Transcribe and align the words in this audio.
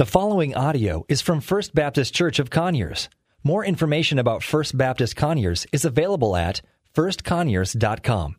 The 0.00 0.06
following 0.06 0.54
audio 0.54 1.04
is 1.10 1.20
from 1.20 1.42
First 1.42 1.74
Baptist 1.74 2.14
Church 2.14 2.38
of 2.38 2.48
Conyers. 2.48 3.10
More 3.44 3.62
information 3.62 4.18
about 4.18 4.42
First 4.42 4.78
Baptist 4.78 5.14
Conyers 5.14 5.66
is 5.72 5.84
available 5.84 6.36
at 6.36 6.62
firstconyers.com. 6.94 8.36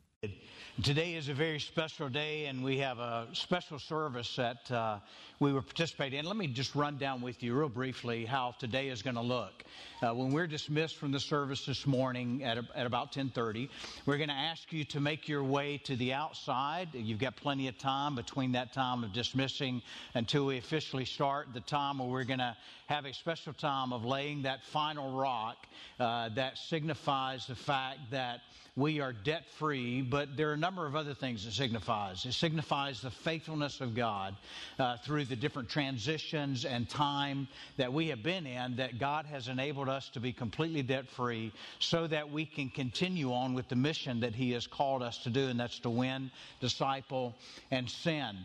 Today 0.79 1.15
is 1.15 1.27
a 1.27 1.33
very 1.33 1.59
special 1.59 2.07
day, 2.07 2.45
and 2.45 2.63
we 2.63 2.77
have 2.77 2.97
a 2.97 3.27
special 3.33 3.77
service 3.77 4.37
that 4.37 4.71
uh, 4.71 4.99
we 5.41 5.51
will 5.51 5.61
participate 5.61 6.13
in. 6.13 6.25
Let 6.25 6.37
me 6.37 6.47
just 6.47 6.75
run 6.75 6.97
down 6.97 7.21
with 7.21 7.43
you, 7.43 7.53
real 7.53 7.67
briefly, 7.67 8.25
how 8.25 8.55
today 8.57 8.87
is 8.87 9.01
going 9.01 9.17
to 9.17 9.21
look. 9.21 9.65
Uh, 10.01 10.13
when 10.13 10.31
we're 10.31 10.47
dismissed 10.47 10.95
from 10.95 11.11
the 11.11 11.19
service 11.19 11.65
this 11.65 11.85
morning 11.85 12.43
at, 12.45 12.57
at 12.73 12.85
about 12.85 13.11
10:30, 13.11 13.67
we're 14.05 14.15
going 14.15 14.29
to 14.29 14.33
ask 14.33 14.71
you 14.71 14.85
to 14.85 15.01
make 15.01 15.27
your 15.27 15.43
way 15.43 15.77
to 15.79 15.97
the 15.97 16.13
outside. 16.13 16.87
You've 16.93 17.19
got 17.19 17.35
plenty 17.35 17.67
of 17.67 17.77
time 17.77 18.15
between 18.15 18.53
that 18.53 18.71
time 18.71 19.03
of 19.03 19.11
dismissing 19.11 19.81
until 20.13 20.45
we 20.45 20.57
officially 20.57 21.05
start 21.05 21.49
the 21.53 21.59
time 21.59 21.99
where 21.99 22.07
we're 22.07 22.23
going 22.23 22.39
to 22.39 22.55
have 22.87 23.05
a 23.05 23.13
special 23.13 23.53
time 23.53 23.91
of 23.91 24.05
laying 24.05 24.43
that 24.43 24.63
final 24.63 25.11
rock 25.11 25.67
uh, 25.99 26.29
that 26.29 26.57
signifies 26.57 27.45
the 27.45 27.55
fact 27.55 27.99
that 28.11 28.39
we 28.77 29.01
are 29.01 29.11
debt 29.11 29.43
free, 29.59 30.01
but 30.01 30.37
there 30.37 30.49
are 30.49 30.53
a 30.53 30.57
number 30.57 30.87
of 30.87 30.95
other 30.95 31.13
things 31.13 31.45
it 31.45 31.51
signifies. 31.51 32.25
It 32.25 32.33
signifies 32.33 33.01
the 33.01 33.11
faithfulness 33.11 33.81
of 33.81 33.93
God 33.93 34.35
uh, 34.79 34.95
through 35.05 35.25
the 35.25 35.35
different 35.35 35.67
transitions 35.67 36.63
and 36.63 36.89
time 36.89 37.49
that 37.75 37.91
we 37.91 38.07
have 38.07 38.23
been 38.23 38.45
in, 38.45 38.77
that 38.77 38.97
God 38.97 39.25
has 39.25 39.49
enabled 39.49 39.89
us 39.89 40.07
to 40.09 40.21
be 40.21 40.31
completely 40.31 40.83
debt 40.83 41.09
free 41.09 41.51
so 41.79 42.07
that 42.07 42.31
we 42.31 42.45
can 42.45 42.69
continue 42.69 43.33
on 43.33 43.53
with 43.53 43.67
the 43.67 43.75
mission 43.75 44.21
that 44.21 44.33
He 44.33 44.51
has 44.51 44.67
called 44.67 45.03
us 45.03 45.17
to 45.23 45.29
do, 45.29 45.47
and 45.47 45.59
that's 45.59 45.79
to 45.79 45.89
win, 45.89 46.31
disciple, 46.61 47.35
and 47.71 47.89
send. 47.89 48.37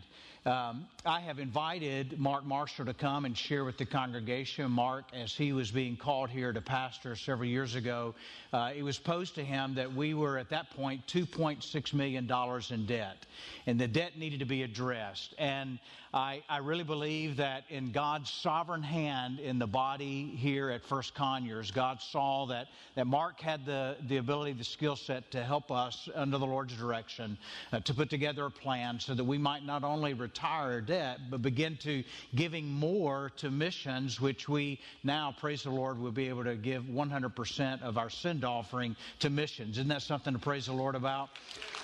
Um, 0.47 0.87
I 1.05 1.19
have 1.19 1.39
invited 1.39 2.17
Mark 2.17 2.45
Marshall 2.45 2.85
to 2.85 2.93
come 2.93 3.25
and 3.25 3.37
share 3.37 3.65
with 3.65 3.77
the 3.77 3.85
congregation. 3.85 4.71
Mark, 4.71 5.03
as 5.13 5.33
he 5.35 5.51
was 5.51 5.71
being 5.71 5.97
called 5.97 6.29
here 6.29 6.53
to 6.53 6.61
pastor 6.61 7.17
several 7.17 7.49
years 7.49 7.75
ago, 7.75 8.15
uh, 8.53 8.71
it 8.73 8.81
was 8.81 8.97
posed 8.97 9.35
to 9.35 9.43
him 9.43 9.75
that 9.75 9.93
we 9.93 10.13
were 10.13 10.37
at 10.37 10.49
that 10.51 10.69
point 10.69 11.05
2.6 11.07 11.93
million 11.93 12.31
in 12.71 12.85
debt, 12.85 13.25
and 13.65 13.77
the 13.77 13.89
debt 13.89 14.17
needed 14.17 14.39
to 14.39 14.45
be 14.45 14.63
addressed. 14.63 15.35
And 15.37 15.79
I, 16.17 16.41
I 16.49 16.57
really 16.57 16.83
believe 16.83 17.37
that 17.37 17.65
in 17.69 17.91
God's 17.91 18.31
sovereign 18.31 18.81
hand 18.81 19.39
in 19.39 19.59
the 19.59 19.67
body 19.67 20.25
here 20.35 20.71
at 20.71 20.83
First 20.83 21.13
Conyers, 21.13 21.69
God 21.69 22.01
saw 22.01 22.47
that, 22.47 22.69
that 22.95 23.05
Mark 23.05 23.39
had 23.39 23.67
the, 23.67 23.97
the 24.07 24.17
ability, 24.17 24.53
the 24.53 24.63
skill 24.63 24.95
set 24.95 25.29
to 25.31 25.43
help 25.43 25.71
us 25.71 26.09
under 26.15 26.39
the 26.39 26.45
Lord's 26.45 26.75
direction 26.75 27.37
uh, 27.71 27.81
to 27.81 27.93
put 27.93 28.09
together 28.09 28.45
a 28.45 28.49
plan 28.49 28.99
so 28.99 29.13
that 29.13 29.23
we 29.23 29.37
might 29.37 29.63
not 29.63 29.83
only 29.83 30.15
retire 30.15 30.81
debt, 30.81 31.19
but 31.29 31.43
begin 31.43 31.77
to 31.77 32.03
giving 32.33 32.67
more 32.67 33.31
to 33.37 33.51
missions, 33.51 34.19
which 34.19 34.49
we 34.49 34.79
now, 35.03 35.35
praise 35.39 35.61
the 35.61 35.69
Lord, 35.69 35.99
will 35.99 36.11
be 36.11 36.29
able 36.29 36.45
to 36.45 36.55
give 36.55 36.81
100% 36.85 37.81
of 37.83 37.99
our 37.99 38.09
send 38.09 38.43
offering 38.43 38.95
to 39.19 39.29
missions. 39.29 39.77
Isn't 39.77 39.89
that 39.89 40.01
something 40.01 40.33
to 40.33 40.39
praise 40.39 40.65
the 40.65 40.73
Lord 40.73 40.95
about? 40.95 41.29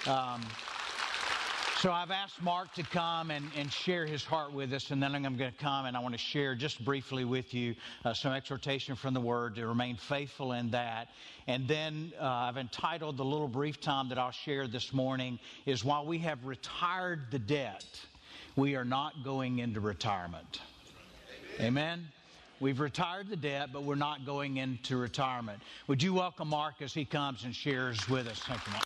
Um, 0.07 0.41
so 1.83 1.91
I've 1.91 2.11
asked 2.11 2.41
Mark 2.41 2.73
to 2.75 2.83
come 2.83 3.29
and, 3.29 3.43
and 3.57 3.69
share 3.69 4.05
his 4.05 4.23
heart 4.23 4.53
with 4.53 4.71
us, 4.71 4.91
and 4.91 5.03
then 5.03 5.13
I'm 5.13 5.21
going 5.21 5.51
to 5.51 5.57
come 5.57 5.85
and 5.85 5.97
I 5.97 5.99
want 5.99 6.13
to 6.13 6.17
share 6.17 6.55
just 6.55 6.85
briefly 6.85 7.25
with 7.25 7.53
you 7.53 7.75
uh, 8.05 8.13
some 8.13 8.31
exhortation 8.31 8.95
from 8.95 9.13
the 9.13 9.19
Word 9.19 9.55
to 9.55 9.67
remain 9.67 9.97
faithful 9.97 10.53
in 10.53 10.71
that. 10.71 11.09
And 11.45 11.67
then 11.67 12.13
uh, 12.17 12.23
I've 12.23 12.55
entitled 12.55 13.17
the 13.17 13.25
little 13.25 13.49
brief 13.49 13.81
time 13.81 14.07
that 14.07 14.17
I'll 14.17 14.31
share 14.31 14.65
this 14.65 14.93
morning 14.93 15.39
is 15.65 15.83
While 15.83 16.05
we 16.05 16.19
have 16.19 16.45
retired 16.45 17.23
the 17.31 17.39
debt, 17.39 17.83
we 18.55 18.77
are 18.77 18.85
not 18.85 19.25
going 19.25 19.59
into 19.59 19.81
retirement. 19.81 20.61
Amen? 21.59 22.07
We've 22.61 22.79
retired 22.79 23.27
the 23.27 23.35
debt, 23.35 23.71
but 23.73 23.83
we're 23.83 23.95
not 23.95 24.25
going 24.25 24.55
into 24.55 24.95
retirement. 24.95 25.61
Would 25.87 26.01
you 26.01 26.13
welcome 26.13 26.47
Mark 26.47 26.75
as 26.81 26.93
he 26.93 27.03
comes 27.03 27.43
and 27.43 27.53
shares 27.53 28.07
with 28.07 28.27
us? 28.27 28.39
Thank 28.39 28.65
you, 28.67 28.71
Mark. 28.71 28.85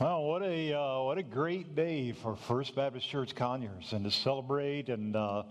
Well, 0.00 0.24
what 0.24 0.42
a 0.42 0.72
uh, 0.72 1.02
what 1.02 1.18
a 1.18 1.22
great 1.22 1.76
day 1.76 2.12
for 2.12 2.34
First 2.34 2.74
Baptist 2.74 3.06
Church 3.06 3.34
Conyers, 3.34 3.92
and 3.92 4.04
to 4.04 4.10
celebrate 4.10 4.88
and 4.88 5.14
uh, 5.14 5.42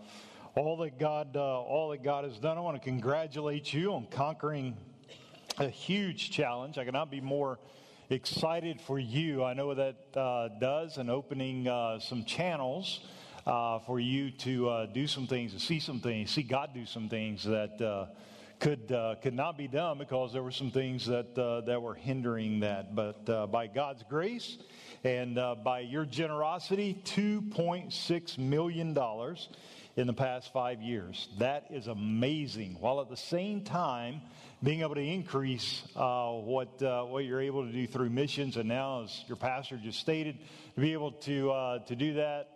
all 0.56 0.78
that 0.78 0.98
God 0.98 1.38
uh, 1.38 1.62
all 1.62 1.92
that 1.92 2.04
God 2.04 2.26
has 2.26 2.40
done. 2.40 2.58
I 2.58 2.62
want 2.62 2.76
to 2.76 2.84
congratulate 2.84 3.72
you 3.72 3.94
on 3.94 4.08
conquering 4.10 4.76
a 5.60 5.70
huge 5.70 6.32
challenge. 6.32 6.80
I 6.80 6.86
cannot 6.86 7.12
be 7.12 7.22
more 7.22 7.60
excited 8.10 8.82
for 8.82 8.98
you. 8.98 9.44
I 9.44 9.54
know 9.54 9.68
what 9.68 9.78
that 9.78 10.20
uh, 10.20 10.48
does, 10.60 10.98
and 10.98 11.12
opening 11.12 11.68
uh, 11.68 12.00
some 12.00 12.26
channels. 12.26 13.02
Uh, 13.46 13.80
for 13.80 14.00
you 14.00 14.30
to 14.30 14.88
do 14.94 15.08
some 15.08 15.26
things, 15.26 15.52
to 15.52 15.60
see 15.60 15.80
some 15.80 16.00
things, 16.00 16.30
see 16.30 16.44
God 16.44 16.76
do 16.76 16.86
some 16.86 17.10
things 17.10 17.44
that 17.44 18.08
could 18.62 18.92
uh, 18.92 19.16
could 19.22 19.34
not 19.34 19.58
be 19.58 19.68
done 19.68 19.98
because 19.98 20.32
there 20.32 20.44
were 20.44 20.52
some 20.52 20.70
things 20.70 21.08
that 21.08 21.38
uh, 21.38 21.62
that 21.62 21.82
were 21.82 21.96
hindering 21.96 22.62
that. 22.62 22.96
But 22.96 23.28
uh, 23.28 23.48
by 23.48 23.68
God's 23.68 24.04
grace 24.08 24.58
and 25.04 25.38
uh, 25.38 25.56
by 25.56 25.80
your 25.80 26.06
generosity, 26.06 26.94
two 27.04 27.42
point 27.42 27.92
six 27.92 28.38
million 28.38 28.94
dollars 28.94 29.50
in 29.98 30.08
the 30.08 30.14
past 30.14 30.54
five 30.54 30.82
years. 30.82 31.28
That 31.40 31.66
is 31.72 31.88
amazing. 31.88 32.78
While 32.80 33.02
at 33.02 33.10
the 33.10 33.18
same 33.18 33.64
time 33.64 34.22
being 34.64 34.82
able 34.82 34.96
to 34.96 35.02
increase 35.02 35.82
uh, 35.96 36.30
what 36.30 36.82
uh, 36.84 37.04
what 37.06 37.26
you're 37.26 37.42
able 37.42 37.66
to 37.66 37.72
do 37.72 37.88
through 37.88 38.12
missions, 38.12 38.58
and 38.58 38.70
now, 38.70 39.04
as 39.04 39.24
your 39.28 39.38
pastor 39.38 39.80
just 39.84 40.00
stated, 40.00 40.38
to 40.76 40.82
be 40.82 40.94
able 40.94 41.14
to 41.14 41.82
to 41.88 41.96
do 41.96 42.14
that 42.14 42.48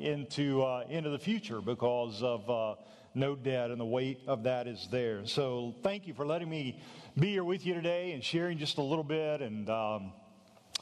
into 0.00 0.66
into 0.90 1.10
the 1.10 1.18
future 1.20 1.60
because 1.60 2.24
of 2.24 2.76
no 3.16 3.34
debt, 3.34 3.70
and 3.70 3.80
the 3.80 3.86
weight 3.86 4.20
of 4.26 4.42
that 4.44 4.66
is 4.68 4.86
there. 4.90 5.24
So 5.26 5.74
thank 5.82 6.06
you 6.06 6.14
for 6.14 6.26
letting 6.26 6.50
me 6.50 6.78
be 7.18 7.28
here 7.28 7.44
with 7.44 7.64
you 7.64 7.72
today 7.72 8.12
and 8.12 8.22
sharing 8.22 8.58
just 8.58 8.76
a 8.76 8.82
little 8.82 9.02
bit. 9.02 9.40
And 9.40 9.68
um, 9.70 10.12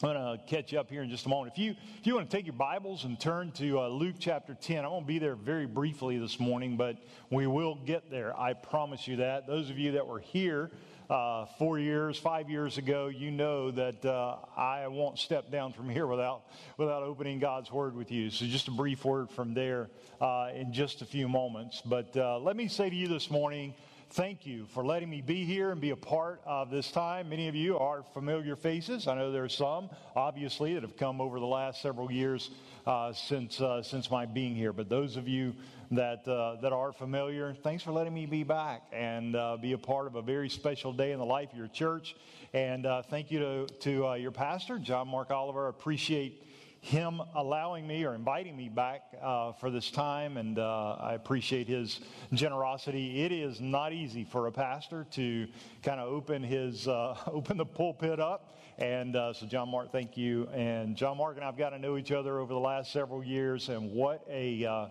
I'm 0.03 0.13
going 0.13 0.17
to 0.17 0.45
catch 0.47 0.75
up 0.75 0.91
here 0.91 1.03
in 1.03 1.11
just 1.11 1.27
a 1.27 1.29
moment. 1.29 1.53
If 1.53 1.59
you, 1.59 1.77
if 2.01 2.07
you 2.07 2.17
want 2.17 2.29
to 2.29 2.37
take 2.37 2.45
your 2.45 2.57
Bibles 2.57 3.05
and 3.05 3.19
turn 3.19 3.53
to 3.53 3.79
uh, 3.79 3.89
Luke 3.89 4.17
chapter 4.19 4.55
10, 4.55 4.85
I 4.85 4.89
won't 4.89 5.07
be 5.07 5.21
there 5.21 5.37
very 5.37 5.67
briefly 5.67 6.19
this 6.19 6.41
morning, 6.41 6.77
but 6.77 6.99
we 7.31 7.47
will 7.47 7.77
get 7.77 8.11
there. 8.11 8.39
I 8.39 8.55
promise 8.55 9.07
you 9.07 9.17
that. 9.17 9.47
Those 9.47 9.71
of 9.71 9.79
you 9.79 9.93
that 9.93 10.07
were 10.07 10.19
here, 10.19 10.73
uh, 11.11 11.47
four 11.59 11.79
years, 11.79 12.19
five 12.19 12.49
years 12.49 12.79
ago, 12.79 13.09
you 13.09 13.31
know 13.31 13.71
that 13.71 14.05
uh, 14.05 14.37
I 14.57 14.87
won't 14.87 15.19
step 15.19 15.51
down 15.51 15.73
from 15.73 15.89
here 15.89 16.07
without, 16.07 16.45
without 16.79 17.03
opening 17.03 17.39
God's 17.39 17.71
Word 17.71 17.95
with 17.95 18.11
you. 18.11 18.31
So, 18.31 18.47
just 18.47 18.69
a 18.69 18.71
brief 18.71 19.05
word 19.05 19.31
from 19.31 19.55
there 19.55 19.91
uh, 20.21 20.51
in 20.55 20.73
just 20.73 21.03
a 21.03 21.05
few 21.05 21.29
moments. 21.29 21.83
But 21.85 22.17
uh, 22.17 22.39
let 22.39 22.57
me 22.57 22.69
say 22.69 22.89
to 22.89 22.97
you 22.97 23.09
this 23.09 23.31
morning, 23.31 23.75
thank 24.11 24.47
you 24.47 24.67
for 24.73 24.85
letting 24.85 25.11
me 25.11 25.21
be 25.21 25.45
here 25.45 25.73
and 25.73 25.81
be 25.81 25.91
a 25.91 25.97
part 25.97 26.41
of 26.47 26.71
this 26.71 26.91
time. 26.91 27.29
Many 27.29 27.49
of 27.49 27.55
you 27.55 27.79
are 27.79 28.03
familiar 28.15 28.57
faces. 28.57 29.07
I 29.07 29.15
know 29.15 29.31
there 29.31 29.45
are 29.45 29.49
some, 29.49 29.91
obviously, 30.17 30.75
that 30.75 30.83
have 30.83 30.97
come 30.97 31.21
over 31.21 31.39
the 31.39 31.47
last 31.47 31.83
several 31.83 32.11
years 32.11 32.51
uh, 32.87 33.13
since, 33.13 33.61
uh, 33.61 33.83
since 33.83 34.11
my 34.11 34.25
being 34.25 34.55
here. 34.55 34.73
But 34.73 34.89
those 34.89 35.17
of 35.17 35.29
you 35.29 35.55
that, 35.97 36.27
uh, 36.27 36.57
that 36.61 36.73
are 36.73 36.93
familiar, 36.93 37.55
thanks 37.55 37.83
for 37.83 37.93
letting 37.93 38.15
me 38.15 38.27
be 38.27 38.43
back 38.43 38.83
and 38.93 39.37
uh, 39.37 39.57
be 39.57 39.73
a 39.73 39.79
part 39.79 40.07
of 40.07 40.15
a 40.15 40.23
very 40.23 40.49
special 40.49 40.93
day 40.93 41.13
in 41.13 41.19
the 41.19 41.25
life 41.25 41.53
of 41.53 41.59
your 41.59 41.69
church. 41.69 42.17
And 42.53 42.87
uh, 42.87 43.03
thank 43.03 43.31
you 43.31 43.39
to, 43.39 43.67
to 43.67 44.09
uh, 44.09 44.15
your 44.15 44.31
pastor, 44.31 44.79
John 44.79 45.09
Mark 45.09 45.31
Oliver. 45.31 45.67
I 45.67 45.71
appreciate 45.71 46.43
him 46.81 47.21
allowing 47.35 47.87
me 47.87 48.05
or 48.05 48.15
inviting 48.15 48.57
me 48.57 48.69
back 48.69 49.03
uh, 49.23 49.53
for 49.53 49.71
this 49.71 49.91
time, 49.91 50.37
and 50.37 50.59
uh, 50.59 50.97
I 51.01 51.15
appreciate 51.15 51.67
his 51.67 52.01
generosity. 52.33 53.23
It 53.23 53.33
is 53.33 53.61
not 53.61 53.93
easy 53.93 54.25
for 54.25 54.49
a 54.49 54.53
pastor 54.53 55.07
to 55.13 55.49
kind 55.83 55.99
of 55.99 56.13
open 56.13 56.43
his 56.43 56.87
open 57.27 57.57
the 57.57 57.65
pulpit 57.65 58.21
up, 58.21 58.59
and 58.79 59.17
uh, 59.17 59.33
so 59.33 59.47
John 59.47 59.71
Mark, 59.71 59.93
thank 59.93 60.17
you. 60.17 60.47
And 60.53 60.97
John 60.97 61.17
Mark 61.17 61.37
and 61.37 61.45
I've 61.45 61.57
got 61.57 61.71
to 61.71 61.79
know 61.79 61.97
each 61.97 62.13
other 62.13 62.39
over 62.39 62.53
the 62.53 62.61
last 62.61 62.93
several 62.93 63.25
years, 63.25 63.69
and 63.69 63.93
what 63.93 64.27
a 64.29 64.65
uh, 64.65 64.87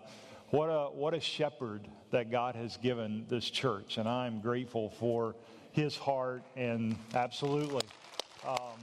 what 0.53 0.67
a 0.67 0.83
what 0.91 1.15
a 1.15 1.19
shepherd 1.19 1.87
that 2.11 2.29
God 2.29 2.53
has 2.53 2.77
given 2.77 3.25
this 3.27 3.49
church, 3.49 3.97
and 3.97 4.07
I'm 4.07 4.39
grateful 4.39 4.91
for 4.91 5.35
his 5.71 5.97
heart 5.97 6.43
and 6.55 6.95
absolutely. 7.15 7.81
Um, 8.47 8.77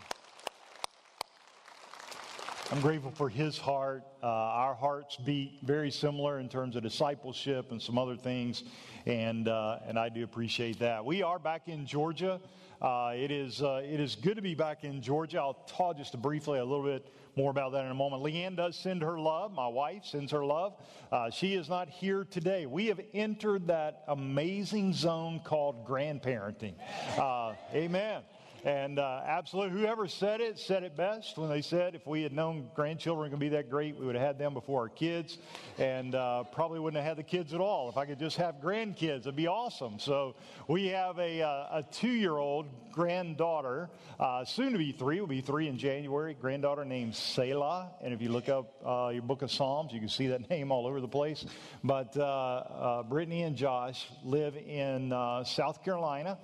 I'm 2.72 2.80
grateful 2.80 3.12
for 3.12 3.28
his 3.28 3.56
heart. 3.56 4.02
Uh, 4.20 4.26
our 4.26 4.74
hearts 4.74 5.16
beat 5.16 5.60
very 5.62 5.92
similar 5.92 6.40
in 6.40 6.48
terms 6.48 6.74
of 6.74 6.82
discipleship 6.82 7.70
and 7.70 7.80
some 7.80 7.98
other 7.98 8.16
things, 8.16 8.64
and 9.06 9.46
uh, 9.46 9.78
and 9.86 9.96
I 9.96 10.08
do 10.08 10.24
appreciate 10.24 10.80
that. 10.80 11.04
We 11.04 11.22
are 11.22 11.38
back 11.38 11.68
in 11.68 11.86
Georgia. 11.86 12.40
Uh, 12.82 13.12
it 13.14 13.30
is 13.30 13.62
uh, 13.62 13.80
it 13.84 14.00
is 14.00 14.16
good 14.16 14.34
to 14.34 14.42
be 14.42 14.56
back 14.56 14.82
in 14.82 15.00
Georgia. 15.00 15.38
I'll 15.38 15.62
talk 15.68 15.98
just 15.98 16.20
briefly 16.20 16.58
a 16.58 16.64
little 16.64 16.84
bit 16.84 17.06
more 17.40 17.50
about 17.50 17.72
that 17.72 17.86
in 17.86 17.90
a 17.90 17.94
moment. 17.94 18.22
Leanne 18.22 18.54
does 18.54 18.76
send 18.76 19.00
her 19.00 19.18
love. 19.18 19.52
My 19.52 19.66
wife 19.66 20.04
sends 20.04 20.30
her 20.30 20.44
love. 20.44 20.74
Uh, 21.10 21.30
she 21.30 21.54
is 21.54 21.70
not 21.70 21.88
here 21.88 22.24
today. 22.24 22.66
We 22.66 22.88
have 22.88 23.00
entered 23.14 23.68
that 23.68 24.04
amazing 24.08 24.92
zone 24.92 25.40
called 25.42 25.86
grandparenting. 25.86 26.74
Uh, 27.16 27.54
amen. 27.72 28.20
And 28.64 28.98
uh, 28.98 29.22
absolutely, 29.24 29.80
whoever 29.80 30.06
said 30.06 30.42
it 30.42 30.58
said 30.58 30.82
it 30.82 30.94
best 30.94 31.38
when 31.38 31.48
they 31.48 31.62
said 31.62 31.94
if 31.94 32.06
we 32.06 32.22
had 32.22 32.32
known 32.32 32.68
grandchildren 32.74 33.30
could 33.30 33.38
be 33.38 33.48
that 33.50 33.70
great, 33.70 33.98
we 33.98 34.04
would 34.04 34.14
have 34.14 34.26
had 34.26 34.38
them 34.38 34.52
before 34.52 34.82
our 34.82 34.88
kids, 34.90 35.38
and 35.78 36.14
uh, 36.14 36.44
probably 36.52 36.78
wouldn't 36.78 37.02
have 37.02 37.08
had 37.08 37.16
the 37.16 37.28
kids 37.28 37.54
at 37.54 37.60
all. 37.60 37.88
If 37.88 37.96
I 37.96 38.04
could 38.04 38.18
just 38.18 38.36
have 38.36 38.56
grandkids, 38.56 39.20
it'd 39.20 39.36
be 39.36 39.46
awesome. 39.46 39.98
So 39.98 40.34
we 40.68 40.88
have 40.88 41.18
a, 41.18 41.40
uh, 41.40 41.78
a 41.78 41.84
two-year-old 41.90 42.66
granddaughter, 42.92 43.88
uh, 44.18 44.44
soon 44.44 44.72
to 44.72 44.78
be 44.78 44.92
three, 44.92 45.20
will 45.20 45.26
be 45.26 45.40
three 45.40 45.66
in 45.66 45.78
January. 45.78 46.36
Granddaughter 46.38 46.84
named 46.84 47.14
Selah, 47.14 47.92
and 48.02 48.12
if 48.12 48.20
you 48.20 48.28
look 48.28 48.50
up 48.50 48.74
uh, 48.84 49.08
your 49.08 49.22
book 49.22 49.40
of 49.40 49.50
Psalms, 49.50 49.90
you 49.92 50.00
can 50.00 50.08
see 50.10 50.26
that 50.26 50.50
name 50.50 50.70
all 50.70 50.86
over 50.86 51.00
the 51.00 51.08
place. 51.08 51.46
But 51.82 52.14
uh, 52.14 53.04
Brittany 53.08 53.42
and 53.44 53.56
Josh 53.56 54.06
live 54.22 54.54
in 54.54 55.10
South 55.46 55.82
Carolina. 55.82 56.36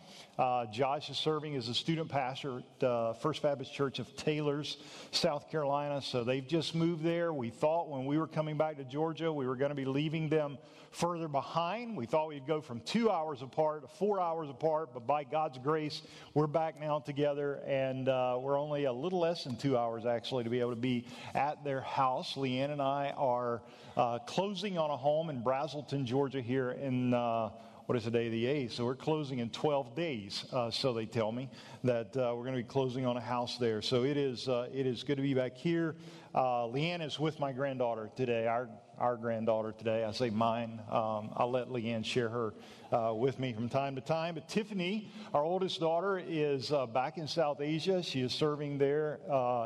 Josh 0.72 1.10
is 1.10 1.18
serving 1.18 1.56
as 1.56 1.68
a 1.68 1.74
student 1.74 2.05
pastor 2.08 2.58
at 2.58 2.84
uh, 2.86 3.12
First 3.14 3.42
Baptist 3.42 3.72
Church 3.72 3.98
of 3.98 4.14
Taylors, 4.16 4.76
South 5.10 5.50
Carolina. 5.50 6.00
So 6.02 6.24
they've 6.24 6.46
just 6.46 6.74
moved 6.74 7.02
there. 7.02 7.32
We 7.32 7.50
thought 7.50 7.88
when 7.88 8.06
we 8.06 8.18
were 8.18 8.26
coming 8.26 8.56
back 8.56 8.76
to 8.78 8.84
Georgia, 8.84 9.32
we 9.32 9.46
were 9.46 9.56
going 9.56 9.70
to 9.70 9.74
be 9.74 9.84
leaving 9.84 10.28
them 10.28 10.58
further 10.92 11.28
behind. 11.28 11.96
We 11.96 12.06
thought 12.06 12.28
we'd 12.28 12.46
go 12.46 12.60
from 12.60 12.80
two 12.80 13.10
hours 13.10 13.42
apart 13.42 13.82
to 13.82 13.88
four 13.96 14.20
hours 14.20 14.48
apart, 14.48 14.94
but 14.94 15.06
by 15.06 15.24
God's 15.24 15.58
grace, 15.58 16.02
we're 16.32 16.46
back 16.46 16.80
now 16.80 17.00
together, 17.00 17.60
and 17.66 18.08
uh, 18.08 18.38
we're 18.40 18.58
only 18.58 18.84
a 18.84 18.92
little 18.92 19.20
less 19.20 19.44
than 19.44 19.56
two 19.56 19.76
hours 19.76 20.06
actually 20.06 20.44
to 20.44 20.50
be 20.50 20.60
able 20.60 20.70
to 20.70 20.76
be 20.76 21.06
at 21.34 21.62
their 21.64 21.82
house. 21.82 22.34
Leanne 22.34 22.70
and 22.70 22.80
I 22.80 23.12
are 23.16 23.62
uh, 23.96 24.20
closing 24.20 24.78
on 24.78 24.90
a 24.90 24.96
home 24.96 25.28
in 25.28 25.42
Braselton, 25.42 26.04
Georgia, 26.04 26.40
here 26.40 26.70
in. 26.70 27.12
Uh, 27.12 27.50
what 27.86 27.96
is 27.96 28.02
today, 28.02 28.28
the 28.28 28.46
8th? 28.46 28.72
So 28.72 28.84
we're 28.84 28.96
closing 28.96 29.38
in 29.38 29.48
12 29.50 29.94
days, 29.94 30.44
uh, 30.52 30.72
so 30.72 30.92
they 30.92 31.06
tell 31.06 31.30
me, 31.30 31.48
that 31.84 32.16
uh, 32.16 32.32
we're 32.34 32.42
going 32.42 32.56
to 32.56 32.62
be 32.62 32.64
closing 32.64 33.06
on 33.06 33.16
a 33.16 33.20
house 33.20 33.58
there. 33.58 33.80
So 33.80 34.02
it 34.02 34.16
is, 34.16 34.48
uh, 34.48 34.68
it 34.74 34.88
is 34.88 35.04
good 35.04 35.14
to 35.18 35.22
be 35.22 35.34
back 35.34 35.56
here. 35.56 35.94
Uh, 36.34 36.66
Leanne 36.66 37.00
is 37.00 37.20
with 37.20 37.38
my 37.38 37.52
granddaughter 37.52 38.10
today, 38.16 38.48
our, 38.48 38.68
our 38.98 39.16
granddaughter 39.16 39.70
today. 39.70 40.04
I 40.04 40.10
say 40.10 40.30
mine. 40.30 40.80
Um, 40.90 41.30
I'll 41.36 41.52
let 41.52 41.68
Leanne 41.68 42.04
share 42.04 42.28
her 42.28 42.54
uh, 42.90 43.14
with 43.14 43.38
me 43.38 43.52
from 43.52 43.68
time 43.68 43.94
to 43.94 44.00
time. 44.00 44.34
But 44.34 44.48
Tiffany, 44.48 45.08
our 45.32 45.44
oldest 45.44 45.78
daughter, 45.78 46.18
is 46.18 46.72
uh, 46.72 46.86
back 46.86 47.18
in 47.18 47.28
South 47.28 47.60
Asia. 47.60 48.02
She 48.02 48.20
is 48.20 48.32
serving 48.32 48.78
there, 48.78 49.20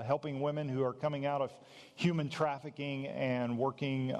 helping 0.07 0.43
women 0.43 0.69
who 0.69 0.85
are 0.85 0.93
coming 0.93 1.25
out 1.25 1.41
of 1.41 1.53
human 1.95 2.29
trafficking 2.29 3.07
and 3.07 3.57
working 3.57 4.15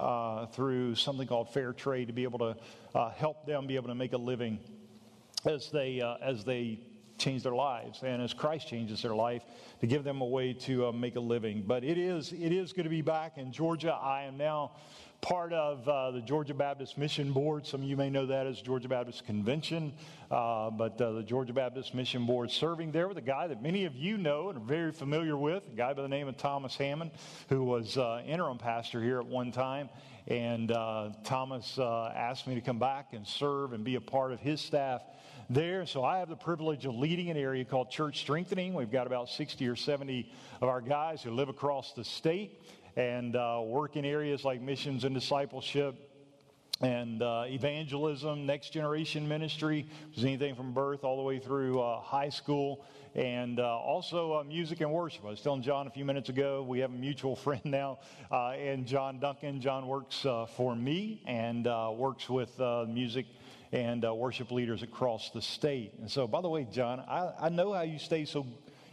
through 0.53 0.95
something 0.95 1.29
called 1.29 1.53
fair 1.53 1.75
trade 1.75 2.07
to 2.07 2.15
be 2.15 2.23
able 2.23 2.39
to 2.39 2.57
uh, 2.95 3.11
help 3.11 3.47
them 3.47 3.67
be 3.67 3.77
able 3.77 3.89
to 3.89 3.95
make 3.95 4.13
a 4.13 4.19
living 4.19 4.59
as 5.45 5.71
they 5.71 6.01
uh, 6.01 6.17
as 6.21 6.45
they 6.45 6.81
change 7.21 7.43
their 7.43 7.55
lives 7.55 8.03
and 8.03 8.21
as 8.23 8.33
Christ 8.33 8.67
changes 8.67 9.03
their 9.03 9.15
life 9.15 9.43
to 9.81 9.87
give 9.87 10.03
them 10.03 10.23
a 10.23 10.27
way 10.27 10.53
to 10.55 10.87
uh, 10.87 10.93
make 10.93 11.17
a 11.17 11.21
living. 11.21 11.63
But 11.67 11.85
it 11.85 11.99
is, 11.99 12.33
it 12.33 12.51
is 12.51 12.73
good 12.73 12.85
to 12.85 12.89
be 12.89 13.03
back 13.03 13.37
in 13.37 13.53
Georgia. 13.53 13.93
I 13.93 14.23
am 14.23 14.37
now 14.37 14.73
part 15.21 15.53
of 15.53 15.87
uh, 15.87 16.11
the 16.13 16.21
Georgia 16.21 16.55
Baptist 16.55 16.97
Mission 16.97 17.33
Board. 17.33 17.67
Some 17.67 17.83
of 17.83 17.89
you 17.89 17.97
may 17.97 18.09
know 18.09 18.27
that 18.27 18.47
as 18.47 18.61
Georgia 18.63 18.89
Baptist 18.89 19.27
Convention, 19.27 19.93
uh, 20.31 20.71
but 20.71 21.01
uh, 21.01 21.13
the 21.13 21.23
Georgia 21.23 21.53
Baptist 21.53 21.95
Mission 21.95 22.25
Board 22.27 22.51
serving 22.51 22.91
there 22.93 23.07
with 23.07 23.19
a 23.19 23.23
guy 23.23 23.47
that 23.47 23.63
many 23.63 23.85
of 23.85 23.95
you 23.95 24.17
know 24.17 24.49
and 24.49 24.59
are 24.59 24.65
very 24.65 24.93
familiar 24.93 25.37
with, 25.37 25.67
a 25.71 25.77
guy 25.77 25.93
by 25.93 26.03
the 26.03 26.09
name 26.09 26.27
of 26.27 26.37
Thomas 26.37 26.77
Hammond, 26.77 27.11
who 27.49 27.63
was 27.65 27.99
uh, 27.99 28.23
interim 28.27 28.59
pastor 28.59 29.03
here 29.03 29.19
at 29.19 29.27
one 29.27 29.53
time. 29.53 29.91
And 30.27 30.73
uh, 30.73 31.11
Thomas 31.25 31.79
uh, 31.79 32.13
asked 32.15 32.47
me 32.47 32.55
to 32.55 32.61
come 32.61 32.79
back 32.79 33.13
and 33.13 33.27
serve 33.27 33.73
and 33.73 33.85
be 33.85 33.97
a 33.97 34.01
part 34.01 34.33
of 34.33 34.41
his 34.41 34.61
staff 34.61 35.03
there. 35.51 35.85
So 35.85 36.05
I 36.05 36.19
have 36.19 36.29
the 36.29 36.37
privilege 36.37 36.87
of 36.87 36.95
leading 36.95 37.29
an 37.31 37.37
area 37.37 37.65
called 37.65 37.91
Church 37.91 38.21
Strengthening. 38.21 38.73
We've 38.73 38.91
got 38.91 39.07
about 39.07 39.29
60 39.29 39.67
or 39.67 39.77
70 39.77 40.31
of 40.61 40.69
our 40.69 40.81
guys 40.81 41.23
who 41.23 41.33
live 41.33 41.49
across 41.49 41.93
the 41.93 42.05
state 42.05 42.63
and 42.97 43.37
uh, 43.37 43.61
work 43.65 43.97
in 43.97 44.05
areas 44.05 44.45
like 44.45 44.61
missions 44.61 45.05
and 45.05 45.15
discipleship 45.15 46.11
and 46.81 47.23
uh, 47.23 47.45
evangelism, 47.47 48.47
next 48.47 48.73
generation 48.73 49.29
ministry, 49.29 49.87
which 50.09 50.19
is 50.19 50.25
anything 50.25 50.55
from 50.55 50.73
birth 50.73 51.05
all 51.05 51.17
the 51.17 51.23
way 51.23 51.39
through 51.39 51.81
uh, 51.81 52.01
high 52.01 52.31
school, 52.31 52.85
and 53.15 53.61
uh, 53.61 53.79
also 53.79 54.35
uh, 54.35 54.45
music 54.45 54.81
and 54.81 54.91
worship. 54.91 55.25
I 55.27 55.29
was 55.29 55.43
telling 55.43 55.63
John 55.63 55.87
a 55.87 55.91
few 55.91 56.07
minutes 56.07 56.31
ago, 56.31 56.63
we 56.63 56.79
have 56.79 56.91
a 56.91 56.97
mutual 56.97 57.37
friend 57.45 57.61
now, 57.67 57.99
uh, 58.31 58.51
and 58.51 58.87
John 58.87 59.19
Duncan. 59.21 59.61
John 59.61 59.87
works 59.87 60.25
uh, 60.25 60.47
for 60.47 60.75
me 60.75 61.23
and 61.27 61.67
works 61.97 62.29
with 62.29 62.59
music 62.89 63.27
and 63.73 64.03
worship 64.03 64.51
leaders 64.51 64.83
across 64.83 65.31
the 65.31 65.43
state. 65.43 65.93
And 66.01 66.11
so, 66.11 66.27
by 66.27 66.41
the 66.41 66.49
way, 66.49 66.67
John, 66.73 67.01
I, 67.01 67.33
I 67.41 67.49
know 67.51 67.73
how 67.73 67.83
you 67.83 67.99
stay 67.99 68.25
so 68.25 68.47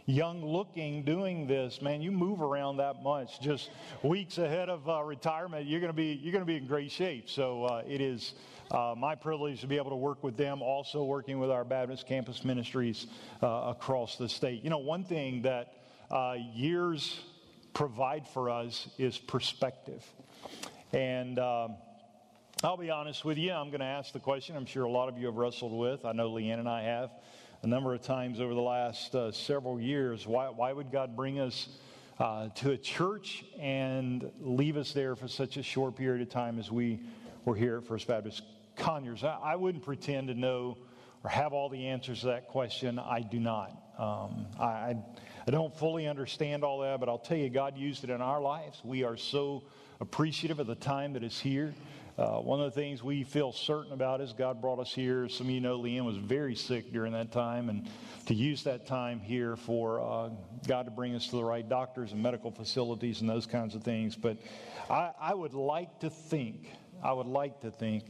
young 0.08 0.42
looking 0.42 1.04
doing 1.04 1.46
this 1.46 1.82
man 1.82 2.00
you 2.00 2.10
move 2.10 2.40
around 2.40 2.78
that 2.78 3.02
much 3.02 3.38
just 3.42 3.68
weeks 4.02 4.38
ahead 4.38 4.70
of 4.70 4.88
uh, 4.88 5.02
retirement 5.02 5.66
you're 5.66 5.80
going 5.80 5.92
to 5.92 5.96
be 5.96 6.18
you're 6.22 6.32
going 6.32 6.40
to 6.40 6.46
be 6.46 6.56
in 6.56 6.66
great 6.66 6.90
shape 6.90 7.28
so 7.28 7.64
uh, 7.64 7.82
it 7.86 8.00
is 8.00 8.32
uh, 8.70 8.94
my 8.96 9.14
privilege 9.14 9.60
to 9.60 9.66
be 9.66 9.76
able 9.76 9.90
to 9.90 9.96
work 9.96 10.24
with 10.24 10.34
them 10.34 10.62
also 10.62 11.04
working 11.04 11.38
with 11.38 11.50
our 11.50 11.62
baptist 11.62 12.06
campus 12.06 12.42
ministries 12.42 13.06
uh, 13.42 13.64
across 13.66 14.16
the 14.16 14.26
state 14.26 14.64
you 14.64 14.70
know 14.70 14.78
one 14.78 15.04
thing 15.04 15.42
that 15.42 15.74
uh, 16.10 16.36
years 16.54 17.20
provide 17.74 18.26
for 18.26 18.48
us 18.48 18.88
is 18.96 19.18
perspective 19.18 20.02
and 20.94 21.38
um, 21.38 21.76
I'll 22.64 22.76
be 22.76 22.90
honest 22.90 23.24
with 23.24 23.38
you. 23.38 23.52
I'm 23.52 23.68
going 23.68 23.80
to 23.80 23.86
ask 23.86 24.12
the 24.12 24.18
question 24.18 24.56
I'm 24.56 24.66
sure 24.66 24.82
a 24.82 24.90
lot 24.90 25.08
of 25.08 25.16
you 25.16 25.26
have 25.26 25.36
wrestled 25.36 25.72
with. 25.72 26.04
I 26.04 26.10
know 26.10 26.32
Leanne 26.32 26.58
and 26.58 26.68
I 26.68 26.82
have 26.82 27.10
a 27.62 27.66
number 27.66 27.92
of 27.92 28.00
times 28.02 28.40
over 28.40 28.54
the 28.54 28.60
last 28.60 29.14
uh, 29.14 29.32
several 29.32 29.80
years. 29.80 30.26
Why, 30.26 30.48
why 30.48 30.72
would 30.72 30.92
God 30.92 31.16
bring 31.16 31.40
us 31.40 31.68
uh, 32.18 32.48
to 32.56 32.70
a 32.70 32.76
church 32.76 33.44
and 33.58 34.30
leave 34.40 34.76
us 34.76 34.92
there 34.92 35.16
for 35.16 35.26
such 35.26 35.56
a 35.56 35.62
short 35.62 35.96
period 35.96 36.22
of 36.22 36.28
time 36.28 36.58
as 36.58 36.70
we 36.70 37.00
were 37.44 37.56
here 37.56 37.78
at 37.78 37.84
First 37.84 38.06
Baptist 38.06 38.42
Conyers? 38.76 39.24
I, 39.24 39.38
I 39.42 39.56
wouldn't 39.56 39.84
pretend 39.84 40.28
to 40.28 40.34
know 40.34 40.78
or 41.24 41.30
have 41.30 41.52
all 41.52 41.68
the 41.68 41.88
answers 41.88 42.20
to 42.20 42.26
that 42.26 42.46
question. 42.46 42.98
I 42.98 43.22
do 43.22 43.40
not. 43.40 43.70
Um, 43.98 44.46
I, 44.60 44.94
I 45.46 45.50
don't 45.50 45.76
fully 45.76 46.06
understand 46.06 46.62
all 46.62 46.78
that, 46.80 47.00
but 47.00 47.08
I'll 47.08 47.18
tell 47.18 47.38
you, 47.38 47.48
God 47.48 47.76
used 47.76 48.04
it 48.04 48.10
in 48.10 48.20
our 48.20 48.40
lives. 48.40 48.80
We 48.84 49.02
are 49.02 49.16
so 49.16 49.64
appreciative 50.00 50.60
of 50.60 50.68
the 50.68 50.76
time 50.76 51.14
that 51.14 51.24
is 51.24 51.40
here. 51.40 51.74
Uh, 52.18 52.40
one 52.40 52.60
of 52.60 52.74
the 52.74 52.80
things 52.80 53.00
we 53.00 53.22
feel 53.22 53.52
certain 53.52 53.92
about 53.92 54.20
is 54.20 54.32
God 54.32 54.60
brought 54.60 54.80
us 54.80 54.92
here. 54.92 55.28
Some 55.28 55.46
of 55.46 55.52
you 55.52 55.60
know 55.60 55.78
Leanne 55.78 56.04
was 56.04 56.16
very 56.16 56.56
sick 56.56 56.92
during 56.92 57.12
that 57.12 57.30
time, 57.30 57.68
and 57.68 57.88
to 58.26 58.34
use 58.34 58.64
that 58.64 58.88
time 58.88 59.20
here 59.20 59.54
for 59.54 60.00
uh, 60.00 60.30
God 60.66 60.86
to 60.86 60.90
bring 60.90 61.14
us 61.14 61.28
to 61.28 61.36
the 61.36 61.44
right 61.44 61.66
doctors 61.68 62.10
and 62.10 62.20
medical 62.20 62.50
facilities 62.50 63.20
and 63.20 63.30
those 63.30 63.46
kinds 63.46 63.76
of 63.76 63.84
things. 63.84 64.16
But 64.16 64.38
I, 64.90 65.12
I 65.20 65.32
would 65.32 65.54
like 65.54 66.00
to 66.00 66.10
think, 66.10 66.72
I 67.04 67.12
would 67.12 67.28
like 67.28 67.60
to 67.60 67.70
think 67.70 68.02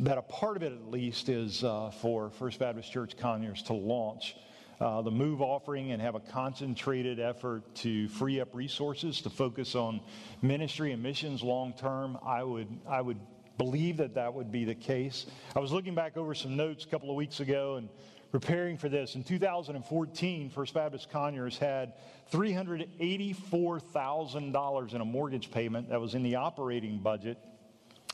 that 0.00 0.18
a 0.18 0.22
part 0.22 0.56
of 0.56 0.64
it 0.64 0.72
at 0.72 0.90
least 0.90 1.28
is 1.28 1.62
uh, 1.62 1.92
for 1.92 2.30
First 2.30 2.58
Baptist 2.58 2.90
Church 2.90 3.16
Conyers 3.16 3.62
to 3.64 3.72
launch 3.72 4.34
uh, 4.80 5.02
the 5.02 5.10
move 5.10 5.42
offering 5.42 5.90
and 5.90 6.00
have 6.00 6.14
a 6.14 6.20
concentrated 6.20 7.18
effort 7.18 7.74
to 7.74 8.08
free 8.08 8.40
up 8.40 8.54
resources 8.54 9.20
to 9.22 9.30
focus 9.30 9.74
on 9.74 10.00
ministry 10.40 10.92
and 10.92 11.02
missions 11.02 11.42
long 11.42 11.72
term, 11.72 12.16
I 12.24 12.44
would, 12.44 12.68
I 12.88 13.00
would 13.00 13.18
believe 13.58 13.98
that 13.98 14.14
that 14.14 14.32
would 14.32 14.50
be 14.50 14.64
the 14.64 14.74
case. 14.74 15.26
I 15.54 15.58
was 15.58 15.72
looking 15.72 15.94
back 15.94 16.16
over 16.16 16.34
some 16.34 16.56
notes 16.56 16.84
a 16.84 16.88
couple 16.88 17.10
of 17.10 17.16
weeks 17.16 17.40
ago 17.40 17.76
and 17.76 17.90
preparing 18.30 18.78
for 18.78 18.88
this. 18.88 19.14
In 19.14 19.22
2014, 19.24 20.48
First 20.50 20.72
Baptist 20.74 21.10
Conyers 21.10 21.58
had 21.58 21.92
$384,000 22.32 24.94
in 24.94 25.00
a 25.00 25.04
mortgage 25.04 25.50
payment 25.50 25.88
that 25.90 26.00
was 26.00 26.14
in 26.14 26.22
the 26.22 26.36
operating 26.36 26.98
budget. 26.98 27.36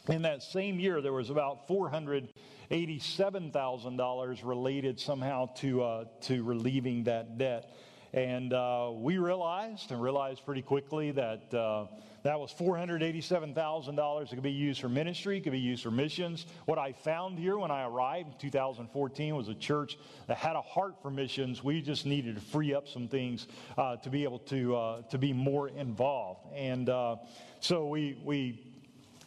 In 0.09 0.23
that 0.23 0.43
same 0.43 0.81
year, 0.81 1.01
there 1.01 1.13
was 1.13 1.31
about 1.31 1.69
400 1.69 2.29
$87,000 2.71 4.45
related 4.45 4.99
somehow 4.99 5.47
to, 5.57 5.83
uh, 5.83 6.05
to 6.23 6.43
relieving 6.43 7.05
that 7.05 7.39
debt. 7.39 7.75
And 8.15 8.53
uh, 8.53 8.93
we 8.95 9.19
realized, 9.19 9.91
and 9.91 10.01
realized 10.01 10.47
pretty 10.47 10.63
quickly, 10.63 11.11
that 11.11 11.53
uh, 11.53 11.87
that 12.23 12.39
was 12.39 12.55
$487,000 12.55 14.29
that 14.31 14.35
could 14.35 14.43
be 14.43 14.53
used 14.53 14.81
for 14.81 14.89
ministry, 14.89 15.41
could 15.41 15.51
be 15.51 15.59
used 15.59 15.83
for 15.83 15.91
missions. 15.91 16.47
What 16.67 16.79
I 16.79 16.93
found 16.93 17.41
here 17.41 17.59
when 17.59 17.73
I 17.73 17.85
arrived 17.85 18.29
in 18.29 18.39
2014 18.39 19.35
was 19.35 19.49
a 19.49 19.55
church 19.55 19.99
that 20.29 20.37
had 20.37 20.55
a 20.55 20.63
heart 20.63 20.95
for 21.03 21.11
missions. 21.11 21.65
We 21.65 21.83
just 21.83 22.07
needed 22.07 22.37
to 22.37 22.41
free 22.41 22.73
up 22.73 22.87
some 22.87 23.09
things 23.09 23.49
uh, 23.77 23.97
to 23.97 24.11
be 24.11 24.23
able 24.23 24.39
to, 24.39 24.77
uh, 24.77 25.03
to 25.03 25.19
be 25.19 25.33
more 25.33 25.69
involved. 25.69 26.47
And 26.55 26.89
uh, 26.89 27.17
so 27.59 27.89
we, 27.89 28.17
we 28.25 28.74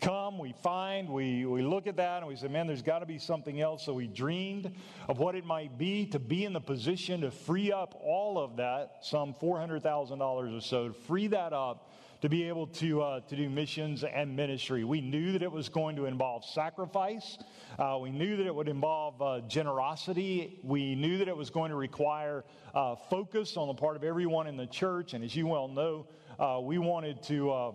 come, 0.02 0.38
we 0.38 0.54
find, 0.64 1.10
we, 1.10 1.46
we 1.46 1.62
look 1.62 1.88
at 1.88 1.98
that, 1.98 2.18
and 2.18 2.28
we 2.28 2.36
say, 2.36 2.48
man, 2.48 2.68
there's 2.68 2.82
got 2.82 3.00
to 3.00 3.06
be 3.06 3.18
something 3.18 3.62
else. 3.62 3.86
So 3.86 3.94
we 3.94 4.08
dreamed 4.08 4.74
of 5.08 5.20
what 5.20 5.36
it 5.36 5.46
might 5.46 5.78
be 5.78 6.06
to 6.08 6.20
be 6.20 6.46
in 6.46 6.54
the 6.54 6.62
position 6.62 7.22
to 7.22 7.32
free 7.32 7.72
up 7.72 8.00
all 8.04 8.40
of 8.40 8.58
that, 8.58 8.98
some 9.02 9.34
$400,000 9.34 10.58
or 10.58 10.62
so, 10.62 10.88
to 10.90 10.94
free 10.94 11.28
that 11.28 11.54
up 11.54 11.92
to 12.22 12.30
be 12.30 12.48
able 12.48 12.68
to, 12.68 13.02
uh, 13.02 13.20
to 13.22 13.36
do 13.36 13.50
missions 13.50 14.04
and 14.04 14.36
ministry. 14.36 14.84
We 14.84 15.02
knew 15.02 15.34
that 15.34 15.44
it 15.44 15.52
was 15.52 15.70
going 15.70 15.96
to 15.98 16.06
involve 16.06 16.46
sacrifice. 16.46 17.38
Uh, 17.78 18.00
we 18.02 18.10
knew 18.10 18.38
that 18.38 18.48
it 18.48 18.56
would 18.56 18.68
involve 18.68 19.22
uh, 19.22 19.42
generosity. 19.42 20.60
We 20.64 20.96
knew 20.96 21.20
that 21.20 21.28
it 21.28 21.38
was 21.38 21.50
going 21.50 21.70
to 21.70 21.76
require 21.76 22.44
uh, 22.74 22.96
focus 22.96 23.56
on 23.56 23.68
the 23.68 23.76
part 23.76 23.96
of 23.96 24.04
everyone 24.04 24.48
in 24.48 24.58
the 24.58 24.66
church. 24.66 25.14
And 25.14 25.24
as 25.24 25.36
you 25.36 25.46
well 25.46 25.68
know, 25.68 26.08
uh, 26.40 26.60
we 26.62 26.80
wanted 26.80 27.22
to, 27.24 27.52
uh, 27.52 27.72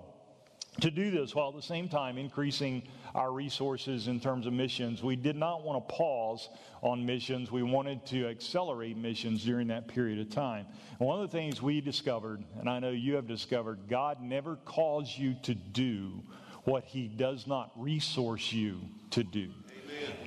to 0.81 0.91
do 0.91 1.11
this 1.11 1.35
while 1.35 1.51
at 1.51 1.55
the 1.55 1.63
same 1.63 1.89
time 1.89 2.17
increasing 2.17 2.83
our 3.15 3.31
resources 3.31 4.09
in 4.09 4.19
terms 4.19 4.47
of 4.47 4.53
missions. 4.55 5.03
We 5.03 5.17
did 5.17 5.37
not 5.37 5.63
want 5.65 5.87
to 5.87 5.95
pause 5.95 6.49
on 6.81 7.05
missions. 7.05 7.53
We 7.53 7.63
wanted 7.63 8.07
to 8.07 8.27
accelerate 8.27 8.97
missions 8.97 9.45
during 9.45 9.69
that 9.69 9.87
period 9.87 10.19
of 10.19 10.31
time. 10.31 10.67
And 10.99 11.07
one 11.07 11.21
of 11.21 11.31
the 11.31 11.37
things 11.37 11.61
we 11.61 11.81
discovered, 11.81 12.43
and 12.59 12.71
I 12.71 12.79
know 12.79 12.91
you 12.91 13.17
have 13.17 13.27
discovered, 13.27 13.81
God 13.89 14.23
never 14.23 14.57
calls 14.57 15.17
you 15.17 15.37
to 15.43 15.55
do 15.55 16.23
what 16.65 16.85
He 16.85 17.07
does 17.07 17.47
not 17.47 17.73
resource 17.77 18.53
you 18.53 18.81
to 19.11 19.23
do. 19.23 19.51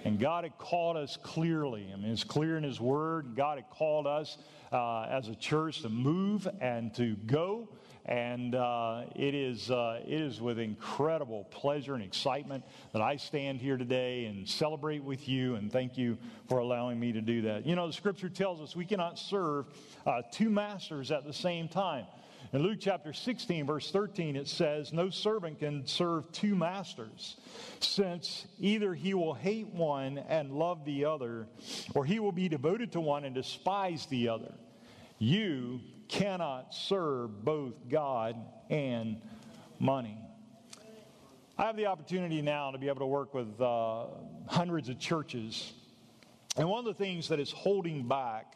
And 0.04 0.20
God 0.20 0.44
had 0.44 0.58
called 0.60 0.96
us 0.96 1.18
clearly. 1.22 1.90
I 1.92 1.98
mean, 1.98 2.12
it's 2.12 2.24
clear 2.24 2.58
in 2.58 2.64
His 2.64 2.80
Word. 2.80 3.36
God 3.36 3.58
had 3.58 3.70
called 3.72 4.06
us 4.06 4.38
uh, 4.72 5.08
as 5.10 5.28
a 5.28 5.36
church 5.36 5.82
to 5.82 5.90
move 5.90 6.48
and 6.62 6.94
to 6.96 7.16
go 7.26 7.68
and 8.06 8.54
uh, 8.54 9.04
it, 9.16 9.34
is, 9.34 9.72
uh, 9.72 10.00
it 10.06 10.22
is 10.22 10.40
with 10.40 10.60
incredible 10.60 11.46
pleasure 11.46 11.96
and 11.96 12.04
excitement 12.04 12.64
that 12.94 13.02
I 13.02 13.16
stand 13.16 13.60
here 13.60 13.78
today 13.78 14.26
and 14.26 14.48
celebrate 14.48 15.04
with 15.04 15.28
you 15.28 15.56
and 15.56 15.72
thank 15.72 15.98
you 15.98 16.18
for 16.48 16.60
allowing 16.60 17.00
me 17.00 17.12
to 17.14 17.22
do 17.22 17.42
that. 17.44 17.66
You 17.66 17.76
know, 17.76 17.88
the 17.88 17.94
scripture 17.94 18.30
tells 18.30 18.62
us 18.62 18.76
we 18.76 18.86
cannot 18.86 19.18
serve 19.18 19.66
uh, 20.06 20.22
two 20.32 20.50
masters 20.50 21.12
at 21.12 21.26
the 21.26 21.34
same 21.34 21.68
time. 21.68 22.06
In 22.54 22.62
Luke 22.62 22.78
chapter 22.80 23.12
16, 23.12 23.66
verse 23.66 23.90
13, 23.92 24.36
it 24.36 24.48
says, 24.48 24.94
No 24.94 25.10
servant 25.10 25.60
can 25.60 25.86
serve 25.88 26.32
two 26.32 26.56
masters, 26.56 27.38
since 27.80 28.46
either 28.60 28.94
he 28.94 29.16
will 29.16 29.34
hate 29.34 29.68
one 29.68 30.20
and 30.20 30.52
love 30.52 30.86
the 30.86 31.06
other, 31.06 31.48
or 31.96 32.06
he 32.06 32.20
will 32.20 32.32
be 32.32 32.48
devoted 32.48 32.92
to 32.92 33.02
one 33.02 33.26
and 33.26 33.34
despise 33.34 34.06
the 34.06 34.30
other. 34.30 34.54
You 35.18 35.82
cannot 36.08 36.74
serve 36.74 37.44
both 37.44 37.74
God 37.90 38.36
and 38.70 39.22
money. 39.80 40.18
I 41.58 41.64
have 41.64 41.78
the 41.78 41.86
opportunity 41.86 42.42
now 42.42 42.72
to 42.72 42.78
be 42.78 42.88
able 42.88 43.00
to 43.00 43.06
work 43.06 43.34
with 43.34 43.60
uh, 43.62 44.08
hundreds 44.48 44.90
of 44.90 45.00
churches. 45.00 45.74
And 46.58 46.70
one 46.70 46.80
of 46.80 46.86
the 46.86 46.94
things 46.94 47.30
that 47.30 47.40
is 47.40 47.50
holding 47.50 48.08
back, 48.08 48.56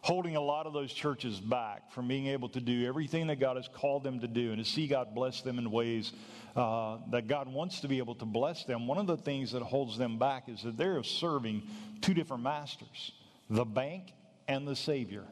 holding 0.00 0.36
a 0.36 0.40
lot 0.40 0.66
of 0.66 0.72
those 0.72 0.92
churches 0.92 1.40
back 1.40 1.90
from 1.90 2.06
being 2.06 2.28
able 2.28 2.48
to 2.50 2.60
do 2.60 2.86
everything 2.86 3.26
that 3.26 3.40
God 3.40 3.56
has 3.56 3.68
called 3.68 4.04
them 4.04 4.20
to 4.20 4.28
do 4.28 4.52
and 4.52 4.64
to 4.64 4.70
see 4.70 4.86
God 4.86 5.12
bless 5.12 5.42
them 5.42 5.58
in 5.58 5.72
ways 5.72 6.12
uh, 6.56 6.98
that 7.10 7.26
God 7.26 7.52
wants 7.52 7.80
to 7.80 7.88
be 7.88 7.98
able 7.98 8.14
to 8.14 8.24
bless 8.24 8.64
them, 8.64 8.86
one 8.86 8.98
of 8.98 9.06
the 9.06 9.16
things 9.16 9.52
that 9.52 9.62
holds 9.62 9.98
them 9.98 10.18
back 10.18 10.48
is 10.48 10.62
that 10.62 10.76
they're 10.76 11.02
serving 11.02 11.62
two 12.00 12.14
different 12.14 12.42
masters 12.42 13.12
the 13.50 13.64
bank 13.64 14.12
and 14.48 14.66
the 14.66 14.74
Savior. 14.74 15.24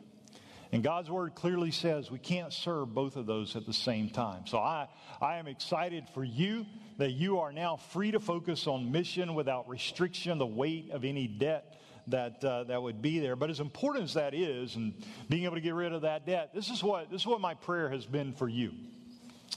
And 0.74 0.82
God's 0.82 1.08
word 1.08 1.36
clearly 1.36 1.70
says 1.70 2.10
we 2.10 2.18
can't 2.18 2.52
serve 2.52 2.92
both 2.92 3.14
of 3.14 3.26
those 3.26 3.54
at 3.54 3.64
the 3.64 3.72
same 3.72 4.10
time. 4.10 4.44
So 4.48 4.58
I, 4.58 4.88
I 5.22 5.36
am 5.36 5.46
excited 5.46 6.08
for 6.12 6.24
you 6.24 6.66
that 6.98 7.12
you 7.12 7.38
are 7.38 7.52
now 7.52 7.76
free 7.76 8.10
to 8.10 8.18
focus 8.18 8.66
on 8.66 8.90
mission 8.90 9.36
without 9.36 9.68
restriction, 9.68 10.36
the 10.36 10.46
weight 10.46 10.90
of 10.90 11.04
any 11.04 11.28
debt 11.28 11.80
that 12.08 12.44
uh, 12.44 12.64
that 12.64 12.82
would 12.82 13.00
be 13.00 13.20
there. 13.20 13.36
But 13.36 13.50
as 13.50 13.60
important 13.60 14.02
as 14.02 14.14
that 14.14 14.34
is, 14.34 14.74
and 14.74 14.94
being 15.28 15.44
able 15.44 15.54
to 15.54 15.60
get 15.60 15.74
rid 15.74 15.92
of 15.92 16.02
that 16.02 16.26
debt, 16.26 16.50
this 16.52 16.68
is 16.68 16.82
what 16.82 17.08
this 17.08 17.20
is 17.20 17.26
what 17.28 17.40
my 17.40 17.54
prayer 17.54 17.88
has 17.88 18.04
been 18.04 18.32
for 18.32 18.48
you 18.48 18.72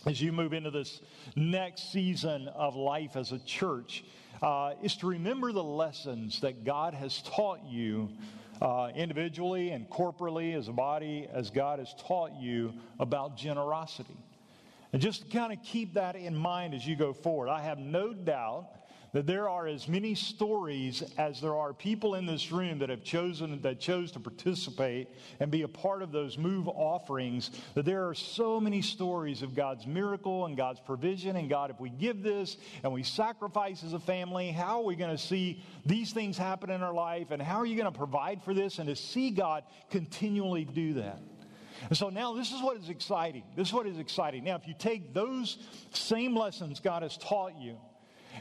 as 0.06 0.22
you 0.22 0.32
move 0.32 0.54
into 0.54 0.70
this 0.70 1.02
next 1.36 1.92
season 1.92 2.48
of 2.50 2.76
life 2.76 3.16
as 3.16 3.32
a 3.32 3.40
church. 3.40 4.06
Uh, 4.40 4.76
is 4.84 4.96
to 4.98 5.08
remember 5.08 5.52
the 5.52 5.64
lessons 5.64 6.42
that 6.42 6.64
God 6.64 6.94
has 6.94 7.24
taught 7.24 7.66
you 7.66 8.12
uh, 8.62 8.90
individually 8.96 9.72
and 9.72 9.90
corporally 9.90 10.54
as 10.54 10.68
a 10.68 10.74
body 10.74 11.28
as 11.32 11.50
God 11.50 11.80
has 11.80 11.94
taught 12.00 12.34
you 12.40 12.74
about 13.00 13.38
generosity. 13.38 14.18
And 14.94 15.02
just 15.02 15.30
kind 15.32 15.52
of 15.52 15.62
keep 15.64 15.94
that 15.96 16.16
in 16.16 16.36
mind 16.36 16.74
as 16.74 16.86
you 16.86 16.96
go 16.96 17.14
forward. 17.14 17.50
I 17.50 17.62
have 17.62 17.78
no 17.78 18.14
doubt 18.14 18.70
that 19.18 19.26
there 19.26 19.50
are 19.50 19.66
as 19.66 19.88
many 19.88 20.14
stories 20.14 21.02
as 21.18 21.42
there 21.42 21.56
are 21.56 21.74
people 21.74 22.14
in 22.14 22.28
this 22.28 22.52
room 22.52 22.78
that 22.78 22.90
have 22.90 23.04
chosen 23.04 23.60
that 23.64 23.80
chose 23.80 24.12
to 24.12 24.20
participate 24.20 25.10
and 25.40 25.50
be 25.50 25.64
a 25.64 25.68
part 25.68 26.04
of 26.04 26.12
those 26.12 26.38
move 26.38 26.68
offerings 26.68 27.50
that 27.74 27.84
there 27.84 28.08
are 28.08 28.14
so 28.14 28.60
many 28.60 28.80
stories 28.80 29.42
of 29.42 29.56
God's 29.56 29.88
miracle 29.88 30.46
and 30.46 30.56
God's 30.56 30.80
provision 30.80 31.36
and 31.36 31.50
God 31.50 31.72
if 31.72 31.80
we 31.80 31.90
give 31.90 32.22
this 32.22 32.58
and 32.84 32.94
we 32.94 33.02
sacrifice 33.02 33.84
as 33.84 33.94
a 33.94 34.00
family 34.00 34.52
how 34.52 34.82
are 34.82 34.86
we 34.86 34.96
going 34.96 35.10
to 35.10 35.18
see 35.18 35.64
these 35.84 36.14
things 36.14 36.38
happen 36.38 36.70
in 36.70 36.84
our 36.84 36.94
life 36.94 37.32
and 37.32 37.42
how 37.42 37.58
are 37.58 37.66
you 37.66 37.76
going 37.76 37.92
to 37.92 37.98
provide 37.98 38.44
for 38.44 38.54
this 38.54 38.78
and 38.78 38.88
to 38.88 38.96
see 38.96 39.32
God 39.32 39.64
continually 39.90 40.64
do 40.64 40.94
that 40.94 41.20
and 41.90 41.98
so 41.98 42.10
now 42.10 42.36
this 42.36 42.52
is 42.52 42.62
what 42.62 42.78
is 42.78 42.90
exciting. 42.90 43.44
This 43.56 43.70
is 43.70 43.74
what 43.74 43.88
is 43.88 43.98
exciting. 43.98 44.44
Now, 44.44 44.56
if 44.56 44.68
you 44.68 44.74
take 44.78 45.14
those 45.14 45.58
same 45.90 46.36
lessons 46.36 46.80
God 46.80 47.02
has 47.02 47.18
taught 47.18 47.56
you 47.60 47.80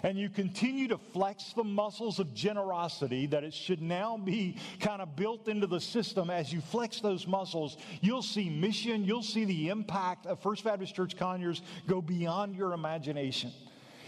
and 0.03 0.19
you 0.19 0.29
continue 0.29 0.89
to 0.89 0.99
flex 0.99 1.53
the 1.55 1.65
muscles 1.65 2.19
of 2.19 2.35
generosity 2.35 3.27
that 3.27 3.45
it 3.45 3.55
should 3.55 3.83
now 3.83 4.17
be 4.17 4.57
kind 4.81 5.03
of 5.03 5.17
built 5.17 5.49
into 5.49 5.67
the 5.67 5.81
system 5.81 6.31
as 6.31 6.53
you 6.53 6.61
flex 6.61 7.01
those 7.01 7.27
muscles, 7.27 7.77
you'll 8.01 8.23
see 8.23 8.51
mission, 8.51 9.05
you'll 9.05 9.23
see 9.23 9.45
the 9.45 9.69
impact 9.69 10.27
of 10.27 10.41
First 10.41 10.65
Baptist 10.65 10.95
Church 10.95 11.17
Conyers 11.17 11.63
go 11.87 12.01
beyond 12.01 12.57
your 12.57 12.73
imagination. 12.73 13.53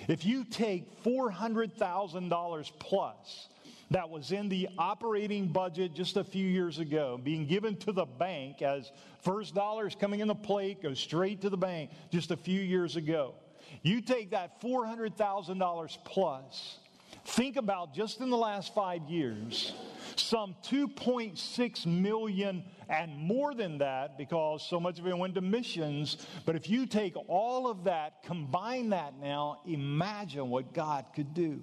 If 0.09 0.25
you 0.25 0.45
take 0.45 1.03
$400,000 1.05 2.73
plus, 2.79 3.49
that 3.91 4.09
was 4.11 4.33
in 4.33 4.49
the 4.49 4.69
operating 4.79 5.49
budget 5.49 5.95
just 5.95 6.17
a 6.17 6.25
few 6.25 6.47
years 6.47 6.79
ago, 6.79 7.19
being 7.23 7.47
given 7.47 7.77
to 7.77 7.93
the 7.93 8.05
bank 8.05 8.61
as 8.61 8.93
first 9.23 9.55
dollars 9.55 9.97
coming 9.99 10.21
in 10.21 10.29
the 10.29 10.35
plate, 10.35 10.83
goes 10.83 11.01
straight 11.01 11.41
to 11.41 11.51
the 11.51 11.57
bank 11.57 11.91
just 12.11 12.31
a 12.31 12.37
few 12.37 12.61
years 12.61 12.97
ago. 12.97 13.35
You 13.83 14.01
take 14.01 14.31
that 14.31 14.61
$400,000 14.61 15.99
plus, 16.05 16.79
think 17.25 17.57
about 17.57 17.95
just 17.95 18.21
in 18.21 18.31
the 18.31 18.37
last 18.37 18.75
five 18.75 19.03
years, 19.09 19.73
some 20.17 20.57
2.6 20.65 21.87
million 21.87 22.65
and 22.89 23.17
more 23.17 23.55
than 23.55 23.79
that 23.79 24.17
because 24.17 24.67
so 24.69 24.81
much 24.81 24.99
of 24.99 25.07
it 25.07 25.17
went 25.17 25.35
to 25.35 25.41
missions. 25.41 26.27
But 26.47 26.57
if 26.57 26.69
you 26.69 26.87
take 26.87 27.15
all 27.29 27.69
of 27.69 27.85
that, 27.85 28.23
combine 28.25 28.91
that 28.91 29.15
now, 29.21 29.61
imagine 29.67 30.49
what 30.49 30.73
God 30.73 31.07
could 31.15 31.35
do. 31.35 31.63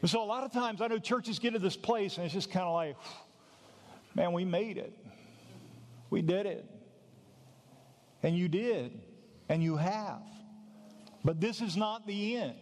And 0.00 0.10
so 0.10 0.22
a 0.22 0.24
lot 0.24 0.44
of 0.44 0.52
times 0.52 0.80
I 0.80 0.86
know 0.86 0.98
churches 0.98 1.38
get 1.38 1.54
to 1.54 1.58
this 1.58 1.76
place 1.76 2.16
and 2.16 2.24
it's 2.24 2.34
just 2.34 2.50
kind 2.50 2.66
of 2.66 2.74
like, 2.74 2.96
man, 4.14 4.32
we 4.32 4.44
made 4.44 4.76
it. 4.76 4.96
We 6.10 6.22
did 6.22 6.46
it. 6.46 6.64
And 8.22 8.36
you 8.36 8.48
did. 8.48 9.00
And 9.48 9.62
you 9.62 9.76
have. 9.76 10.22
But 11.28 11.42
this 11.42 11.60
is 11.60 11.76
not 11.76 12.06
the 12.06 12.36
end. 12.36 12.54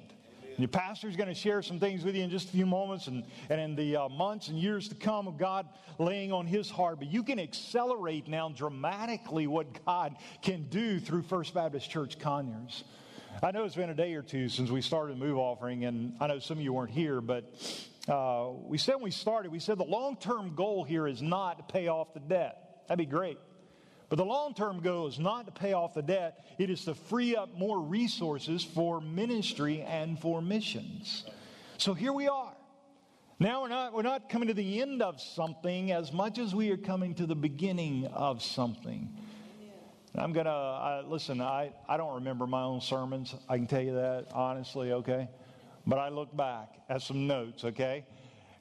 Your 0.59 0.67
pastor 0.67 1.09
is 1.09 1.15
going 1.15 1.29
to 1.29 1.37
share 1.37 1.63
some 1.63 1.79
things 1.79 2.03
with 2.03 2.17
you 2.17 2.25
in 2.25 2.31
just 2.31 2.49
a 2.49 2.51
few 2.51 2.67
moments 2.67 3.07
and, 3.07 3.23
and 3.49 3.61
in 3.61 3.77
the 3.77 3.95
uh, 3.95 4.09
months 4.09 4.49
and 4.49 4.59
years 4.59 4.89
to 4.89 4.97
come 4.97 5.29
of 5.29 5.39
God 5.39 5.69
laying 6.01 6.33
on 6.33 6.49
his 6.49 6.69
heart. 6.69 6.99
But 6.99 7.07
you 7.07 7.23
can 7.23 7.39
accelerate 7.39 8.27
now 8.27 8.49
dramatically 8.49 9.47
what 9.47 9.85
God 9.85 10.17
can 10.43 10.65
do 10.69 10.99
through 10.99 11.23
First 11.23 11.55
Baptist 11.55 11.89
Church 11.89 12.19
Conyers. 12.19 12.83
I 13.41 13.53
know 13.53 13.63
it's 13.63 13.77
been 13.77 13.91
a 13.91 13.95
day 13.95 14.15
or 14.15 14.23
two 14.23 14.49
since 14.49 14.69
we 14.69 14.81
started 14.81 15.17
move 15.17 15.39
offering, 15.39 15.85
and 15.85 16.17
I 16.19 16.27
know 16.27 16.41
some 16.41 16.59
of 16.59 16.65
you 16.65 16.73
weren't 16.73 16.91
here, 16.91 17.21
but 17.21 17.45
uh, 18.09 18.49
we 18.65 18.79
said 18.79 18.97
when 18.97 19.05
we 19.05 19.11
started, 19.13 19.53
we 19.53 19.61
said 19.61 19.79
the 19.79 19.85
long 19.85 20.17
term 20.17 20.57
goal 20.57 20.83
here 20.83 21.07
is 21.07 21.23
not 21.23 21.59
to 21.59 21.73
pay 21.73 21.87
off 21.87 22.15
the 22.15 22.21
debt. 22.21 22.83
That'd 22.89 22.99
be 22.99 23.09
great. 23.09 23.39
But 24.09 24.17
the 24.17 24.25
long 24.25 24.55
term 24.55 24.81
goal 24.81 25.09
is 25.09 25.19
not 25.19 25.47
to 25.47 25.53
pay 25.53 25.73
off 25.73 25.95
the 25.95 26.03
debt, 26.03 26.45
it 26.59 26.71
is 26.71 26.85
to 26.85 26.95
free 26.95 27.35
up 27.35 27.57
more 27.57 27.81
resources 27.81 28.63
for 28.63 29.01
ministry 29.01 29.83
and 29.83 30.19
for 30.19 30.41
missions. 30.41 31.25
So 31.79 31.93
here 31.93 32.13
we 32.13 32.29
are. 32.29 32.53
Now 33.39 33.63
we're 33.63 33.69
not, 33.69 33.93
we're 33.93 34.03
not 34.03 34.31
coming 34.31 34.49
to 34.49 34.55
the 34.55 34.81
end 34.81 35.03
of 35.03 35.21
something 35.21 35.93
as 35.93 36.13
much 36.13 36.39
as 36.39 36.55
we 36.55 36.71
are 36.71 36.79
coming 36.79 37.15
to 37.17 37.27
the 37.27 37.37
beginning 37.37 38.07
of 38.07 38.43
something. 38.43 39.15
I'm 40.15 40.33
going 40.33 40.47
to, 40.47 41.05
listen, 41.07 41.43
I, 41.43 41.73
I 41.87 41.99
don't 41.99 42.15
remember 42.15 42.47
my 42.47 42.63
own 42.63 42.81
sermons. 42.81 43.35
I 43.47 43.59
can 43.59 43.67
tell 43.67 43.83
you 43.83 43.95
that 43.97 44.29
honestly, 44.33 44.93
okay? 44.93 45.29
But 45.87 45.99
I 45.99 46.09
look 46.09 46.35
back 46.35 46.71
at 46.89 47.03
some 47.03 47.27
notes, 47.27 47.65
okay? 47.65 48.07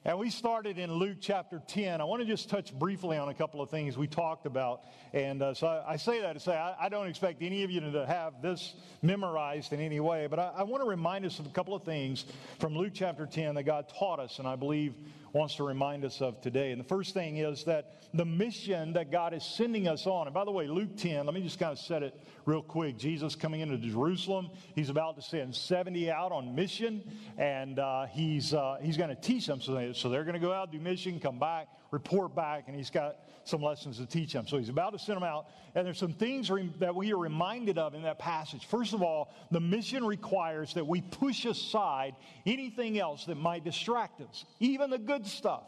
And 0.08 0.20
we 0.20 0.30
started 0.30 0.78
in 0.78 0.94
Luke 0.94 1.18
chapter 1.20 1.60
10. 1.66 2.00
I 2.00 2.04
want 2.04 2.22
to 2.22 2.28
just 2.28 2.48
touch 2.48 2.72
briefly 2.72 3.18
on 3.18 3.28
a 3.30 3.34
couple 3.34 3.60
of 3.60 3.72
things 3.72 3.98
we 3.98 4.06
talked 4.06 4.46
about. 4.46 4.82
And 5.14 5.42
uh, 5.42 5.56
so 5.56 5.66
I, 5.66 5.94
I, 5.94 5.96
say 5.96 6.22
that 6.22 6.34
to 6.34 6.40
say 6.40 6.56
I, 6.56 6.76
I, 6.80 6.90
don't 6.90 7.08
expect 7.08 7.42
any 7.42 7.64
of 7.64 7.72
you 7.72 7.80
to 7.80 8.06
have 8.06 8.40
this 8.40 8.76
memorized 9.02 9.74
in 9.74 9.80
any 9.80 10.00
way, 10.00 10.28
but 10.28 10.38
I, 10.38 10.52
I 10.58 10.62
want 10.64 10.84
to 10.84 10.88
remind 10.88 11.26
us 11.26 11.40
of 11.40 11.48
a 11.48 11.50
couple 11.50 11.74
of 11.74 11.82
things 11.82 12.26
from 12.60 12.78
Luke 12.78 12.92
chapter 12.94 13.26
10 13.26 13.56
that 13.56 13.64
God 13.64 13.92
taught 13.98 14.20
us 14.20 14.38
and 14.38 14.48
I 14.48 14.56
believe 14.56 14.94
wants 15.36 15.56
to 15.56 15.63
remind 15.65 16.06
us 16.06 16.22
of 16.22 16.39
today. 16.39 16.72
And 16.72 16.80
the 16.80 16.86
first 16.86 17.13
thing 17.13 17.38
is 17.38 17.65
that 17.65 17.96
the 18.13 18.24
mission 18.24 18.94
that 18.94 19.12
God 19.12 19.34
is 19.34 19.44
sending 19.44 19.86
us 19.86 20.08
on, 20.08 20.27
and 20.27 20.34
by 20.34 20.46
the 20.46 20.51
way, 20.51 20.65
Luke 20.65 20.96
10, 20.96 21.25
let 21.25 21.36
me 21.36 21.42
just 21.42 21.60
kind 21.60 21.74
of 21.74 21.77
set 21.77 22.04
it 22.04 22.18
real 22.46 22.62
quick. 22.62 22.98
Jesus 22.98 23.36
coming 23.36 23.60
into 23.60 23.77
Jerusalem, 23.77 24.50
he's 24.75 24.89
about 24.89 25.18
to 25.18 25.22
send 25.22 25.54
70 25.54 26.10
out 26.10 26.32
on 26.32 26.56
mission, 26.56 27.04
and 27.38 27.80
uh, 27.80 28.06
he's, 28.06 28.54
uh, 28.54 28.77
he's 28.82 28.96
going 28.96 29.10
to 29.10 29.15
teach 29.15 29.46
them. 29.46 29.60
So, 29.60 29.74
they, 29.74 29.92
so 29.92 30.08
they're 30.08 30.24
going 30.24 30.36
to 30.36 30.39
go 30.39 30.54
out, 30.54 30.72
do 30.72 30.80
mission, 30.80 31.20
come 31.20 31.38
back, 31.38 31.68
report 31.92 32.36
back, 32.36 32.65
and 32.68 32.75
he's 32.75 32.89
got 32.89 33.18
some 33.44 33.62
lessons 33.62 33.98
to 33.98 34.06
teach 34.06 34.34
them. 34.34 34.48
So 34.48 34.58
he's 34.58 34.70
about 34.70 34.94
to 34.94 35.00
send 35.00 35.18
them 35.18 35.24
out, 35.24 35.48
and 35.75 35.86
there's 35.86 36.00
some 36.00 36.13
things 36.13 36.50
re- 36.50 36.72
that 36.80 36.96
we 36.96 37.13
are 37.13 37.18
reminded 37.18 37.77
of 37.77 37.94
in 37.94 38.04
that 38.04 38.20
passage. 38.20 38.65
First 38.65 38.94
of 38.94 39.01
all, 39.01 39.34
the 39.51 39.60
mission 39.60 40.06
requires 40.06 40.74
that 40.74 40.86
we 40.86 41.01
push 41.01 41.46
aside 41.46 42.15
anything 42.46 43.00
else 43.00 43.25
that 43.25 43.36
might 43.36 43.63
distract 43.63 44.22
us, 44.22 44.46
even 44.60 44.89
the 44.89 44.98
good 44.98 45.25
stuff. 45.25 45.63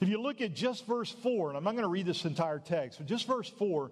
If 0.00 0.08
you 0.08 0.20
look 0.20 0.40
at 0.40 0.54
just 0.54 0.86
verse 0.86 1.10
4, 1.22 1.50
and 1.50 1.56
I'm 1.56 1.64
not 1.64 1.72
going 1.72 1.84
to 1.84 1.88
read 1.88 2.06
this 2.06 2.24
entire 2.24 2.58
text, 2.58 2.98
but 2.98 3.06
just 3.06 3.26
verse 3.26 3.48
4, 3.48 3.90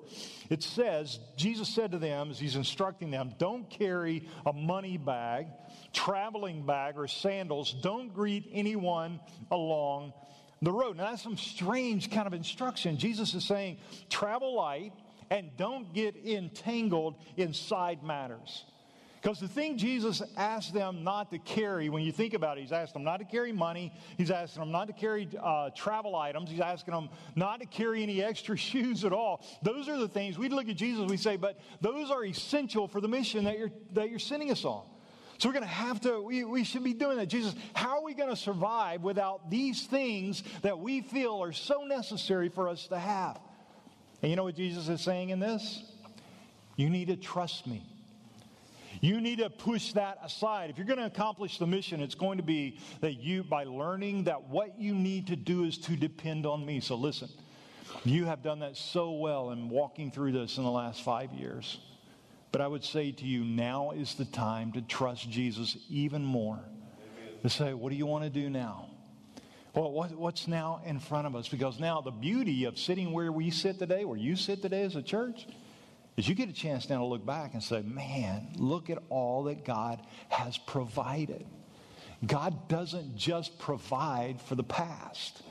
it 0.51 0.63
says, 0.63 1.19
Jesus 1.37 1.69
said 1.69 1.93
to 1.93 1.99
them 1.99 2.31
as 2.31 2.39
he's 2.39 2.57
instructing 2.57 3.11
them, 3.11 3.35
don't 3.39 3.69
carry 3.71 4.29
a 4.47 4.53
money 4.53 4.97
bag, 4.97 5.47
traveling 5.93 6.65
bag, 6.67 6.95
or 6.97 7.07
sandals. 7.07 7.75
Don't 7.83 8.13
greet 8.13 8.51
anyone 8.53 9.21
along 9.51 10.13
the 10.63 10.73
road. 10.73 10.97
Now, 10.97 11.11
that's 11.11 11.23
some 11.23 11.37
strange 11.37 12.11
kind 12.11 12.27
of 12.27 12.33
instruction. 12.33 12.99
Jesus 12.99 13.35
is 13.35 13.45
saying, 13.45 13.79
travel 14.09 14.55
light 14.55 14.93
and 15.31 15.51
don't 15.57 15.93
get 15.95 16.17
entangled 16.17 17.17
in 17.37 17.53
side 17.53 18.03
matters. 18.03 18.65
Because 19.25 19.41
the 19.41 19.49
thing 19.49 19.79
Jesus 19.79 20.23
asked 20.37 20.75
them 20.75 21.03
not 21.03 21.31
to 21.31 21.39
carry, 21.39 21.89
when 21.89 22.03
you 22.03 22.13
think 22.13 22.35
about 22.35 22.59
it, 22.59 22.61
he's 22.61 22.73
asking 22.73 23.01
them 23.01 23.05
not 23.05 23.21
to 23.21 23.25
carry 23.25 23.53
money. 23.53 23.91
He's 24.19 24.31
asking 24.31 24.61
them 24.61 24.71
not 24.71 24.87
to 24.89 24.93
carry 24.93 25.27
uh, 25.43 25.71
travel 25.71 26.15
items. 26.15 26.51
He's 26.51 26.61
asking 26.61 26.93
them 26.93 27.09
not 27.35 27.61
to 27.61 27.67
carry 27.67 28.03
any 28.03 28.23
extra 28.23 28.55
shoes 28.59 29.03
at 29.03 29.15
all. 29.15 29.43
Those 29.63 29.89
are 29.89 29.97
the 29.97 30.09
things 30.09 30.39
we 30.39 30.51
look 30.51 30.69
at 30.69 30.77
Jesus, 30.77 31.09
we 31.09 31.17
say, 31.17 31.37
but 31.37 31.59
those 31.81 32.11
are 32.11 32.23
essential 32.23 32.87
for 32.87 33.01
the 33.01 33.09
mission 33.09 33.45
that 33.45 33.59
you're, 33.59 33.71
that 33.95 34.11
you're 34.11 34.19
sending 34.19 34.51
us 34.51 34.63
on. 34.67 34.85
So 35.39 35.49
we're 35.49 35.55
going 35.55 35.65
to 35.65 35.69
have 35.69 36.01
to, 36.03 36.21
we, 36.21 36.45
we 36.45 36.65
should 36.65 36.85
be 36.85 36.95
doing 36.95 37.17
that. 37.19 37.27
Jesus, 37.27 37.55
how 37.75 37.99
are 37.99 38.05
we 38.05 38.15
going 38.15 38.31
to 38.31 38.37
survive 38.37 39.03
without 39.03 39.51
these 39.51 39.87
things 39.87 40.43
that 40.63 40.79
we 40.79 41.01
feel 41.01 41.43
are 41.43 41.53
so 41.53 41.85
necessary 41.85 42.49
for 42.49 42.69
us 42.69 42.87
to 42.89 42.99
have? 42.99 43.41
And 44.23 44.31
you 44.31 44.37
know 44.37 44.45
what 44.45 44.57
Jesus 44.57 44.89
is 44.89 45.01
saying 45.01 45.31
in 45.31 45.41
this? 45.41 45.83
You 46.77 46.89
need 46.89 47.09
to 47.09 47.17
trust 47.17 47.67
me. 47.67 47.85
You 49.01 49.21
need 49.21 49.39
to 49.39 49.51
push 49.51 49.93
that 49.93 50.19
aside. 50.25 50.71
If 50.71 50.79
you're 50.79 50.87
going 50.87 50.99
to 50.99 51.07
accomplish 51.07 51.59
the 51.59 51.67
mission, 51.67 52.01
it's 52.01 52.15
going 52.15 52.39
to 52.39 52.45
be 52.45 52.79
that 53.01 53.15
you, 53.15 53.43
by 53.43 53.65
learning 53.65 54.25
that 54.25 54.49
what 54.49 54.79
you 54.79 54.95
need 54.95 55.27
to 55.27 55.37
do 55.37 55.65
is 55.65 55.77
to 55.79 55.97
depend 55.97 56.47
on 56.47 56.65
me. 56.65 56.81
So 56.81 56.95
listen, 56.95 57.29
you 58.05 58.25
have 58.25 58.43
done 58.43 58.61
that 58.61 58.77
so 58.77 59.11
well 59.13 59.51
in 59.51 59.69
walking 59.69 60.11
through 60.11 60.33
this 60.33 60.57
in 60.57 60.65
the 60.65 60.71
last 60.71 61.03
five 61.03 61.33
years. 61.33 61.79
But 62.55 62.61
I 62.61 62.69
would 62.69 62.85
say 62.85 63.11
to 63.11 63.25
you, 63.25 63.43
now 63.43 63.91
is 63.91 64.15
the 64.15 64.25
time 64.25 64.71
to 64.75 64.81
trust 64.81 65.29
Jesus 65.29 65.77
even 65.91 66.23
more. 66.23 66.61
To 67.43 67.49
say, 67.49 67.75
what 67.75 67.91
do 67.91 67.97
you 67.97 68.07
want 68.07 68.23
to 68.23 68.31
do 68.31 68.49
now? 68.49 68.91
Well, 69.75 69.91
what, 69.91 70.13
what's 70.13 70.47
now 70.47 70.81
in 70.87 71.01
front 71.01 71.27
of 71.27 71.35
us? 71.35 71.49
Because 71.49 71.81
now 71.81 72.01
the 72.01 72.13
beauty 72.13 72.67
of 72.67 72.79
sitting 72.79 73.11
where 73.11 73.33
we 73.33 73.51
sit 73.51 73.81
today, 73.81 74.05
where 74.05 74.17
you 74.17 74.37
sit 74.37 74.63
today 74.63 74.83
as 74.83 74.95
a 74.95 75.03
church, 75.03 75.49
is 76.17 76.29
you 76.29 76.37
get 76.37 76.49
a 76.49 76.53
chance 76.53 76.89
now 76.89 76.99
to 76.99 77.05
look 77.05 77.27
back 77.27 77.55
and 77.55 77.61
say, 77.61 77.83
man, 77.83 78.53
look 78.55 78.89
at 78.89 78.99
all 79.09 79.43
that 79.43 79.65
God 79.65 80.01
has 80.29 80.57
provided. 80.57 81.45
God 82.25 82.69
doesn't 82.69 83.17
just 83.17 83.59
provide 83.59 84.41
for 84.41 84.55
the 84.55 84.63
past. 84.63 85.43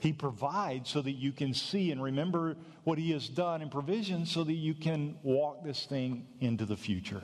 He 0.00 0.12
provides 0.12 0.90
so 0.90 1.02
that 1.02 1.12
you 1.12 1.32
can 1.32 1.54
see 1.54 1.90
and 1.90 2.02
remember 2.02 2.56
what 2.84 2.98
He 2.98 3.12
has 3.12 3.28
done 3.28 3.62
in 3.62 3.70
provision 3.70 4.26
so 4.26 4.44
that 4.44 4.52
you 4.52 4.74
can 4.74 5.16
walk 5.22 5.64
this 5.64 5.86
thing 5.86 6.26
into 6.40 6.64
the 6.64 6.76
future 6.76 7.22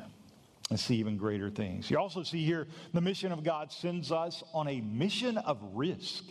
and 0.71 0.81
see 0.81 0.97
even 0.97 1.17
greater 1.17 1.51
things. 1.51 1.91
You 1.91 1.99
also 1.99 2.23
see 2.23 2.45
here 2.45 2.67
the 2.95 3.01
mission 3.01 3.31
of 3.31 3.45
God 3.45 3.71
sends 3.71 4.11
us 4.11 4.43
on 4.55 4.69
a 4.69 4.81
mission 4.81 5.37
of 5.39 5.59
risk. 5.75 6.25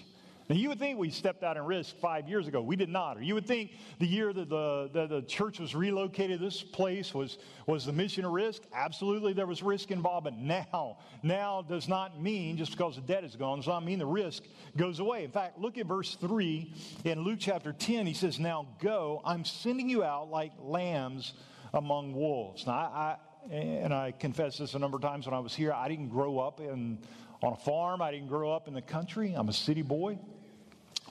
Now, 0.51 0.58
you 0.58 0.67
would 0.67 0.79
think 0.79 1.00
we 1.00 1.10
stepped 1.12 1.43
out 1.43 1.55
in 1.55 1.63
risk 1.63 1.96
five 2.00 2.27
years 2.27 2.46
ago. 2.46 2.62
We 2.62 2.75
did 2.75 2.89
not. 2.89 3.17
Or 3.17 3.22
you 3.22 3.36
would 3.36 3.48
think 3.48 3.72
the 4.00 4.05
year 4.05 4.34
that 4.34 4.50
the, 4.50 4.89
that 4.91 5.08
the 5.08 5.22
church 5.22 5.62
was 5.62 5.74
relocated, 5.74 6.41
this 6.41 6.62
place 6.62 7.13
was, 7.13 7.38
was 7.67 7.86
the 7.86 7.93
mission 7.93 8.25
of 8.25 8.34
risk. 8.34 8.63
Absolutely, 8.74 9.31
there 9.31 9.48
was 9.48 9.63
risk 9.63 9.91
involved. 9.91 10.25
But 10.25 10.34
now, 10.34 10.98
now 11.24 11.62
does 11.62 11.88
not 11.88 12.22
mean 12.22 12.58
just 12.58 12.74
because 12.74 12.98
the 12.98 13.01
debt 13.01 13.24
is 13.24 13.38
gone, 13.38 13.60
does 13.60 13.67
not 13.67 13.85
mean 13.85 13.98
the 13.98 14.05
risk 14.05 14.44
goes 14.75 15.00
away. 15.00 15.24
In 15.24 15.31
fact, 15.31 15.57
look 15.57 15.77
at 15.77 15.85
verse 15.85 16.16
3 16.16 16.74
in 17.05 17.22
Luke 17.22 17.40
chapter 17.40 17.72
10. 17.72 18.05
He 18.05 18.14
says, 18.14 18.37
Now 18.37 18.68
go, 18.81 19.22
I'm 19.24 19.46
sending 19.46 19.87
you 19.87 20.03
out 20.03 20.31
like 20.31 20.51
lambs 20.59 21.31
among 21.74 22.14
wolves. 22.14 22.68
Now, 22.68 22.74
I, 22.74 23.16
I 23.50 23.53
and 23.53 23.94
I 23.94 24.11
confess 24.11 24.57
this 24.57 24.74
a 24.74 24.79
number 24.79 24.98
of 24.98 25.01
times 25.01 25.27
when 25.27 25.33
I 25.33 25.40
was 25.40 25.55
here, 25.55 25.72
I 25.72 25.87
didn't 25.87 26.09
grow 26.09 26.40
up 26.40 26.59
in, 26.59 27.00
on 27.42 27.53
a 27.53 27.55
farm. 27.55 28.01
I 28.01 28.11
didn't 28.11 28.27
grow 28.27 28.51
up 28.51 28.68
in 28.68 28.74
the 28.74 28.81
country. 28.81 29.33
I'm 29.33 29.48
a 29.48 29.53
city 29.53 29.81
boy. 29.81 30.20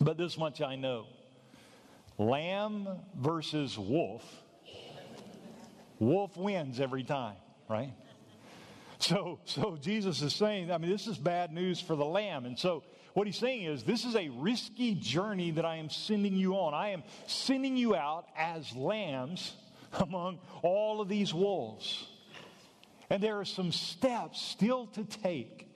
But 0.01 0.17
this 0.17 0.39
much 0.39 0.63
I 0.63 0.77
know 0.77 1.07
lamb 2.17 2.89
versus 3.17 3.79
wolf, 3.79 4.25
wolf 5.99 6.37
wins 6.37 6.81
every 6.81 7.05
time, 7.05 7.37
right? 7.69 7.93
So, 8.99 9.41
so 9.45 9.79
Jesus 9.81 10.21
is 10.21 10.35
saying, 10.35 10.71
I 10.71 10.79
mean, 10.79 10.91
this 10.91 11.07
is 11.07 11.17
bad 11.17 11.53
news 11.53 11.81
for 11.81 11.97
the 11.97 12.05
lamb. 12.05 12.45
And 12.45 12.59
so 12.59 12.85
what 13.15 13.27
he's 13.27 13.39
saying 13.39 13.65
is, 13.65 13.83
this 13.83 14.05
is 14.05 14.15
a 14.15 14.29
risky 14.29 14.95
journey 14.95 15.51
that 15.53 15.65
I 15.65 15.77
am 15.77 15.89
sending 15.89 16.37
you 16.37 16.55
on. 16.55 16.75
I 16.75 16.91
am 16.91 17.03
sending 17.27 17.77
you 17.77 17.97
out 17.97 18.27
as 18.37 18.75
lambs 18.77 19.55
among 19.95 20.39
all 20.63 21.01
of 21.01 21.09
these 21.09 21.33
wolves. 21.33 22.07
And 23.09 23.23
there 23.23 23.41
are 23.41 23.45
some 23.47 23.73
steps 23.73 24.41
still 24.41 24.87
to 24.89 25.05
take 25.05 25.70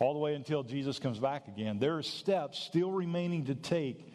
all 0.00 0.14
the 0.14 0.18
way 0.18 0.34
until 0.34 0.62
Jesus 0.62 0.98
comes 0.98 1.18
back 1.18 1.46
again. 1.46 1.78
There 1.78 1.98
are 1.98 2.02
steps 2.02 2.58
still 2.58 2.90
remaining 2.90 3.44
to 3.46 3.54
take 3.54 4.12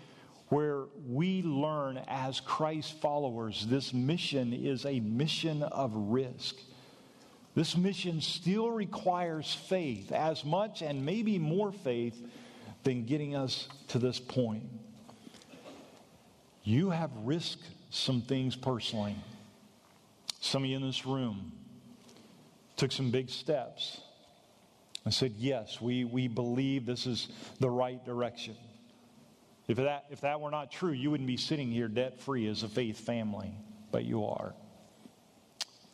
where 0.49 0.85
we 1.07 1.43
learn 1.43 1.99
as 2.07 2.39
Christ 2.39 2.99
followers 3.01 3.65
this 3.67 3.93
mission 3.93 4.51
is 4.51 4.85
a 4.85 4.99
mission 4.99 5.61
of 5.63 5.91
risk. 5.95 6.55
This 7.53 7.77
mission 7.77 8.19
still 8.19 8.69
requires 8.69 9.53
faith, 9.53 10.11
as 10.11 10.43
much 10.43 10.81
and 10.81 11.05
maybe 11.05 11.39
more 11.39 11.71
faith 11.71 12.19
than 12.83 13.05
getting 13.05 13.35
us 13.35 13.67
to 13.89 13.99
this 13.99 14.19
point. 14.19 14.63
You 16.63 16.89
have 16.89 17.11
risked 17.23 17.63
some 17.91 18.21
things 18.21 18.55
personally. 18.55 19.15
Some 20.41 20.63
of 20.63 20.69
you 20.69 20.75
in 20.75 20.83
this 20.83 21.05
room 21.05 21.51
took 22.75 22.91
some 22.91 23.11
big 23.11 23.29
steps 23.29 24.01
and 25.05 25.13
said, 25.13 25.33
Yes, 25.37 25.79
we, 25.79 26.03
we 26.03 26.27
believe 26.27 26.85
this 26.85 27.05
is 27.05 27.29
the 27.59 27.69
right 27.69 28.03
direction. 28.03 28.55
If 29.67 29.77
that, 29.77 30.05
if 30.09 30.21
that 30.21 30.41
were 30.41 30.51
not 30.51 30.71
true, 30.71 30.91
you 30.91 31.09
wouldn't 31.11 31.27
be 31.27 31.37
sitting 31.37 31.71
here 31.71 31.87
debt 31.87 32.19
free 32.19 32.47
as 32.47 32.63
a 32.63 32.67
faith 32.67 32.99
family, 32.99 33.51
but 33.91 34.03
you 34.03 34.25
are. 34.25 34.53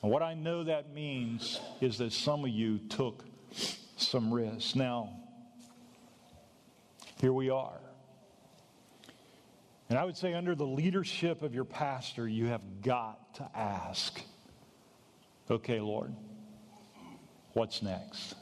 And 0.02 0.12
what 0.12 0.24
I 0.24 0.34
know 0.34 0.64
that 0.64 0.94
means 0.94 1.60
is 1.80 2.00
that 2.00 2.12
some 2.12 2.44
of 2.44 2.50
you 2.50 2.80
took 2.80 3.24
some 3.98 4.34
risks. 4.34 4.76
Now, 4.76 5.10
here 7.20 7.32
we 7.32 7.50
are. 7.50 7.80
And 9.90 10.00
I 10.00 10.06
would 10.06 10.18
say, 10.18 10.34
under 10.34 10.56
the 10.56 10.66
leadership 10.66 11.42
of 11.42 11.54
your 11.54 11.66
pastor, 11.66 12.28
you 12.28 12.48
have 12.48 12.82
got 12.82 13.36
to 13.36 13.50
ask, 13.54 14.22
okay, 15.50 15.80
Lord, 15.80 16.16
what's 17.54 17.82
next? 17.82 18.36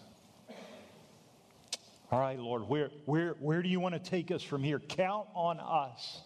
All 2.12 2.19
right, 2.19 2.39
Lord, 2.39 2.67
where, 2.67 2.89
where, 3.06 3.36
where 3.39 3.62
do 3.62 3.69
you 3.69 3.80
want 3.80 3.93
to 3.93 4.00
take 4.00 4.32
us 4.32 4.41
from 4.41 4.63
here? 4.63 4.80
Count 4.80 5.28
on 5.36 5.60
us. 5.60 6.22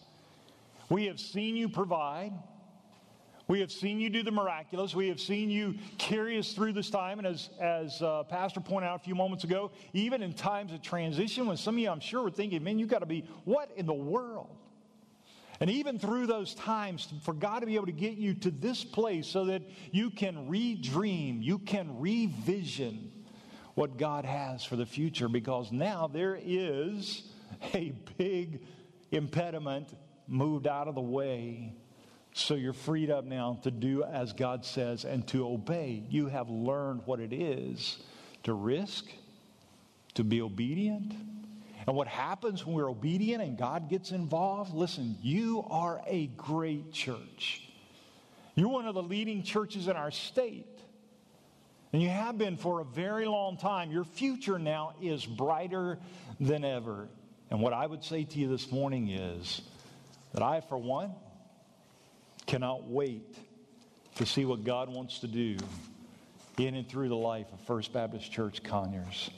We 0.90 1.08
have 1.08 1.20
seen 1.20 1.58
you 1.58 1.68
provide. 1.68 2.32
We 3.50 3.60
have 3.60 3.70
seen 3.70 4.00
you 4.00 4.10
do 4.10 4.24
the 4.24 4.32
miraculous. 4.32 4.96
We 4.96 5.10
have 5.10 5.20
seen 5.20 5.50
you 5.50 5.76
carry 5.98 6.40
us 6.40 6.54
through 6.54 6.72
this 6.72 6.90
time. 6.90 7.20
And 7.20 7.28
as, 7.28 7.50
as 7.60 8.02
uh, 8.02 8.24
Pastor 8.24 8.62
pointed 8.62 8.88
out 8.88 9.02
a 9.02 9.04
few 9.04 9.14
moments 9.14 9.44
ago, 9.44 9.72
even 9.92 10.24
in 10.24 10.32
times 10.32 10.72
of 10.72 10.82
transition, 10.82 11.48
when 11.48 11.58
some 11.58 11.76
of 11.76 11.80
you, 11.80 11.90
I'm 11.90 12.00
sure, 12.00 12.24
were 12.24 12.32
thinking, 12.32 12.64
man, 12.64 12.80
you've 12.80 12.88
got 12.88 13.00
to 13.00 13.06
be, 13.06 13.26
what 13.44 13.70
in 13.76 13.86
the 13.86 13.94
world? 13.94 14.56
And 15.60 15.70
even 15.70 16.00
through 16.00 16.28
those 16.28 16.56
times, 16.56 17.14
for 17.24 17.34
God 17.34 17.60
to 17.60 17.66
be 17.66 17.76
able 17.76 17.88
to 17.88 17.92
get 17.92 18.14
you 18.14 18.34
to 18.36 18.52
this 18.52 18.86
place 18.86 19.28
so 19.28 19.46
that 19.46 19.62
you 19.92 20.12
can 20.12 20.48
redream, 20.50 21.44
you 21.44 21.60
can 21.60 22.00
revision 22.00 23.12
what 23.76 23.98
God 23.98 24.26
has 24.26 24.64
for 24.64 24.76
the 24.76 24.86
future 24.86 25.28
because 25.28 25.72
now 25.72 26.08
there 26.08 26.38
is 26.42 27.24
a 27.74 27.94
big 28.18 28.62
impediment 29.12 29.94
moved 30.28 30.68
out 30.68 30.88
of 30.88 30.96
the 30.96 31.02
way. 31.02 31.74
So 32.34 32.56
you're 32.56 32.74
freed 32.74 33.12
up 33.12 33.26
now 33.26 33.60
to 33.64 33.72
do 33.72 34.04
as 34.04 34.34
God 34.34 34.66
says 34.66 35.06
and 35.06 35.28
to 35.28 35.48
obey. 35.48 36.04
You 36.10 36.28
have 36.28 36.50
learned 36.50 37.02
what 37.06 37.20
it 37.20 37.34
is 37.34 38.00
to 38.44 38.54
risk, 38.54 39.06
to 40.16 40.24
be 40.24 40.42
obedient, 40.42 41.14
And 41.86 41.96
what 41.96 42.08
happens 42.08 42.66
when 42.66 42.76
we're 42.76 42.90
obedient 42.90 43.44
and 43.44 43.58
God 43.58 43.90
gets 43.90 44.12
involved? 44.12 44.74
Listen, 44.74 45.18
you 45.22 45.66
are 45.70 46.02
a 46.08 46.28
great 46.28 46.94
church. 46.94 47.70
You're 48.56 48.70
one 48.70 48.86
of 48.86 48.96
the 48.96 49.04
leading 49.04 49.44
churches 49.44 49.88
in 49.88 49.96
our 49.96 50.12
state. 50.12 50.73
And 51.94 52.02
you 52.02 52.10
have 52.10 52.40
been 52.40 52.58
for 52.58 52.82
a 52.82 52.84
very 52.84 53.26
long 53.26 53.56
time. 53.56 53.92
Your 53.92 54.04
future 54.04 54.58
now 54.58 54.96
is 55.02 55.26
brighter 55.26 56.00
than 56.40 56.66
ever. 56.66 57.08
And 57.52 57.62
what 57.62 57.72
I 57.72 57.86
would 57.86 58.04
say 58.04 58.24
to 58.24 58.40
you 58.40 58.50
this 58.50 58.72
morning 58.72 59.10
is 59.10 59.62
that 60.34 60.42
I, 60.42 60.62
for 60.62 60.78
one, 60.78 61.14
cannot 62.48 62.90
wait 62.90 63.38
to 64.16 64.26
see 64.26 64.44
what 64.44 64.64
God 64.64 64.90
wants 64.90 65.20
to 65.20 65.28
do 65.28 65.58
in 66.58 66.76
and 66.76 66.90
through 66.90 67.10
the 67.10 67.16
life 67.16 67.52
of 67.54 67.60
First 67.62 67.94
Baptist 67.94 68.32
Church 68.32 68.64
Conyers. 68.64 69.30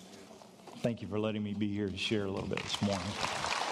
Thank 0.78 1.02
you 1.02 1.10
for 1.10 1.20
letting 1.20 1.44
me 1.44 1.54
be 1.54 1.68
here 1.68 1.90
to 1.90 1.98
share 1.98 2.26
a 2.26 2.32
little 2.32 2.48
bit 2.48 2.60
this 2.60 2.82
morning. 2.82 3.65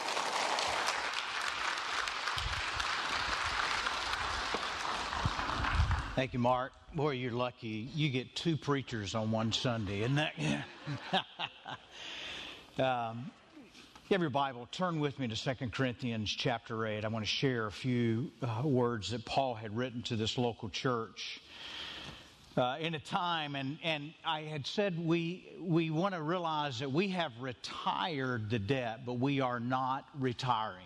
Thank 6.16 6.34
you, 6.34 6.40
Mark. 6.40 6.74
Boy, 6.94 7.14
you're 7.14 7.32
lucky. 7.32 7.90
You 7.96 8.08
get 8.08 8.36
two 8.36 8.56
preachers 8.56 9.16
on 9.16 9.32
one 9.32 9.52
Sunday, 9.52 10.02
isn't 10.02 10.14
that? 10.14 10.36
um, 12.78 13.32
you 14.08 14.14
have 14.14 14.22
your 14.22 14.30
Bible, 14.30 14.68
turn 14.72 15.00
with 15.00 15.18
me 15.18 15.28
to 15.28 15.36
2 15.36 15.70
Corinthians 15.72 16.30
chapter 16.30 16.86
8. 16.86 17.04
I 17.04 17.08
want 17.08 17.26
to 17.26 17.32
share 17.32 17.66
a 17.66 17.72
few 17.72 18.30
uh, 18.44 18.62
words 18.64 19.10
that 19.10 19.26
Paul 19.26 19.56
had 19.56 19.76
written 19.76 20.04
to 20.04 20.16
this 20.16 20.38
local 20.38 20.70
church. 20.70 21.42
Uh, 22.56 22.78
in 22.80 22.94
a 22.94 23.00
time, 23.00 23.56
and, 23.56 23.80
and 23.82 24.14
I 24.24 24.42
had 24.42 24.68
said 24.68 25.04
we, 25.04 25.48
we 25.60 25.90
want 25.90 26.14
to 26.14 26.22
realize 26.22 26.78
that 26.78 26.92
we 26.92 27.08
have 27.08 27.32
retired 27.42 28.52
the 28.52 28.60
debt, 28.60 29.00
but 29.04 29.14
we 29.14 29.42
are 29.42 29.60
not 29.60 30.06
retiring. 30.20 30.86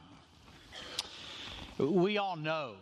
We 1.77 2.17
all 2.17 2.37
know 2.37 2.75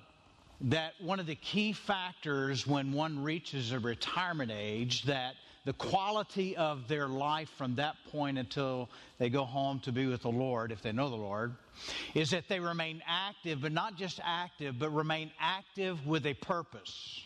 that 0.61 0.93
one 0.99 1.19
of 1.19 1.25
the 1.25 1.35
key 1.35 1.73
factors 1.73 2.65
when 2.65 2.91
one 2.91 3.21
reaches 3.21 3.71
a 3.71 3.79
retirement 3.79 4.51
age 4.51 5.03
that 5.03 5.35
the 5.65 5.73
quality 5.73 6.55
of 6.55 6.87
their 6.87 7.07
life 7.07 7.49
from 7.57 7.75
that 7.75 7.95
point 8.11 8.37
until 8.37 8.87
they 9.17 9.29
go 9.29 9.43
home 9.43 9.79
to 9.79 9.91
be 9.91 10.05
with 10.05 10.21
the 10.21 10.29
Lord, 10.29 10.71
if 10.71 10.81
they 10.81 10.91
know 10.91 11.09
the 11.09 11.15
Lord, 11.15 11.55
is 12.13 12.29
that 12.29 12.47
they 12.47 12.59
remain 12.59 13.01
active, 13.07 13.61
but 13.61 13.71
not 13.71 13.95
just 13.95 14.19
active, 14.23 14.77
but 14.77 14.91
remain 14.91 15.31
active 15.39 16.05
with 16.05 16.25
a 16.27 16.35
purpose. 16.35 17.21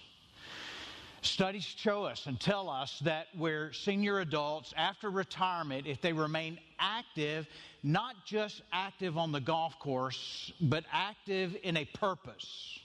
Studies 1.22 1.66
show 1.66 2.06
us 2.06 2.28
and 2.28 2.40
tell 2.40 2.70
us 2.70 3.00
that 3.00 3.28
where 3.38 3.74
senior 3.74 4.20
adults, 4.20 4.74
after 4.78 5.10
retirement, 5.10 5.86
if 5.86 6.00
they 6.00 6.14
remain 6.14 6.58
active, 6.80 7.46
not 7.84 8.26
just 8.26 8.62
active 8.72 9.18
on 9.18 9.34
the 9.34 9.42
golf 9.42 9.78
course, 9.80 10.54
but 10.62 10.86
active 10.94 11.58
in 11.62 11.76
a 11.76 11.84
purpose, 11.84 12.80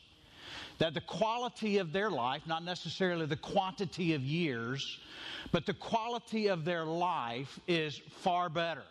that 0.79 0.95
the 0.95 1.01
quality 1.01 1.79
of 1.79 1.93
their 1.93 2.11
life, 2.11 2.43
not 2.47 2.65
necessarily 2.65 3.27
the 3.27 3.37
quantity 3.37 4.15
of 4.15 4.23
years, 4.23 4.99
but 5.53 5.67
the 5.67 5.75
quality 5.75 6.49
of 6.49 6.65
their 6.65 6.85
life 6.85 7.59
is 7.67 8.01
far 8.23 8.49
better. 8.49 8.85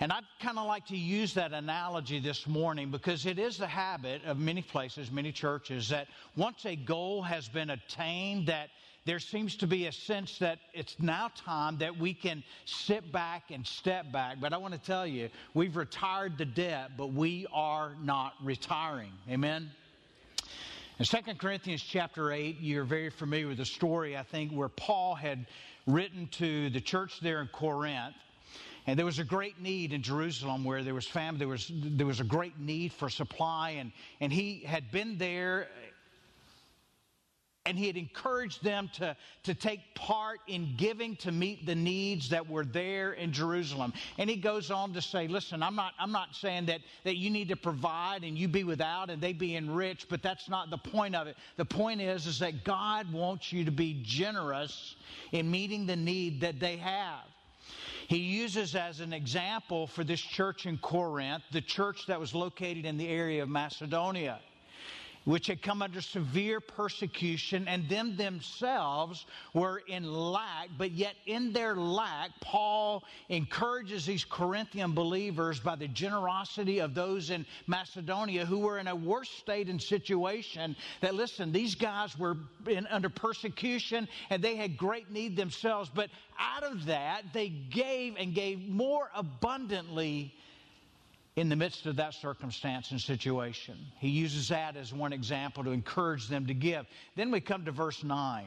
And 0.00 0.12
I'd 0.12 0.24
kind 0.40 0.58
of 0.58 0.66
like 0.66 0.86
to 0.86 0.96
use 0.96 1.34
that 1.34 1.52
analogy 1.52 2.20
this 2.20 2.46
morning 2.46 2.90
because 2.90 3.26
it 3.26 3.38
is 3.38 3.58
the 3.58 3.66
habit 3.66 4.22
of 4.24 4.38
many 4.38 4.62
places, 4.62 5.10
many 5.10 5.32
churches, 5.32 5.88
that 5.88 6.06
once 6.36 6.64
a 6.66 6.76
goal 6.76 7.22
has 7.22 7.48
been 7.48 7.70
attained, 7.70 8.46
that 8.46 8.70
there 9.06 9.18
seems 9.18 9.56
to 9.56 9.66
be 9.66 9.86
a 9.86 9.92
sense 9.92 10.38
that 10.38 10.58
it's 10.72 10.94
now 11.00 11.30
time 11.34 11.78
that 11.78 11.96
we 11.98 12.14
can 12.14 12.44
sit 12.64 13.10
back 13.10 13.50
and 13.50 13.66
step 13.66 14.12
back. 14.12 14.36
But 14.40 14.52
I 14.52 14.56
want 14.58 14.74
to 14.74 14.80
tell 14.80 15.06
you, 15.06 15.30
we've 15.54 15.76
retired 15.76 16.38
the 16.38 16.44
debt, 16.44 16.92
but 16.96 17.12
we 17.12 17.46
are 17.52 17.96
not 18.00 18.34
retiring. 18.42 19.12
Amen? 19.28 19.70
In 20.98 21.04
2 21.04 21.34
Corinthians 21.34 21.80
chapter 21.80 22.32
8, 22.32 22.56
you're 22.58 22.82
very 22.82 23.10
familiar 23.10 23.46
with 23.46 23.58
the 23.58 23.64
story, 23.64 24.16
I 24.16 24.24
think, 24.24 24.50
where 24.50 24.68
Paul 24.68 25.14
had 25.14 25.46
written 25.86 26.26
to 26.32 26.70
the 26.70 26.80
church 26.80 27.20
there 27.20 27.40
in 27.40 27.46
Corinth. 27.46 28.16
And 28.84 28.98
there 28.98 29.06
was 29.06 29.20
a 29.20 29.24
great 29.24 29.60
need 29.60 29.92
in 29.92 30.02
Jerusalem 30.02 30.64
where 30.64 30.82
there 30.82 30.94
was 30.94 31.06
famine, 31.06 31.38
there 31.38 31.46
was, 31.46 31.70
there 31.72 32.06
was 32.06 32.18
a 32.18 32.24
great 32.24 32.58
need 32.58 32.92
for 32.92 33.08
supply. 33.08 33.76
And, 33.78 33.92
and 34.20 34.32
he 34.32 34.64
had 34.66 34.90
been 34.90 35.18
there 35.18 35.68
and 37.68 37.78
he 37.78 37.86
had 37.86 37.98
encouraged 37.98 38.64
them 38.64 38.88
to, 38.94 39.14
to 39.42 39.52
take 39.52 39.94
part 39.94 40.40
in 40.46 40.74
giving 40.78 41.16
to 41.16 41.30
meet 41.30 41.66
the 41.66 41.74
needs 41.74 42.30
that 42.30 42.48
were 42.48 42.64
there 42.64 43.12
in 43.12 43.30
Jerusalem. 43.30 43.92
And 44.16 44.30
he 44.30 44.36
goes 44.36 44.70
on 44.70 44.94
to 44.94 45.02
say, 45.02 45.28
listen, 45.28 45.62
I'm 45.62 45.74
not, 45.74 45.92
I'm 45.98 46.10
not 46.10 46.34
saying 46.34 46.64
that, 46.66 46.80
that 47.04 47.16
you 47.16 47.28
need 47.28 47.48
to 47.48 47.56
provide 47.56 48.24
and 48.24 48.38
you 48.38 48.48
be 48.48 48.64
without 48.64 49.10
and 49.10 49.20
they 49.20 49.34
be 49.34 49.54
enriched, 49.54 50.08
but 50.08 50.22
that's 50.22 50.48
not 50.48 50.70
the 50.70 50.78
point 50.78 51.14
of 51.14 51.26
it. 51.26 51.36
The 51.58 51.66
point 51.66 52.00
is, 52.00 52.26
is 52.26 52.38
that 52.38 52.64
God 52.64 53.12
wants 53.12 53.52
you 53.52 53.66
to 53.66 53.70
be 53.70 54.00
generous 54.02 54.96
in 55.32 55.50
meeting 55.50 55.84
the 55.84 55.96
need 55.96 56.40
that 56.40 56.58
they 56.60 56.78
have. 56.78 57.24
He 58.08 58.16
uses 58.16 58.74
as 58.74 59.00
an 59.00 59.12
example 59.12 59.86
for 59.86 60.04
this 60.04 60.22
church 60.22 60.64
in 60.64 60.78
Corinth, 60.78 61.42
the 61.52 61.60
church 61.60 62.06
that 62.06 62.18
was 62.18 62.34
located 62.34 62.86
in 62.86 62.96
the 62.96 63.08
area 63.08 63.42
of 63.42 63.50
Macedonia 63.50 64.40
which 65.28 65.46
had 65.46 65.60
come 65.60 65.82
under 65.82 66.00
severe 66.00 66.58
persecution, 66.58 67.68
and 67.68 67.86
them 67.86 68.16
themselves 68.16 69.26
were 69.52 69.82
in 69.86 70.10
lack, 70.10 70.70
but 70.78 70.92
yet 70.92 71.14
in 71.26 71.52
their 71.52 71.76
lack, 71.76 72.30
Paul 72.40 73.04
encourages 73.28 74.06
these 74.06 74.24
Corinthian 74.24 74.94
believers 74.94 75.60
by 75.60 75.76
the 75.76 75.88
generosity 75.88 76.78
of 76.78 76.94
those 76.94 77.28
in 77.28 77.44
Macedonia 77.66 78.46
who 78.46 78.60
were 78.60 78.78
in 78.78 78.88
a 78.88 78.96
worse 78.96 79.28
state 79.28 79.68
and 79.68 79.82
situation 79.82 80.74
that, 81.02 81.14
listen, 81.14 81.52
these 81.52 81.74
guys 81.74 82.18
were 82.18 82.38
in, 82.66 82.86
under 82.86 83.10
persecution 83.10 84.08
and 84.30 84.42
they 84.42 84.56
had 84.56 84.78
great 84.78 85.10
need 85.10 85.36
themselves, 85.36 85.90
but 85.94 86.08
out 86.38 86.62
of 86.62 86.86
that, 86.86 87.34
they 87.34 87.50
gave 87.50 88.16
and 88.16 88.34
gave 88.34 88.66
more 88.66 89.10
abundantly 89.14 90.32
in 91.38 91.48
the 91.48 91.56
midst 91.56 91.86
of 91.86 91.96
that 91.96 92.14
circumstance 92.14 92.90
and 92.90 93.00
situation. 93.00 93.76
He 93.98 94.08
uses 94.08 94.48
that 94.48 94.76
as 94.76 94.92
one 94.92 95.12
example 95.12 95.62
to 95.64 95.70
encourage 95.70 96.28
them 96.28 96.46
to 96.46 96.54
give. 96.54 96.86
Then 97.16 97.30
we 97.30 97.40
come 97.40 97.64
to 97.64 97.72
verse 97.72 98.02
9 98.02 98.46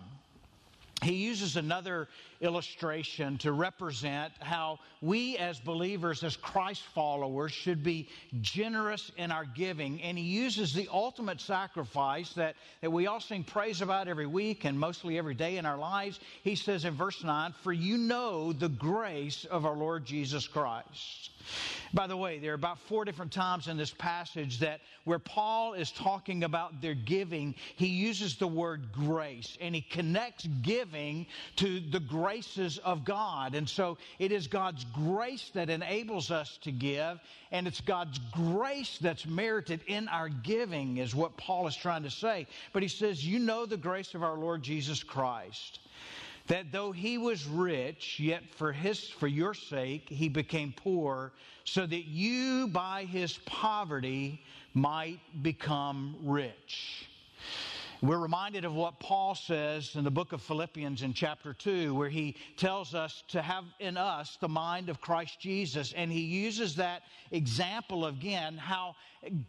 he 1.02 1.14
uses 1.14 1.58
another 1.58 2.08
illustration 2.42 3.38
to 3.38 3.52
represent 3.52 4.34
how 4.40 4.80
we 5.02 5.38
as 5.38 5.60
believers, 5.60 6.24
as 6.24 6.36
Christ 6.36 6.84
followers, 6.94 7.52
should 7.52 7.84
be 7.84 8.10
generous 8.42 9.12
in 9.18 9.32
our 9.32 9.46
giving. 9.46 10.02
And 10.02 10.18
he 10.18 10.24
uses 10.24 10.74
the 10.74 10.90
ultimate 10.92 11.40
sacrifice 11.40 12.34
that, 12.34 12.56
that 12.82 12.92
we 12.92 13.08
all 13.08 13.20
sing 13.20 13.44
praise 13.44 13.82
about 13.82 14.08
every 14.08 14.28
week 14.28 14.66
and 14.66 14.80
mostly 14.80 15.18
every 15.18 15.36
day 15.36 15.58
in 15.58 15.66
our 15.66 15.78
lives. 15.78 16.20
He 16.44 16.56
says 16.56 16.86
in 16.86 16.96
verse 16.96 17.24
9, 17.24 17.54
For 17.64 17.74
you 17.74 17.98
know 17.98 18.52
the 18.54 18.70
grace 18.70 19.46
of 19.46 19.66
our 19.66 19.76
Lord 19.76 20.06
Jesus 20.06 20.48
Christ. 20.48 21.30
By 21.94 22.08
the 22.08 22.16
way, 22.16 22.40
there 22.40 22.52
are 22.52 22.56
about 22.56 22.80
four 22.80 23.04
different 23.04 23.32
times 23.32 23.68
in 23.68 23.76
this 23.78 23.92
passage 23.92 24.60
that 24.60 24.80
where 25.04 25.20
Paul 25.20 25.74
is 25.74 25.92
talking 25.92 26.44
about 26.44 26.82
their 26.82 26.94
giving, 26.94 27.56
he 27.76 27.88
uses 27.88 28.36
the 28.38 28.48
word 28.48 28.92
grace 28.94 29.58
and 29.60 29.76
he 29.76 29.82
connects 29.82 30.48
giving 30.62 31.26
to 31.58 31.80
the 31.80 32.00
graces 32.32 32.78
of 32.78 33.04
God. 33.04 33.56
And 33.56 33.68
so 33.68 33.98
it 34.18 34.32
is 34.32 34.48
God's 34.48 34.86
grace 34.86 35.52
that 35.54 35.70
enables 35.70 36.32
us 36.32 36.58
to 36.62 36.72
give, 36.72 37.20
and 37.52 37.68
it's 37.68 37.82
God's 37.82 38.20
grace 38.32 38.98
that's 39.02 39.26
merited 39.26 39.82
in 39.88 40.08
our 40.08 40.30
giving, 40.30 40.98
is 40.98 41.14
what 41.14 41.36
Paul 41.36 41.68
is 41.68 41.76
trying 41.76 42.04
to 42.04 42.10
say. 42.10 42.48
But 42.72 42.84
he 42.84 42.88
says, 42.88 43.26
You 43.26 43.38
know 43.38 43.66
the 43.66 43.76
grace 43.76 44.14
of 44.14 44.24
our 44.24 44.38
Lord 44.38 44.64
Jesus 44.64 45.04
Christ 45.04 45.80
that 46.48 46.72
though 46.72 46.92
he 46.92 47.18
was 47.18 47.46
rich, 47.48 48.20
yet 48.20 48.44
for 48.56 48.72
his 48.72 49.10
for 49.10 49.28
your 49.28 49.54
sake 49.54 50.08
he 50.10 50.28
became 50.28 50.74
poor, 50.76 51.34
so 51.66 51.86
that 51.86 52.06
you 52.06 52.68
by 52.68 53.04
his 53.04 53.38
poverty 53.46 54.42
might 54.74 55.20
become 55.44 56.16
rich. 56.24 57.08
We're 58.04 58.18
reminded 58.18 58.66
of 58.66 58.74
what 58.74 59.00
Paul 59.00 59.36
says 59.36 59.96
in 59.96 60.04
the 60.04 60.10
book 60.10 60.34
of 60.34 60.42
Philippians 60.42 61.04
in 61.04 61.14
chapter 61.14 61.54
2, 61.54 61.94
where 61.94 62.10
he 62.10 62.36
tells 62.58 62.96
us 62.96 63.24
to 63.28 63.44
have 63.44 63.64
in 63.80 63.96
us 63.96 64.40
the 64.42 64.50
mind 64.50 64.90
of 64.90 65.00
Christ 65.00 65.40
Jesus. 65.40 65.94
And 65.96 66.12
he 66.12 66.22
uses 66.22 66.76
that 66.78 67.04
example 67.30 68.08
again 68.08 68.58
how 68.58 68.96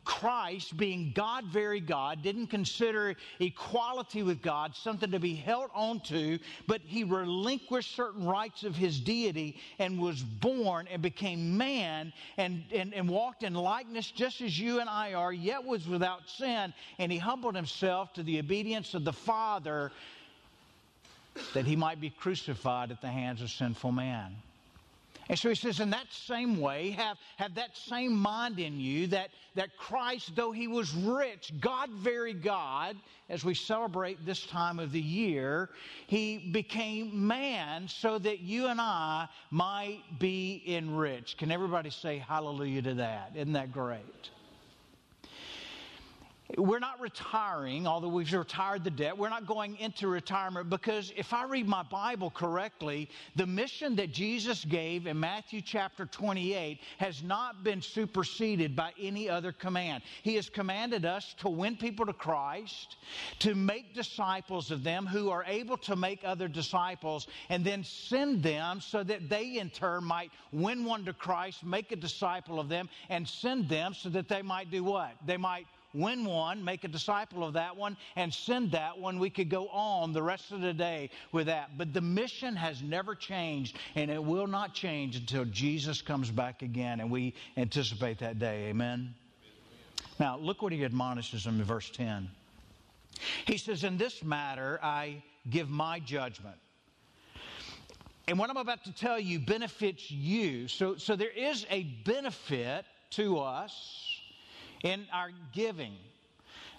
Christ, 0.05 0.77
being 0.77 1.13
God, 1.15 1.47
very 1.47 1.81
God, 1.81 2.23
didn't 2.23 2.49
consider 2.49 3.17
equality 3.41 4.23
with 4.23 4.43
God 4.43 4.77
something 4.77 5.11
to 5.11 5.19
be 5.19 5.35
held 5.35 5.71
onto, 5.75 6.39
but 6.67 6.83
he 6.83 7.05
relinquished 7.05 7.97
certain 7.97 8.27
rights 8.27 8.65
of 8.65 8.77
his 8.77 9.01
deity 9.01 9.57
and 9.79 9.99
was 9.99 10.23
born 10.23 10.89
and 10.89 11.01
became 11.01 11.57
man 11.57 12.13
and, 12.37 12.65
and, 12.71 12.93
and 12.93 13.09
walked 13.09 13.45
in 13.45 13.55
likeness 13.55 14.11
just 14.11 14.43
as 14.43 14.61
you 14.61 14.81
and 14.81 14.91
I 14.91 15.15
are, 15.15 15.33
yet 15.33 15.65
was 15.65 15.89
without 15.89 16.29
sin. 16.29 16.75
And 16.99 17.11
he 17.11 17.17
humbled 17.17 17.57
himself 17.57 18.13
to 18.13 18.23
the 18.23 18.39
obedience 18.43 18.95
of 18.95 19.05
the 19.05 19.13
Father 19.13 19.91
that 21.55 21.65
he 21.65 21.77
might 21.77 22.01
be 22.01 22.11
crucified 22.11 22.91
at 22.91 23.01
the 23.01 23.09
hands 23.09 23.41
of 23.41 23.51
sinful 23.51 23.93
man. 23.93 24.35
And 25.29 25.39
so 25.39 25.49
he 25.49 25.55
says, 25.55 25.81
in 25.81 25.91
that 25.91 26.13
same 26.13 26.61
way, 26.61 26.91
have, 26.91 27.17
have 27.37 27.55
that 27.55 27.77
same 27.77 28.13
mind 28.13 28.59
in 28.59 28.81
you 28.81 29.07
that, 29.09 29.31
that 29.55 29.77
Christ, 29.79 30.33
though 30.35 30.51
he 30.51 30.67
was 30.67 30.93
rich, 30.93 31.53
God, 31.61 31.89
very 31.91 32.35
God, 32.35 32.97
as 33.31 33.45
we 33.45 33.55
celebrate 33.55 34.27
this 34.27 34.45
time 34.45 34.79
of 34.79 34.91
the 34.93 35.01
year, 35.01 35.71
he 36.07 36.51
became 36.53 37.27
man 37.27 37.87
so 37.89 38.19
that 38.19 38.41
you 38.41 38.67
and 38.67 38.81
I 38.81 39.29
might 39.51 40.03
be 40.19 40.63
enriched. 40.67 41.39
Can 41.39 41.51
everybody 41.51 41.91
say 41.91 42.19
hallelujah 42.19 42.83
to 42.83 42.95
that? 42.95 43.33
Isn't 43.35 43.53
that 43.53 43.73
great? 43.73 44.31
We're 46.59 46.81
not 46.81 47.01
retiring, 47.01 47.87
although 47.87 48.09
we've 48.09 48.31
retired 48.31 48.85
the 48.85 48.91
debt. 48.91 49.17
We're 49.17 49.31
not 49.31 49.47
going 49.47 49.77
into 49.79 50.07
retirement 50.07 50.69
because 50.69 51.11
if 51.17 51.33
I 51.33 51.45
read 51.45 51.67
my 51.67 51.83
Bible 51.83 52.31
correctly, 52.31 53.09
the 53.37 53.47
mission 53.47 53.97
that 53.97 54.13
Jesus 54.13 54.63
gave 54.65 55.07
in 55.07 55.19
Matthew 55.19 55.63
chapter 55.63 56.05
28 56.05 56.79
has 56.99 57.23
not 57.23 57.65
been 57.65 57.81
superseded 57.81 58.77
by 58.77 58.93
any 59.01 59.31
other 59.31 59.51
command. 59.51 60.03
He 60.23 60.35
has 60.35 60.51
commanded 60.51 61.07
us 61.07 61.35
to 61.39 61.49
win 61.49 61.77
people 61.77 62.05
to 62.05 62.13
Christ, 62.13 62.97
to 63.39 63.55
make 63.55 63.95
disciples 63.95 64.71
of 64.71 64.85
them 64.85 65.07
who 65.07 65.31
are 65.31 65.45
able 65.47 65.79
to 65.79 65.97
make 65.97 66.21
other 66.23 66.49
disciples, 66.49 67.29
and 67.49 67.65
then 67.65 67.83
send 67.83 68.43
them 68.43 68.83
so 68.83 69.03
that 69.03 69.31
they 69.31 69.59
in 69.59 69.71
turn 69.71 70.05
might 70.05 70.31
win 70.53 70.85
one 70.85 71.07
to 71.07 71.15
Christ, 71.15 71.65
make 71.65 71.93
a 71.93 71.97
disciple 71.97 72.61
of 72.61 72.69
them, 72.69 72.91
and 73.09 73.27
send 73.27 73.71
them 73.71 73.95
so 73.95 74.11
that 74.11 74.29
they 74.29 74.43
might 74.43 74.71
do 74.71 74.85
what? 74.85 75.13
They 75.25 75.39
might 75.39 75.67
win 75.95 76.25
one, 76.25 76.65
make 76.65 76.85
a 76.85 76.89
disciple 76.89 77.45
of 77.45 77.55
that 77.55 77.77
one, 77.77 77.97
and 78.17 78.33
send 78.33 78.73
that 78.73 78.99
one. 78.99 79.19
We 79.19 79.31
could 79.31 79.49
go 79.49 79.69
on 79.69 80.13
the 80.13 80.23
rest 80.23 80.53
of 80.53 80.61
the 80.61 80.73
day 80.73 81.11
with 81.33 81.47
that. 81.47 81.77
But 81.77 81.93
the 81.93 82.01
mission 82.01 82.57
has 82.57 82.83
never 82.83 83.15
changed, 83.15 83.77
and 83.95 84.11
it 84.11 84.23
will 84.23 84.47
not 84.47 84.75
change 84.75 85.17
until 85.17 85.45
Jesus 85.45 86.03
comes 86.03 86.31
back 86.31 86.63
again, 86.63 87.01
and 87.01 87.11
we 87.11 87.35
anticipate 87.57 88.19
that 88.19 88.39
day. 88.39 88.69
Amen? 88.69 89.15
Now, 90.19 90.39
look 90.39 90.63
what 90.63 90.73
he 90.73 90.85
admonishes 90.85 91.45
them 91.45 91.59
in 91.59 91.65
verse 91.65 91.91
10. 91.91 92.29
He 93.47 93.57
says, 93.57 93.85
In 93.85 93.99
this 93.99 94.23
matter, 94.23 94.79
I 94.83 95.23
give 95.51 95.69
my 95.69 96.01
judgment. 96.01 96.57
And 98.29 98.39
what 98.39 98.51
I'm 98.51 98.57
about 98.57 98.85
to 98.85 98.93
tell 98.93 99.19
you 99.19 99.41
benefits 99.41 100.11
you. 100.11 100.69
So, 100.69 100.97
so 100.97 101.17
there 101.17 101.31
is 101.31 101.67
a 101.71 101.83
benefit 102.05 102.85
to 103.11 103.39
us 103.39 104.12
in 104.83 105.07
our 105.13 105.31
giving. 105.53 105.95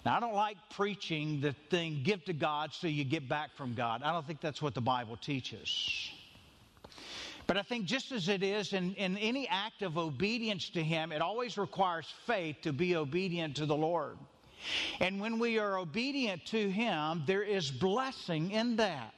Now, 0.04 0.16
I 0.16 0.20
don't 0.20 0.34
like 0.34 0.58
preaching 0.70 1.40
the 1.40 1.54
thing, 1.70 2.02
give 2.04 2.24
to 2.26 2.34
God 2.34 2.72
so 2.74 2.86
you 2.86 3.04
get 3.04 3.28
back 3.28 3.56
from 3.56 3.74
God. 3.74 4.02
I 4.02 4.12
don't 4.12 4.26
think 4.26 4.40
that's 4.40 4.60
what 4.60 4.74
the 4.74 4.82
Bible 4.82 5.16
teaches. 5.16 6.10
But 7.46 7.56
I 7.56 7.62
think 7.62 7.86
just 7.86 8.12
as 8.12 8.28
it 8.28 8.42
is 8.42 8.72
in, 8.72 8.94
in 8.94 9.16
any 9.18 9.48
act 9.48 9.82
of 9.82 9.98
obedience 9.98 10.70
to 10.70 10.82
Him, 10.82 11.12
it 11.12 11.22
always 11.22 11.56
requires 11.56 12.06
faith 12.26 12.56
to 12.62 12.72
be 12.72 12.96
obedient 12.96 13.56
to 13.56 13.66
the 13.66 13.76
Lord. 13.76 14.16
And 15.00 15.20
when 15.20 15.38
we 15.38 15.58
are 15.58 15.78
obedient 15.78 16.44
to 16.46 16.70
Him, 16.70 17.22
there 17.26 17.42
is 17.42 17.70
blessing 17.70 18.50
in 18.50 18.76
that. 18.76 19.12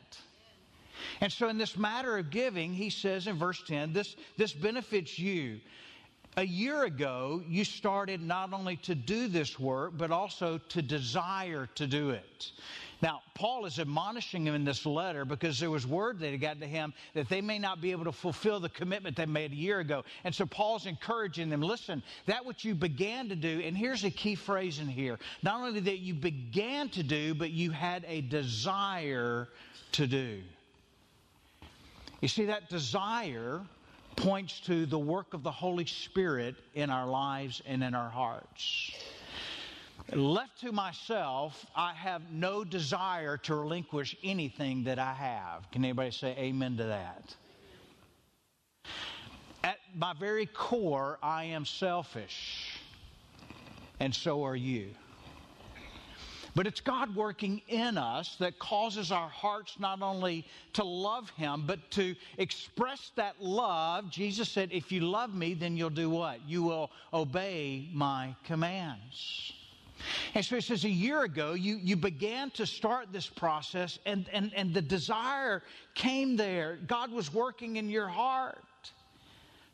And 1.21 1.33
so, 1.33 1.49
in 1.49 1.59
this 1.59 1.77
matter 1.77 2.17
of 2.17 2.31
giving, 2.31 2.73
He 2.73 2.91
says 2.91 3.27
in 3.27 3.37
verse 3.37 3.63
10, 3.67 3.93
this, 3.93 4.17
this 4.37 4.53
benefits 4.53 5.19
you 5.19 5.61
a 6.37 6.45
year 6.45 6.85
ago, 6.85 7.43
you 7.49 7.65
started 7.65 8.21
not 8.21 8.53
only 8.53 8.77
to 8.77 8.95
do 8.95 9.27
this 9.27 9.59
work, 9.59 9.93
but 9.97 10.11
also 10.11 10.59
to 10.69 10.83
desire 10.83 11.67
to 11.75 11.87
do 11.87 12.11
it. 12.11 12.53
Now, 13.03 13.21
Paul 13.35 13.67
is 13.67 13.79
admonishing 13.79 14.47
him 14.47 14.55
in 14.55 14.65
this 14.65 14.85
letter 14.87 15.25
because 15.25 15.59
there 15.59 15.71
was 15.71 15.87
word 15.87 16.19
that 16.21 16.31
had 16.31 16.41
gotten 16.41 16.61
to 16.61 16.67
him 16.67 16.95
that 17.15 17.29
they 17.29 17.41
may 17.41 17.59
not 17.59 17.81
be 17.81 17.91
able 17.91 18.05
to 18.05 18.13
fulfill 18.13 18.59
the 18.61 18.69
commitment 18.69 19.17
they 19.17 19.27
made 19.27 19.53
a 19.53 19.57
year 19.57 19.81
ago. 19.81 20.05
And 20.25 20.35
so 20.35 20.47
Paul's 20.47 20.87
encouraging 20.87 21.49
them 21.49 21.61
listen, 21.61 22.03
that 22.27 22.45
which 22.45 22.65
you 22.65 22.75
began 22.75 23.29
to 23.29 23.37
do, 23.37 23.61
and 23.65 23.77
here's 23.77 24.05
a 24.05 24.11
key 24.11 24.35
phrase 24.35 24.79
in 24.79 24.89
here 24.89 25.19
not 25.43 25.61
only 25.61 25.81
that 25.81 25.99
you 25.99 26.15
began 26.15 26.89
to 26.91 27.03
do, 27.03 27.35
but 27.35 27.51
you 27.51 27.71
had 27.71 28.05
a 28.09 28.23
desire 28.23 29.49
to 29.93 30.07
do. 30.07 30.43
You 32.21 32.29
see, 32.29 32.47
that 32.47 32.71
desire 32.71 33.61
points 34.17 34.61
to 34.61 34.87
the 34.87 34.99
work 34.99 35.35
of 35.35 35.43
the 35.43 35.51
Holy 35.51 35.87
Spirit 35.87 36.57
in 36.75 36.91
our 36.91 37.07
lives 37.07 37.63
and 37.67 37.83
in 37.83 37.95
our 37.95 38.11
hearts. 38.11 38.93
Left 40.13 40.61
to 40.61 40.73
myself, 40.73 41.67
I 41.75 41.93
have 41.93 42.31
no 42.31 42.65
desire 42.65 43.37
to 43.39 43.55
relinquish 43.57 44.17
anything 44.23 44.85
that 44.85 44.99
I 44.99 45.13
have. 45.13 45.71
Can 45.73 45.85
anybody 45.85 46.13
say 46.13 46.35
amen 46.39 46.77
to 46.77 46.85
that? 46.85 47.35
At 49.65 49.79
my 49.95 50.13
very 50.15 50.47
core, 50.47 51.19
I 51.23 51.45
am 51.45 51.65
selfish, 51.65 52.79
and 53.99 54.15
so 54.15 54.45
are 54.45 54.55
you. 54.55 54.91
But 56.57 56.67
it's 56.67 56.81
God 56.81 57.15
working 57.15 57.61
in 57.69 57.99
us 57.99 58.37
that 58.41 58.59
causes 58.59 59.13
our 59.13 59.29
hearts 59.29 59.79
not 59.79 60.01
only 60.01 60.47
to 60.73 60.85
love 60.85 61.29
Him, 61.37 61.65
but 61.67 61.91
to 61.91 62.17
express 62.39 63.13
that 63.17 63.43
love. 63.43 64.11
Jesus 64.11 64.49
said, 64.49 64.71
If 64.73 64.91
you 64.91 65.03
love 65.03 65.35
me, 65.35 65.53
then 65.53 65.77
you'll 65.77 65.91
do 65.91 66.09
what? 66.09 66.41
You 66.49 66.63
will 66.63 66.91
obey 67.13 67.91
my 67.93 68.35
commands. 68.45 69.53
And 70.35 70.43
so 70.43 70.55
he 70.55 70.63
says, 70.63 70.85
a 70.85 70.91
year 70.91 71.25
ago, 71.25 71.53
you, 71.53 71.77
you 71.83 71.97
began 71.97 72.51
to 72.53 72.67
start 72.67 73.09
this 73.13 73.27
process, 73.27 73.99
and, 74.07 74.27
and, 74.33 74.53
and 74.55 74.73
the 74.73 74.83
desire 74.83 75.63
came 75.95 76.37
there. 76.37 76.79
God 76.87 77.11
was 77.13 77.33
working 77.33 77.77
in 77.77 77.89
your 77.91 78.09
heart. 78.09 78.63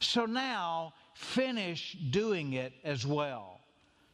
So 0.00 0.24
now, 0.26 0.94
finish 1.14 1.96
doing 2.10 2.54
it 2.54 2.72
as 2.84 3.04
well 3.06 3.61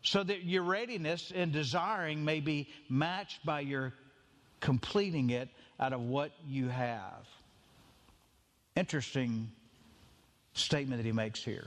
so 0.02 0.22
that 0.22 0.44
your 0.44 0.62
readiness 0.62 1.32
and 1.34 1.52
desiring 1.52 2.24
may 2.24 2.40
be 2.40 2.68
matched 2.88 3.44
by 3.44 3.60
your 3.60 3.92
completing 4.60 5.30
it 5.30 5.48
out 5.80 5.92
of 5.92 6.00
what 6.00 6.32
you 6.46 6.68
have. 6.68 7.26
Interesting 8.76 9.50
statement 10.52 11.00
that 11.00 11.06
he 11.06 11.12
makes 11.12 11.42
here. 11.42 11.66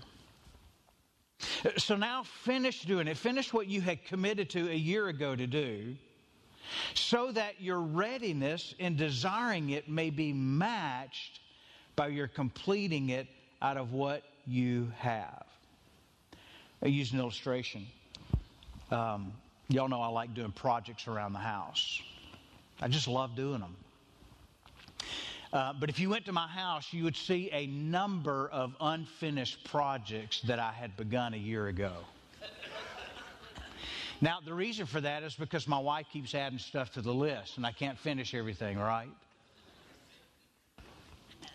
So 1.78 1.96
now 1.96 2.24
finish 2.24 2.84
doing 2.84 3.08
it. 3.08 3.18
Finish 3.18 3.52
what 3.54 3.68
you 3.68 3.82
had 3.82 4.06
committed 4.06 4.50
to 4.52 4.70
a 4.70 4.76
year 4.76 5.08
ago 5.08 5.36
to 5.36 5.48
do, 5.48 5.96
so 6.94 7.32
that 7.32 7.62
your 7.62 7.80
readiness 7.80 8.76
in 8.80 8.96
desiring 8.96 9.72
it 9.72 9.90
may 9.90 10.10
be 10.10 10.34
matched 10.34 11.40
by 11.96 12.08
your 12.08 12.28
completing 12.28 13.10
it 13.10 13.28
out 13.62 13.78
of 13.78 13.92
what 13.92 14.24
you 14.46 14.92
have. 14.98 15.46
I 16.82 16.88
use 16.88 17.12
an 17.12 17.20
illustration. 17.20 17.88
Um, 18.92 19.32
y'all 19.70 19.88
know 19.88 20.02
I 20.02 20.08
like 20.08 20.34
doing 20.34 20.52
projects 20.52 21.08
around 21.08 21.34
the 21.34 21.40
house. 21.40 22.02
I 22.82 22.90
just 22.90 23.08
love 23.08 23.36
doing 23.36 23.62
them. 23.62 23.76
Uh, 25.54 25.74
but 25.74 25.90
if 25.90 26.00
you 26.00 26.10
went 26.10 26.26
to 26.26 26.32
my 26.32 26.48
house, 26.48 26.94
you 26.94 27.04
would 27.04 27.16
see 27.16 27.50
a 27.52 27.68
number 27.68 28.50
of 28.50 28.76
unfinished 28.80 29.64
projects 29.66 30.42
that 30.42 30.60
I 30.60 30.72
had 30.72 30.96
begun 30.96 31.34
a 31.34 31.38
year 31.38 31.68
ago. 31.68 31.92
now, 34.22 34.40
the 34.44 34.54
reason 34.54 34.86
for 34.86 35.02
that 35.02 35.24
is 35.24 35.36
because 35.36 35.68
my 35.68 35.80
wife 35.80 36.08
keeps 36.12 36.34
adding 36.34 36.60
stuff 36.60 36.92
to 36.94 37.02
the 37.02 37.14
list, 37.14 37.58
and 37.58 37.66
I 37.66 37.72
can't 37.72 37.98
finish 37.98 38.34
everything, 38.34 38.78
right? 38.78 39.10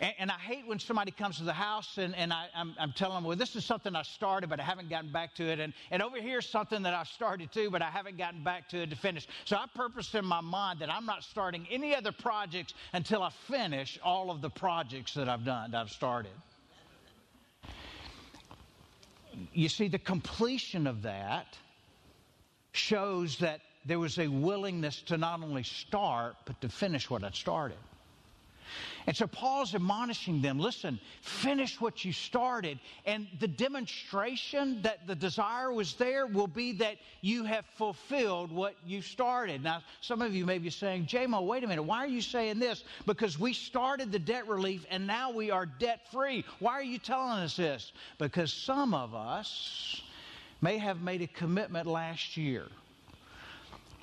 And, 0.01 0.15
and, 0.19 0.31
I 0.31 0.35
hate 0.35 0.67
when 0.67 0.79
somebody 0.79 1.11
comes 1.11 1.39
to 1.39 1.45
the 1.45 1.53
house 1.53 1.97
and, 1.97 2.15
and 2.17 2.33
I, 2.33 2.49
am 2.55 2.93
telling 2.95 3.15
them, 3.15 3.25
well, 3.25 3.37
this 3.37 3.57
is 3.57 3.65
something 3.65 3.97
I 3.97 4.03
started, 4.03 4.51
but 4.51 4.61
I 4.61 4.63
haven't 4.63 4.91
gotten 4.91 5.11
back 5.11 5.35
to 5.37 5.45
it. 5.45 5.59
And, 5.59 5.73
and 5.91 6.03
over 6.03 6.21
here 6.21 6.39
is 6.39 6.47
something 6.47 6.83
that 6.83 6.93
I've 6.93 7.09
started 7.09 7.51
too, 7.51 7.71
but 7.71 7.81
I 7.81 7.91
haven't 7.91 8.19
gotten 8.19 8.45
back 8.45 8.69
to 8.71 8.83
it 8.83 8.91
to 8.91 8.97
finish. 8.97 9.27
So 9.47 9.57
I 9.57 9.65
purpose 9.75 10.15
in 10.15 10.27
my 10.27 10.43
mind 10.43 10.81
that 10.81 10.93
I'm 10.93 11.07
not 11.07 11.25
starting 11.25 11.67
any 11.71 11.95
other 11.95 12.13
projects 12.13 12.75
until 12.93 13.23
I 13.23 13.31
finish 13.31 13.99
all 14.03 14.31
of 14.31 14.43
the 14.43 14.51
projects 14.51 15.15
that 15.15 15.29
I've 15.29 15.45
done, 15.45 15.71
that 15.71 15.81
I've 15.81 15.91
started. 15.91 16.33
You 19.53 19.69
see, 19.69 19.89
the 19.89 19.99
completion 19.99 20.87
of 20.87 21.03
that 21.03 21.57
shows 22.73 23.39
that 23.39 23.61
there 23.87 23.99
was 23.99 24.19
a 24.19 24.29
willingness 24.29 25.01
to 25.03 25.17
not 25.17 25.43
only 25.43 25.63
start, 25.63 26.37
but 26.45 26.61
to 26.61 26.69
finish 26.69 27.09
what 27.09 27.25
I'd 27.25 27.35
started. 27.35 27.79
And 29.07 29.16
so 29.16 29.29
Paul's 29.29 29.75
admonishing 29.75 30.42
them 30.42 30.59
listen, 30.59 30.99
finish 31.21 31.81
what 31.81 32.05
you 32.05 32.12
started. 32.12 32.81
And 33.05 33.29
the 33.38 33.47
demonstration 33.47 34.83
that 34.83 35.07
the 35.07 35.14
desire 35.14 35.73
was 35.73 35.95
there 35.95 36.27
will 36.27 36.49
be 36.49 36.73
that 36.73 36.97
you 37.21 37.45
have 37.45 37.64
fulfilled 37.77 38.51
what 38.51 38.75
you 38.85 39.03
started. 39.03 39.62
Now, 39.62 39.83
some 40.01 40.23
of 40.23 40.35
you 40.35 40.45
may 40.45 40.59
be 40.59 40.71
saying, 40.71 41.07
JMO, 41.07 41.47
wait 41.47 41.62
a 41.62 41.69
minute, 41.69 41.85
why 41.85 41.99
are 41.99 42.09
you 42.09 42.21
saying 42.21 42.59
this? 42.59 42.83
Because 43.07 43.38
we 43.38 43.53
started 43.53 44.11
the 44.11 44.19
debt 44.19 44.49
relief 44.49 44.85
and 44.90 45.07
now 45.07 45.31
we 45.31 45.53
are 45.53 45.66
debt 45.66 46.01
free. 46.11 46.45
Why 46.59 46.73
are 46.73 46.83
you 46.83 46.99
telling 46.99 47.38
us 47.38 47.57
this? 47.57 47.92
Because 48.19 48.53
some 48.53 48.92
of 48.92 49.14
us 49.14 50.03
may 50.61 50.79
have 50.79 51.01
made 51.01 51.23
a 51.23 51.29
commitment 51.29 51.87
last 51.87 52.37
year 52.37 52.66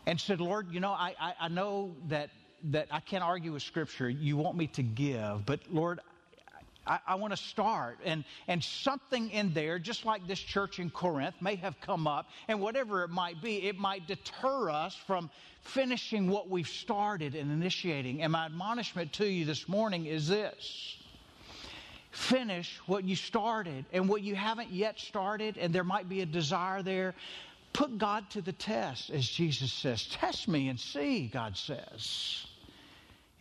and 0.06 0.20
said, 0.20 0.40
Lord, 0.40 0.72
you 0.72 0.80
know, 0.80 0.92
I, 0.92 1.14
I, 1.20 1.34
I 1.42 1.48
know 1.50 1.92
that 2.08 2.30
that 2.72 2.88
I 2.92 3.00
can't 3.00 3.24
argue 3.24 3.54
with 3.54 3.64
Scripture. 3.64 4.10
You 4.10 4.38
want 4.38 4.58
me 4.58 4.68
to 4.68 4.84
give, 4.84 5.46
but 5.46 5.60
Lord, 5.72 6.00
I, 6.86 7.00
I 7.08 7.16
want 7.16 7.32
to 7.32 7.38
start. 7.38 8.00
And, 8.04 8.24
and 8.48 8.64
something 8.64 9.30
in 9.32 9.54
there, 9.54 9.80
just 9.80 10.06
like 10.06 10.28
this 10.28 10.40
church 10.40 10.80
in 10.80 10.90
Corinth, 10.90 11.36
may 11.42 11.56
have 11.56 11.80
come 11.82 12.08
up, 12.08 12.28
and 12.48 12.60
whatever 12.60 13.04
it 13.04 13.10
might 13.10 13.42
be, 13.42 13.68
it 13.68 13.78
might 13.78 14.08
deter 14.08 14.70
us 14.70 14.96
from 15.08 15.30
finishing 15.62 16.30
what 16.30 16.50
we've 16.50 16.68
started 16.68 17.36
and 17.36 17.52
initiating. 17.52 18.22
And 18.22 18.32
my 18.32 18.46
admonishment 18.46 19.14
to 19.14 19.26
you 19.26 19.46
this 19.46 19.68
morning 19.68 20.06
is 20.06 20.28
this 20.28 20.98
finish 22.12 22.80
what 22.86 23.04
you 23.04 23.16
started 23.16 23.86
and 23.92 24.08
what 24.08 24.22
you 24.22 24.36
haven't 24.36 24.70
yet 24.70 25.00
started, 25.00 25.58
and 25.58 25.74
there 25.74 25.84
might 25.84 26.08
be 26.08 26.22
a 26.22 26.26
desire 26.26 26.84
there. 26.84 27.16
Put 27.72 27.98
God 27.98 28.30
to 28.32 28.42
the 28.42 28.52
test, 28.52 29.10
as 29.10 29.28
Jesus 29.28 29.74
says. 29.74 30.06
Test 30.06 30.48
me 30.48 30.70
and 30.70 30.80
see, 30.80 31.28
God 31.28 31.58
says. 31.58 32.46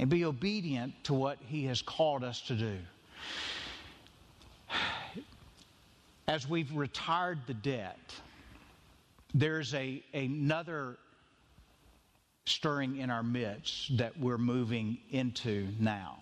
And 0.02 0.10
be 0.10 0.24
obedient 0.24 0.94
to 1.04 1.14
what 1.14 1.38
He 1.46 1.66
has 1.66 1.80
called 1.80 2.24
us 2.24 2.40
to 2.48 2.56
do. 2.56 2.76
As 6.26 6.48
we've 6.48 6.74
retired 6.74 7.38
the 7.46 7.54
debt, 7.54 8.00
there's 9.32 9.72
a, 9.74 10.02
another 10.12 10.96
stirring 12.46 12.96
in 12.96 13.10
our 13.10 13.22
midst 13.22 13.96
that 13.98 14.18
we're 14.18 14.38
moving 14.38 14.98
into 15.12 15.68
now. 15.78 16.18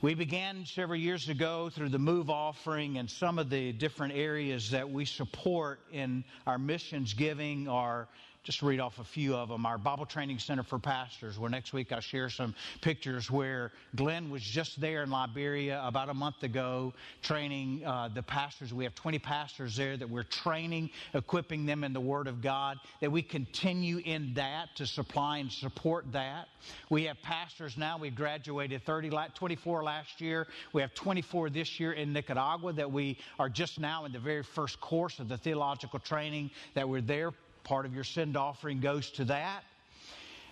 We 0.00 0.14
began 0.14 0.64
several 0.64 1.00
years 1.00 1.28
ago 1.28 1.70
through 1.70 1.88
the 1.88 1.98
move 1.98 2.30
offering 2.30 2.98
and 2.98 3.10
some 3.10 3.40
of 3.40 3.50
the 3.50 3.72
different 3.72 4.14
areas 4.14 4.70
that 4.70 4.88
we 4.88 5.04
support 5.04 5.80
in 5.90 6.22
our 6.46 6.58
missions 6.58 7.12
giving 7.12 7.66
are 7.66 8.06
just 8.48 8.62
read 8.62 8.80
off 8.80 8.98
a 8.98 9.04
few 9.04 9.36
of 9.36 9.50
them. 9.50 9.66
Our 9.66 9.76
Bible 9.76 10.06
Training 10.06 10.38
Center 10.38 10.62
for 10.62 10.78
Pastors, 10.78 11.38
where 11.38 11.50
next 11.50 11.74
week 11.74 11.92
I'll 11.92 12.00
share 12.00 12.30
some 12.30 12.54
pictures 12.80 13.30
where 13.30 13.72
Glenn 13.94 14.30
was 14.30 14.40
just 14.40 14.80
there 14.80 15.02
in 15.02 15.10
Liberia 15.10 15.82
about 15.84 16.08
a 16.08 16.14
month 16.14 16.42
ago 16.42 16.94
training 17.20 17.84
uh, 17.84 18.08
the 18.08 18.22
pastors. 18.22 18.72
We 18.72 18.84
have 18.84 18.94
20 18.94 19.18
pastors 19.18 19.76
there 19.76 19.98
that 19.98 20.08
we're 20.08 20.22
training, 20.22 20.88
equipping 21.12 21.66
them 21.66 21.84
in 21.84 21.92
the 21.92 22.00
Word 22.00 22.26
of 22.26 22.40
God, 22.40 22.78
that 23.02 23.12
we 23.12 23.20
continue 23.20 23.98
in 24.06 24.32
that 24.32 24.74
to 24.76 24.86
supply 24.86 25.36
and 25.36 25.52
support 25.52 26.10
that. 26.12 26.48
We 26.88 27.04
have 27.04 27.20
pastors 27.20 27.76
now. 27.76 27.98
We 27.98 28.08
graduated 28.08 28.82
30, 28.82 29.10
24 29.34 29.82
last 29.84 30.22
year. 30.22 30.46
We 30.72 30.80
have 30.80 30.94
24 30.94 31.50
this 31.50 31.78
year 31.78 31.92
in 31.92 32.14
Nicaragua 32.14 32.72
that 32.72 32.90
we 32.90 33.18
are 33.38 33.50
just 33.50 33.78
now 33.78 34.06
in 34.06 34.12
the 34.12 34.18
very 34.18 34.42
first 34.42 34.80
course 34.80 35.18
of 35.18 35.28
the 35.28 35.36
theological 35.36 35.98
training 35.98 36.50
that 36.72 36.88
we're 36.88 37.02
there 37.02 37.34
Part 37.68 37.84
of 37.84 37.94
your 37.94 38.02
send 38.02 38.34
offering 38.34 38.80
goes 38.80 39.10
to 39.10 39.26
that. 39.26 39.62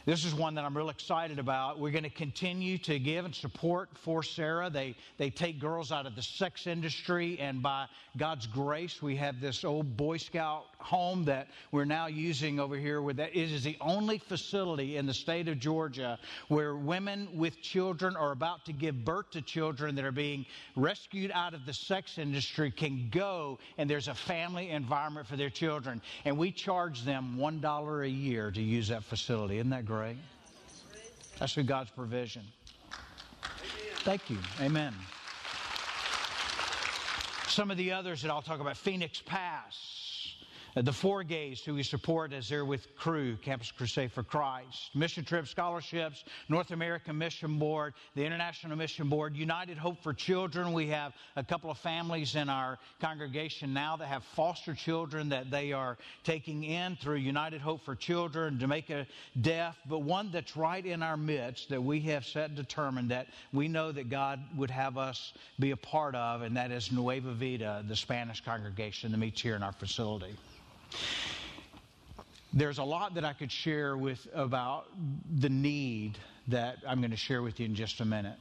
This 0.07 0.25
is 0.25 0.33
one 0.33 0.55
that 0.55 0.65
I'm 0.65 0.77
real 0.77 0.89
excited 0.89 1.41
about. 1.41 1.81
We're 1.81 1.91
going 1.91 2.05
to 2.05 2.11
continue 2.11 2.79
to 2.79 2.97
give 2.97 3.25
and 3.25 3.35
support 3.35 3.89
Forcera. 4.05 4.73
They, 4.73 4.95
they 5.19 5.31
take 5.31 5.59
girls 5.59 5.91
out 5.91 6.07
of 6.07 6.15
the 6.15 6.23
sex 6.23 6.69
industry, 6.69 7.41
and 7.41 7.61
by 7.61 7.87
God's 8.17 8.47
grace, 8.47 9.03
we 9.03 9.17
have 9.17 9.41
this 9.41 9.65
old 9.65 9.97
Boy 9.97 10.19
Scout 10.19 10.67
home 10.79 11.25
that 11.25 11.49
we're 11.73 11.85
now 11.85 12.07
using 12.07 12.61
over 12.61 12.77
here. 12.77 13.03
With 13.03 13.17
that, 13.17 13.37
it 13.37 13.51
is 13.51 13.65
the 13.65 13.77
only 13.81 14.19
facility 14.19 14.97
in 14.97 15.07
the 15.07 15.13
state 15.13 15.49
of 15.49 15.59
Georgia 15.59 16.21
where 16.47 16.77
women 16.77 17.29
with 17.35 17.61
children 17.61 18.15
are 18.15 18.31
about 18.31 18.65
to 18.67 18.73
give 18.73 19.05
birth 19.05 19.33
to 19.33 19.43
children 19.43 19.97
that 19.97 20.05
are 20.05 20.13
being 20.13 20.47
rescued 20.77 21.33
out 21.35 21.53
of 21.53 21.67
the 21.67 21.75
sex 21.75 22.17
industry 22.17 22.71
can 22.71 23.09
go, 23.11 23.59
and 23.77 23.91
there's 23.91 24.07
a 24.07 24.15
family 24.15 24.71
environment 24.71 25.27
for 25.27 25.35
their 25.35 25.51
children. 25.51 26.01
And 26.25 26.39
we 26.39 26.53
charge 26.53 27.03
them 27.03 27.39
$1 27.41 28.05
a 28.05 28.09
year 28.09 28.53
to 28.53 28.63
use 28.63 28.87
that 28.87 29.03
facility. 29.03 29.57
Isn't 29.57 29.71
that 29.71 29.85
great? 29.85 29.96
Pray? 29.97 30.17
That's 31.39 31.55
through 31.55 31.65
God's 31.65 31.91
provision. 31.91 32.43
Thank 34.01 34.29
you. 34.29 34.39
Amen. 34.61 34.95
Some 37.49 37.71
of 37.71 37.79
the 37.79 37.93
others 37.93 38.21
that 38.23 38.31
I'll 38.31 38.43
talk 38.43 38.61
about 38.61 38.77
Phoenix 38.77 39.23
Pass. 39.25 40.06
Uh, 40.77 40.83
the 40.83 40.93
Four 40.93 41.23
Gays, 41.23 41.65
who 41.65 41.75
we 41.75 41.83
support 41.83 42.35
as 42.35 42.51
they're 42.51 42.67
with 42.67 42.95
Cru 42.97 43.37
Campus 43.37 43.71
Crusade 43.71 44.13
for 44.13 44.23
Christ, 44.23 44.95
Mission 44.95 45.25
Trip 45.25 45.47
Scholarships, 45.47 46.23
North 46.51 46.71
American 46.71 47.17
Mission 47.17 47.59
Board, 47.59 47.95
the 48.15 48.23
International 48.23 48.77
Mission 48.77 49.09
Board, 49.09 49.35
United 49.35 49.79
Hope 49.79 50.03
for 50.03 50.13
Children. 50.13 50.75
We 50.75 50.89
have 50.89 51.15
a 51.35 51.43
couple 51.43 51.71
of 51.71 51.79
families 51.79 52.35
in 52.35 52.51
our 52.51 52.79
congregation 53.01 53.73
now 53.73 53.97
that 53.97 54.09
have 54.09 54.23
foster 54.23 54.75
children 54.75 55.31
that 55.31 55.51
they 55.51 55.73
are 55.73 55.97
taking 56.25 56.63
in 56.65 56.97
through 56.97 57.17
United 57.17 57.63
Hope 57.63 57.83
for 57.83 57.95
Children, 57.95 58.59
Jamaica 58.59 59.07
Deaf, 59.41 59.79
but 59.89 60.01
one 60.01 60.31
that's 60.31 60.59
right 60.59 60.85
in 60.85 61.03
our 61.03 61.17
midst 61.17 61.71
that 61.71 61.83
we 61.83 62.01
have 62.01 62.27
set 62.27 62.55
determined 62.55 63.11
that 63.13 63.29
we 63.51 63.67
know 63.67 63.93
that 63.93 64.11
God 64.11 64.41
would 64.59 64.71
have 64.71 64.99
us 64.99 65.33
be 65.59 65.71
a 65.71 65.77
part 65.77 66.15
of, 66.15 66.43
and 66.43 66.55
that 66.59 66.71
is 66.71 66.93
Nueva 66.93 67.33
Vida, 67.33 67.83
the 67.89 67.97
Spanish 67.97 68.45
congregation 68.45 69.11
that 69.13 69.17
meets 69.17 69.41
here 69.41 69.57
in 69.57 69.63
our 69.63 69.73
facility. 69.73 70.37
There's 72.53 72.79
a 72.79 72.85
lot 72.85 73.15
that 73.15 73.25
I 73.25 73.33
could 73.33 73.53
share 73.53 73.97
with 73.97 74.27
about 74.33 74.87
the 75.39 75.49
need 75.49 76.19
that 76.49 76.79
I'm 76.87 77.01
going 77.01 77.11
to 77.11 77.17
share 77.17 77.43
with 77.43 77.61
you 77.61 77.67
in 77.67 77.75
just 77.75 78.01
a 78.01 78.05
minute. 78.05 78.39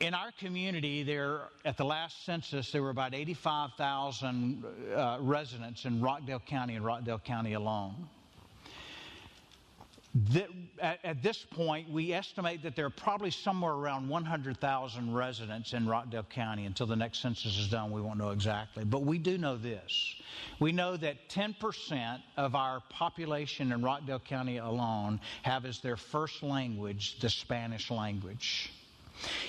In 0.00 0.14
our 0.14 0.30
community, 0.38 1.02
there 1.02 1.40
at 1.64 1.76
the 1.76 1.84
last 1.84 2.24
census, 2.24 2.70
there 2.70 2.82
were 2.82 2.90
about 2.90 3.14
85,000 3.14 4.64
uh, 4.94 5.18
residents 5.20 5.84
in 5.84 6.00
Rockdale 6.00 6.40
County 6.40 6.74
and 6.76 6.84
Rockdale 6.84 7.18
County 7.18 7.54
alone. 7.54 8.08
At, 10.80 10.98
at, 11.04 11.22
this 11.22 11.44
point, 11.44 11.90
we 11.90 12.12
estimate 12.12 12.62
that 12.62 12.76
there 12.76 12.86
are 12.86 12.90
probably 12.90 13.30
somewhere 13.30 13.72
around 13.72 14.08
100,000 14.08 15.14
residents 15.14 15.72
in 15.72 15.86
Rockdale 15.86 16.24
County. 16.24 16.66
Until 16.66 16.86
the 16.86 16.96
next 16.96 17.20
census 17.20 17.58
is 17.58 17.68
done, 17.68 17.90
we 17.90 18.00
won't 18.00 18.18
know 18.18 18.30
exactly. 18.30 18.84
But 18.84 19.02
we 19.04 19.18
do 19.18 19.38
know 19.38 19.56
this 19.56 20.16
we 20.58 20.72
know 20.72 20.96
that 20.96 21.28
10% 21.28 22.20
of 22.36 22.54
our 22.54 22.82
population 22.88 23.72
in 23.72 23.82
Rockdale 23.82 24.20
County 24.20 24.58
alone 24.58 25.20
have 25.42 25.64
as 25.64 25.80
their 25.80 25.96
first 25.96 26.42
language 26.42 27.18
the 27.20 27.30
Spanish 27.30 27.90
language. 27.90 28.72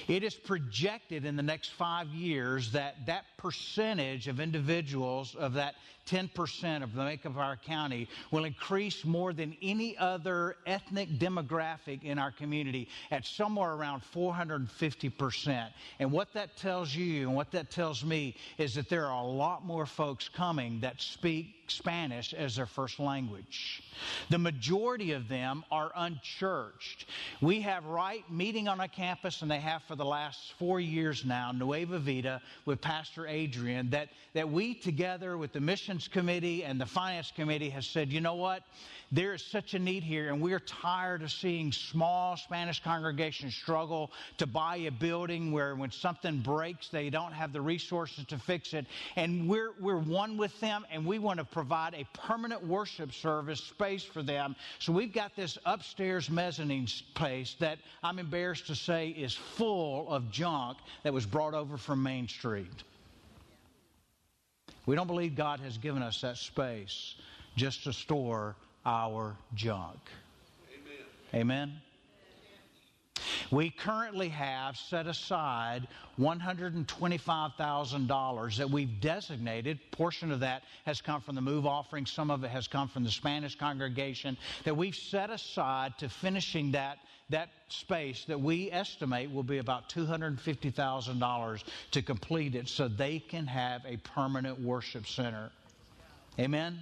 It 0.08 0.23
is 0.23 0.34
projected 0.34 1.25
in 1.25 1.36
the 1.36 1.43
next 1.43 1.69
five 1.69 2.08
years 2.10 2.71
that 2.71 3.06
that 3.06 3.25
percentage 3.38 4.27
of 4.27 4.39
individuals 4.39 5.36
of 5.36 5.53
that 5.53 5.75
10% 6.07 6.83
of 6.83 6.93
the 6.93 7.03
make 7.03 7.25
of 7.25 7.37
our 7.37 7.57
county 7.57 8.07
will 8.31 8.45
increase 8.45 9.05
more 9.05 9.33
than 9.33 9.55
any 9.61 9.97
other 9.97 10.55
ethnic 10.65 11.09
demographic 11.19 12.03
in 12.03 12.17
our 12.17 12.31
community 12.31 12.87
at 13.11 13.25
somewhere 13.25 13.73
around 13.73 14.01
450%. 14.13 15.69
And 15.99 16.11
what 16.11 16.33
that 16.33 16.55
tells 16.57 16.95
you 16.95 17.27
and 17.27 17.35
what 17.35 17.51
that 17.51 17.69
tells 17.69 18.03
me 18.03 18.35
is 18.57 18.73
that 18.75 18.89
there 18.89 19.05
are 19.05 19.23
a 19.23 19.27
lot 19.27 19.65
more 19.65 19.85
folks 19.85 20.29
coming 20.29 20.79
that 20.81 21.01
speak 21.01 21.57
Spanish 21.67 22.33
as 22.33 22.55
their 22.55 22.65
first 22.65 22.99
language. 22.99 23.83
The 24.29 24.37
majority 24.37 25.11
of 25.11 25.27
them 25.27 25.63
are 25.71 25.91
unchurched. 25.95 27.05
We 27.41 27.61
have 27.61 27.85
right 27.85 28.23
meeting 28.31 28.67
on 28.67 28.79
a 28.79 28.87
campus, 28.87 29.41
and 29.41 29.51
they 29.51 29.59
have 29.59 29.83
for 29.83 29.95
the 29.95 30.05
last 30.05 30.53
four 30.57 30.79
years 30.79 31.25
now, 31.25 31.51
Nueva 31.51 31.99
Vida, 31.99 32.41
with 32.65 32.81
Pastor 32.81 33.27
Adrian, 33.27 33.89
that, 33.89 34.09
that 34.33 34.49
we 34.49 34.73
together 34.73 35.37
with 35.37 35.53
the 35.53 35.59
committee 36.05 36.65
and 36.65 36.81
the 36.81 36.86
finance 36.86 37.31
committee 37.33 37.69
has 37.69 37.88
said, 37.88 38.12
you 38.12 38.19
know 38.19 38.36
what? 38.36 38.63
There 39.10 39.33
is 39.33 39.41
such 39.41 39.73
a 39.73 39.79
need 39.79 40.03
here, 40.03 40.33
and 40.33 40.41
we're 40.41 40.60
tired 40.60 41.21
of 41.21 41.31
seeing 41.31 41.71
small 41.71 42.36
Spanish 42.36 42.83
congregations 42.83 43.55
struggle 43.55 44.12
to 44.38 44.45
buy 44.45 44.75
a 44.77 44.91
building 44.91 45.53
where 45.53 45.75
when 45.75 45.91
something 45.91 46.39
breaks, 46.39 46.89
they 46.89 47.10
don't 47.10 47.31
have 47.31 47.53
the 47.53 47.62
resources 47.62 48.25
to 48.25 48.38
fix 48.38 48.73
it. 48.73 48.86
And 49.15 49.47
we're, 49.47 49.71
we're 49.79 49.97
one 49.97 50.36
with 50.36 50.60
them, 50.60 50.86
and 50.91 51.05
we 51.05 51.19
want 51.19 51.39
to 51.39 51.45
provide 51.45 51.93
a 51.93 52.05
permanent 52.13 52.67
worship 52.67 53.13
service 53.13 53.62
space 53.62 54.03
for 54.03 54.21
them. 54.21 54.57
So 54.79 54.91
we've 54.91 55.13
got 55.13 55.38
this 55.38 55.57
upstairs 55.65 56.29
mezzanine 56.29 56.88
space 56.88 57.55
that 57.60 57.79
I'm 58.03 58.19
embarrassed 58.19 58.67
to 58.67 58.75
say 58.75 59.10
is 59.10 59.33
full 59.33 60.10
of 60.10 60.29
junk 60.31 60.79
that 61.03 61.13
was 61.13 61.25
brought 61.25 61.53
over 61.53 61.77
from 61.77 62.03
Main 62.03 62.27
Street. 62.27 62.83
We 64.88 64.95
don't 64.95 65.06
believe 65.06 65.36
God 65.36 65.60
has 65.60 65.78
given 65.78 66.02
us 66.02 66.21
that 66.21 66.38
space 66.38 67.13
just 67.56 67.84
to 67.84 67.93
store 67.93 68.56
our 68.86 69.36
junk. 69.54 70.00
Amen. 71.34 71.36
Amen. 71.36 71.73
We 73.52 73.69
currently 73.69 74.30
have 74.30 74.78
set 74.78 75.08
aside 75.08 75.88
$125,000 76.19 78.58
that 78.58 78.69
we've 78.69 79.00
designated. 79.00 79.80
Portion 79.91 80.32
of 80.32 80.39
that 80.41 80.63
has 80.86 81.02
come 81.02 81.21
from 81.21 81.36
the 81.36 81.41
move 81.41 81.65
offering, 81.65 82.06
some 82.06 82.32
of 82.32 82.43
it 82.43 82.50
has 82.50 82.67
come 82.67 82.88
from 82.88 83.04
the 83.04 83.12
Spanish 83.12 83.56
congregation, 83.56 84.38
that 84.63 84.75
we've 84.75 84.96
set 84.96 85.29
aside 85.29 85.98
to 86.00 86.10
finishing 86.10 86.71
that, 86.71 86.98
that 87.30 87.50
space 87.69 88.25
that 88.25 88.40
we 88.40 88.71
estimate 88.71 89.32
will 89.32 89.44
be 89.44 89.58
about 89.58 89.90
$250,000 89.90 91.63
to 91.92 92.02
complete 92.02 92.56
it 92.56 92.67
so 92.69 92.88
they 92.88 93.19
can 93.19 93.46
have 93.46 93.82
a 93.86 93.98
permanent 93.98 94.60
worship 94.62 95.06
center. 95.08 95.52
Amen? 96.40 96.80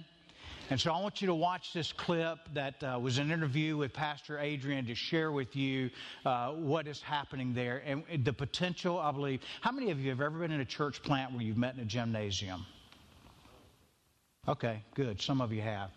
And 0.68 0.80
so 0.80 0.92
I 0.92 1.00
want 1.00 1.20
you 1.20 1.28
to 1.28 1.34
watch 1.34 1.72
this 1.72 1.92
clip 1.92 2.38
that 2.54 2.82
uh, 2.82 2.98
was 3.00 3.18
an 3.18 3.30
interview 3.30 3.76
with 3.76 3.92
Pastor 3.92 4.38
Adrian 4.38 4.84
to 4.86 4.96
share 4.96 5.30
with 5.30 5.54
you 5.54 5.90
uh, 6.24 6.50
what 6.52 6.88
is 6.88 7.00
happening 7.00 7.54
there 7.54 7.82
and 7.86 8.02
the 8.24 8.32
potential, 8.32 8.98
I 8.98 9.12
believe. 9.12 9.42
How 9.60 9.70
many 9.70 9.92
of 9.92 10.00
you 10.00 10.10
have 10.10 10.20
ever 10.20 10.40
been 10.40 10.50
in 10.50 10.60
a 10.60 10.64
church 10.64 11.02
plant 11.02 11.32
where 11.32 11.42
you've 11.42 11.56
met 11.56 11.74
in 11.74 11.80
a 11.80 11.84
gymnasium? 11.84 12.66
Okay, 14.48 14.82
good. 14.94 15.20
Some 15.22 15.40
of 15.40 15.52
you 15.52 15.62
have. 15.62 15.90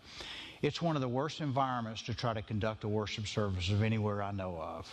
It's 0.62 0.82
one 0.82 0.94
of 0.94 1.00
the 1.00 1.08
worst 1.08 1.40
environments 1.40 2.02
to 2.02 2.14
try 2.14 2.34
to 2.34 2.42
conduct 2.42 2.84
a 2.84 2.88
worship 2.88 3.26
service 3.26 3.70
of 3.70 3.82
anywhere 3.82 4.22
I 4.22 4.30
know 4.30 4.60
of. 4.60 4.86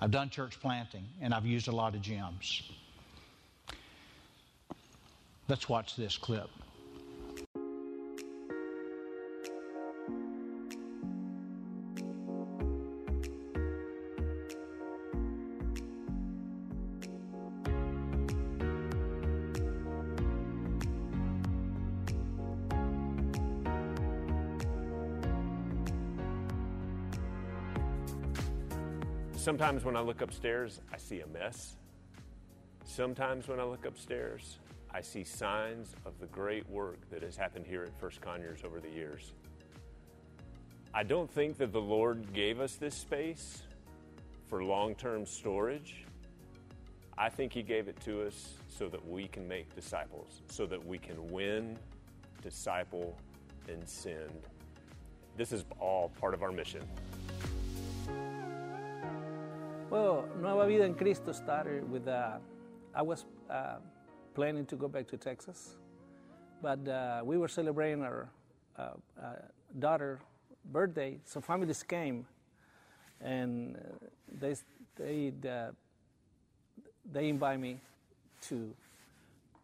I've 0.00 0.10
done 0.10 0.30
church 0.30 0.58
planting 0.60 1.04
and 1.20 1.34
I've 1.34 1.44
used 1.44 1.68
a 1.68 1.72
lot 1.72 1.94
of 1.94 2.00
gyms. 2.00 2.62
Let's 5.48 5.68
watch 5.68 5.96
this 5.96 6.16
clip. 6.16 6.48
Sometimes 29.52 29.84
when 29.84 29.96
I 29.96 30.00
look 30.00 30.22
upstairs, 30.22 30.80
I 30.94 30.96
see 30.96 31.20
a 31.20 31.26
mess. 31.26 31.76
Sometimes 32.86 33.48
when 33.48 33.60
I 33.60 33.64
look 33.64 33.84
upstairs, 33.84 34.56
I 34.90 35.02
see 35.02 35.24
signs 35.24 35.94
of 36.06 36.18
the 36.20 36.26
great 36.28 36.66
work 36.70 36.96
that 37.10 37.22
has 37.22 37.36
happened 37.36 37.66
here 37.66 37.82
at 37.82 37.94
First 38.00 38.22
Conyers 38.22 38.60
over 38.64 38.80
the 38.80 38.88
years. 38.88 39.34
I 40.94 41.02
don't 41.02 41.30
think 41.30 41.58
that 41.58 41.70
the 41.70 41.82
Lord 41.82 42.32
gave 42.32 42.60
us 42.60 42.76
this 42.76 42.94
space 42.94 43.60
for 44.48 44.64
long 44.64 44.94
term 44.94 45.26
storage. 45.26 46.06
I 47.18 47.28
think 47.28 47.52
He 47.52 47.62
gave 47.62 47.88
it 47.88 48.00
to 48.06 48.26
us 48.26 48.54
so 48.68 48.88
that 48.88 49.06
we 49.06 49.28
can 49.28 49.46
make 49.46 49.74
disciples, 49.74 50.40
so 50.48 50.64
that 50.64 50.82
we 50.82 50.96
can 50.96 51.30
win, 51.30 51.76
disciple, 52.42 53.18
and 53.68 53.86
send. 53.86 54.48
This 55.36 55.52
is 55.52 55.66
all 55.78 56.08
part 56.18 56.32
of 56.32 56.42
our 56.42 56.52
mission. 56.52 56.80
Well, 59.92 60.26
Nueva 60.40 60.66
Vida 60.66 60.84
en 60.84 60.94
Cristo 60.94 61.32
started 61.32 61.84
with, 61.92 62.08
uh, 62.08 62.38
I 62.94 63.02
was 63.02 63.26
uh, 63.50 63.76
planning 64.34 64.64
to 64.64 64.74
go 64.74 64.88
back 64.88 65.06
to 65.08 65.18
Texas, 65.18 65.76
but 66.62 66.88
uh, 66.88 67.20
we 67.22 67.36
were 67.36 67.46
celebrating 67.46 68.02
our 68.02 68.30
uh, 68.78 68.92
uh, 69.22 69.32
daughter 69.78 70.18
birthday, 70.64 71.18
so 71.26 71.42
families 71.42 71.82
came, 71.82 72.24
and 73.20 73.76
uh, 73.76 73.80
they 74.40 74.56
they 74.96 75.30
they 77.12 77.28
invite 77.28 77.60
me 77.60 77.76
to 78.48 78.74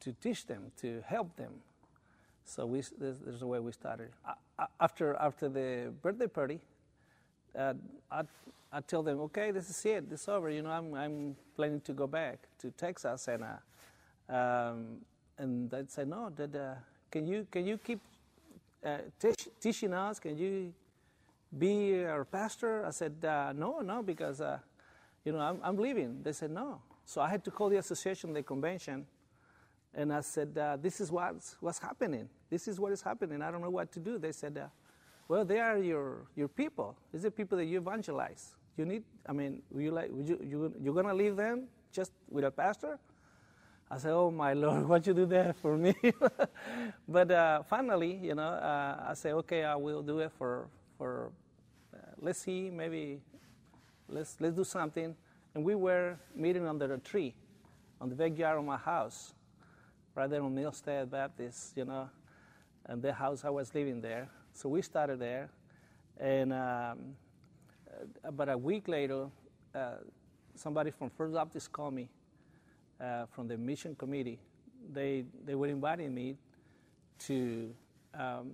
to 0.00 0.12
teach 0.20 0.46
them, 0.46 0.70
to 0.82 1.02
help 1.06 1.34
them. 1.36 1.54
So 2.44 2.66
we, 2.66 2.82
there's 2.98 3.40
a 3.40 3.46
way 3.46 3.60
we 3.60 3.72
started. 3.72 4.10
after 4.78 5.14
after 5.14 5.48
the 5.48 5.90
birthday 6.02 6.26
party, 6.26 6.60
uh, 7.56 7.74
I, 8.10 8.22
I 8.72 8.80
tell 8.80 9.02
them, 9.02 9.20
okay, 9.20 9.50
this 9.50 9.70
is 9.70 9.86
it, 9.86 10.10
this 10.10 10.22
is 10.22 10.28
over. 10.28 10.50
You 10.50 10.62
know, 10.62 10.70
I'm, 10.70 10.94
I'm 10.94 11.36
planning 11.56 11.80
to 11.82 11.92
go 11.92 12.06
back 12.06 12.38
to 12.58 12.70
Texas, 12.70 13.28
and 13.28 13.44
uh, 13.44 14.32
um, 14.32 14.98
and 15.38 15.70
they 15.70 15.84
say, 15.88 16.04
no, 16.04 16.30
that, 16.36 16.54
uh, 16.54 16.74
can 17.10 17.26
you 17.26 17.46
can 17.50 17.66
you 17.66 17.78
keep 17.78 18.00
uh, 18.84 18.98
teaching 19.60 19.94
us? 19.94 20.18
Can 20.20 20.36
you 20.36 20.72
be 21.56 22.04
our 22.04 22.24
pastor? 22.24 22.84
I 22.84 22.90
said, 22.90 23.24
uh, 23.24 23.52
no, 23.52 23.80
no, 23.80 24.02
because 24.02 24.40
uh, 24.40 24.58
you 25.24 25.32
know 25.32 25.40
I'm, 25.40 25.60
I'm 25.62 25.76
leaving. 25.76 26.22
They 26.22 26.32
said 26.32 26.50
no, 26.50 26.80
so 27.06 27.20
I 27.20 27.28
had 27.28 27.44
to 27.44 27.50
call 27.50 27.68
the 27.68 27.78
association, 27.78 28.32
the 28.32 28.42
convention, 28.42 29.06
and 29.94 30.12
I 30.12 30.20
said, 30.20 30.54
this 30.82 31.00
is 31.00 31.10
what's 31.10 31.56
what's 31.60 31.78
happening. 31.78 32.28
This 32.50 32.68
is 32.68 32.78
what 32.78 32.92
is 32.92 33.02
happening. 33.02 33.40
I 33.42 33.50
don't 33.50 33.62
know 33.62 33.70
what 33.70 33.92
to 33.92 34.00
do. 34.00 34.18
They 34.18 34.32
said 34.32 34.60
well, 35.28 35.44
they 35.44 35.60
are 35.60 35.78
your, 35.78 36.26
your 36.34 36.48
people. 36.48 36.96
These 37.12 37.26
are 37.26 37.30
people 37.30 37.58
that 37.58 37.66
you 37.66 37.78
evangelize. 37.78 38.56
You 38.78 38.86
need, 38.86 39.02
I 39.26 39.32
mean, 39.32 39.62
you 39.76 39.90
like, 39.90 40.10
you, 40.10 40.40
you, 40.42 40.74
you're 40.82 40.94
going 40.94 41.06
to 41.06 41.14
leave 41.14 41.36
them 41.36 41.68
just 41.92 42.12
with 42.30 42.44
a 42.44 42.50
pastor? 42.50 42.98
I 43.90 43.98
said, 43.98 44.12
oh, 44.12 44.30
my 44.30 44.52
Lord, 44.54 44.88
what 44.88 45.06
you 45.06 45.12
do 45.12 45.26
that 45.26 45.56
for 45.56 45.76
me? 45.76 45.94
but 47.08 47.30
uh, 47.30 47.62
finally, 47.64 48.14
you 48.22 48.34
know, 48.34 48.42
uh, 48.42 49.04
I 49.08 49.14
said, 49.14 49.32
okay, 49.34 49.64
I 49.64 49.74
will 49.76 50.02
do 50.02 50.20
it 50.20 50.32
for, 50.38 50.68
for 50.96 51.30
uh, 51.92 51.98
let's 52.20 52.38
see, 52.38 52.70
maybe 52.70 53.20
let's, 54.08 54.36
let's 54.40 54.56
do 54.56 54.64
something. 54.64 55.14
And 55.54 55.64
we 55.64 55.74
were 55.74 56.16
meeting 56.34 56.66
under 56.66 56.92
a 56.94 56.98
tree 56.98 57.34
on 58.00 58.08
the 58.08 58.14
backyard 58.14 58.58
of 58.58 58.64
my 58.64 58.76
house, 58.76 59.34
right 60.14 60.30
there 60.30 60.42
on 60.42 60.54
Milstead 60.54 61.10
Baptist, 61.10 61.76
you 61.76 61.84
know, 61.84 62.08
and 62.86 63.02
the 63.02 63.12
house 63.12 63.44
I 63.44 63.50
was 63.50 63.74
living 63.74 64.00
there. 64.00 64.28
So 64.58 64.68
we 64.68 64.82
started 64.82 65.20
there, 65.20 65.50
and 66.18 66.52
um, 66.52 66.98
about 68.24 68.48
a 68.48 68.58
week 68.58 68.88
later, 68.88 69.28
uh, 69.72 69.98
somebody 70.56 70.90
from 70.90 71.10
First 71.10 71.32
Baptist 71.32 71.70
called 71.70 71.94
me 71.94 72.08
uh, 73.00 73.26
from 73.26 73.46
the 73.46 73.56
mission 73.56 73.94
committee. 73.94 74.40
They 74.92 75.26
they 75.46 75.54
were 75.54 75.68
inviting 75.68 76.12
me 76.12 76.38
to 77.20 77.72
um, 78.14 78.50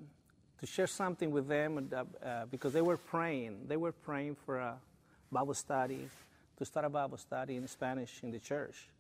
to 0.61 0.66
share 0.66 0.86
something 0.86 1.30
with 1.30 1.48
them 1.48 1.88
uh, 1.90 1.96
uh, 2.22 2.44
because 2.50 2.74
they 2.74 2.82
were 2.82 2.98
praying. 2.98 3.61
They 3.66 3.78
were 3.78 3.92
praying 3.92 4.36
for 4.44 4.59
a 4.59 4.76
Bible 5.32 5.55
study 5.55 6.11
to 6.59 6.66
start 6.66 6.84
a 6.84 6.90
Bible 6.90 7.16
study 7.16 7.57
in 7.57 7.66
Spanish 7.66 8.22
in 8.22 8.30
the 8.30 8.40
church, 8.40 8.90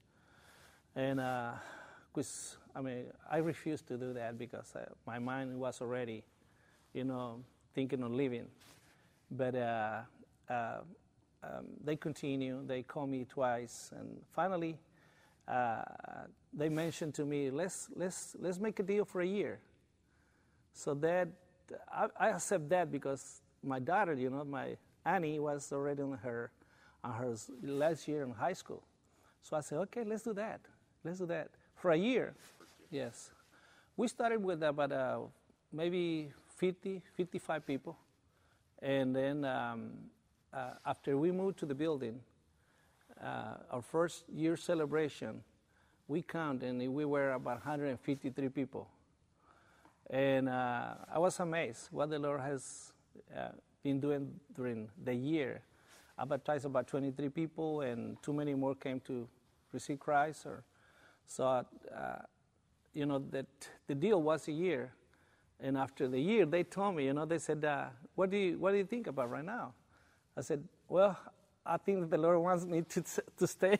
and 0.96 1.20
because 2.14 2.56
uh, 2.74 2.78
I 2.78 2.80
mean 2.80 3.04
I 3.30 3.36
refused 3.40 3.88
to 3.88 3.98
do 3.98 4.14
that 4.14 4.38
because 4.38 4.74
uh, 4.74 4.86
my 5.06 5.18
mind 5.18 5.60
was 5.60 5.82
already 5.82 6.24
you 6.94 7.04
know, 7.04 7.40
thinking 7.74 8.02
of 8.02 8.12
leaving. 8.12 8.46
But 9.30 9.54
uh, 9.56 10.00
uh, 10.48 10.78
um, 11.42 11.66
they 11.84 11.96
continue. 11.96 12.64
They 12.66 12.82
call 12.82 13.06
me 13.06 13.26
twice, 13.28 13.92
and 13.98 14.16
finally, 14.32 14.78
uh, 15.48 15.82
they 16.52 16.68
mentioned 16.68 17.14
to 17.14 17.24
me, 17.24 17.50
"Let's 17.50 17.88
let's 17.94 18.36
let's 18.38 18.58
make 18.58 18.78
a 18.78 18.82
deal 18.82 19.04
for 19.04 19.20
a 19.20 19.26
year." 19.26 19.60
So 20.72 20.94
that 20.94 21.28
I, 21.92 22.06
I 22.18 22.28
accept 22.30 22.68
that 22.70 22.90
because 22.90 23.42
my 23.62 23.78
daughter, 23.78 24.14
you 24.14 24.30
know, 24.30 24.44
my 24.44 24.76
Annie 25.04 25.38
was 25.38 25.72
already 25.72 26.02
on 26.02 26.18
her 26.22 26.50
on 27.02 27.12
her 27.14 27.34
last 27.62 28.08
year 28.08 28.22
in 28.22 28.30
high 28.32 28.52
school. 28.54 28.82
So 29.42 29.56
I 29.56 29.60
said, 29.60 29.78
"Okay, 29.78 30.04
let's 30.04 30.22
do 30.22 30.32
that. 30.34 30.60
Let's 31.04 31.18
do 31.18 31.26
that 31.26 31.50
for 31.74 31.90
a 31.90 31.96
year." 31.96 32.34
Yes, 32.90 33.30
we 33.96 34.08
started 34.08 34.42
with 34.42 34.62
about 34.62 34.92
uh, 34.92 35.20
maybe 35.72 36.32
50, 36.64 37.02
55 37.14 37.66
people. 37.66 37.94
And 38.80 39.14
then 39.14 39.44
um, 39.44 39.90
uh, 40.50 40.70
after 40.86 41.18
we 41.18 41.30
moved 41.30 41.58
to 41.58 41.66
the 41.66 41.74
building, 41.74 42.20
uh, 43.22 43.56
our 43.70 43.82
first 43.82 44.24
year 44.34 44.56
celebration, 44.56 45.42
we 46.08 46.22
counted 46.22 46.70
and 46.70 46.94
we 46.94 47.04
were 47.04 47.32
about 47.32 47.56
153 47.56 48.48
people. 48.48 48.88
And 50.08 50.48
uh, 50.48 50.94
I 51.12 51.18
was 51.18 51.38
amazed 51.38 51.88
what 51.90 52.08
the 52.08 52.18
Lord 52.18 52.40
has 52.40 52.94
uh, 53.36 53.48
been 53.82 54.00
doing 54.00 54.32
during 54.56 54.88
the 55.04 55.12
year. 55.12 55.60
I 56.16 56.24
baptized 56.24 56.64
about 56.64 56.86
23 56.86 57.28
people, 57.28 57.82
and 57.82 58.16
too 58.22 58.32
many 58.32 58.54
more 58.54 58.74
came 58.74 59.00
to 59.00 59.28
receive 59.70 60.00
Christ. 60.00 60.46
Or, 60.46 60.64
so, 61.26 61.44
uh, 61.44 61.64
you 62.94 63.04
know, 63.04 63.18
that 63.32 63.46
the 63.86 63.94
deal 63.94 64.22
was 64.22 64.48
a 64.48 64.52
year 64.52 64.94
and 65.60 65.76
after 65.76 66.08
the 66.08 66.20
year, 66.20 66.46
they 66.46 66.62
told 66.62 66.96
me, 66.96 67.06
you 67.06 67.12
know, 67.12 67.24
they 67.24 67.38
said, 67.38 67.64
uh, 67.64 67.86
what, 68.14 68.30
do 68.30 68.36
you, 68.36 68.58
what 68.58 68.72
do 68.72 68.78
you 68.78 68.84
think 68.84 69.06
about 69.06 69.30
right 69.30 69.44
now? 69.44 69.72
I 70.36 70.40
said, 70.40 70.62
well, 70.88 71.16
I 71.64 71.76
think 71.76 72.00
that 72.00 72.10
the 72.10 72.18
Lord 72.18 72.38
wants 72.40 72.64
me 72.64 72.82
to, 72.82 73.02
to 73.38 73.46
stay. 73.46 73.78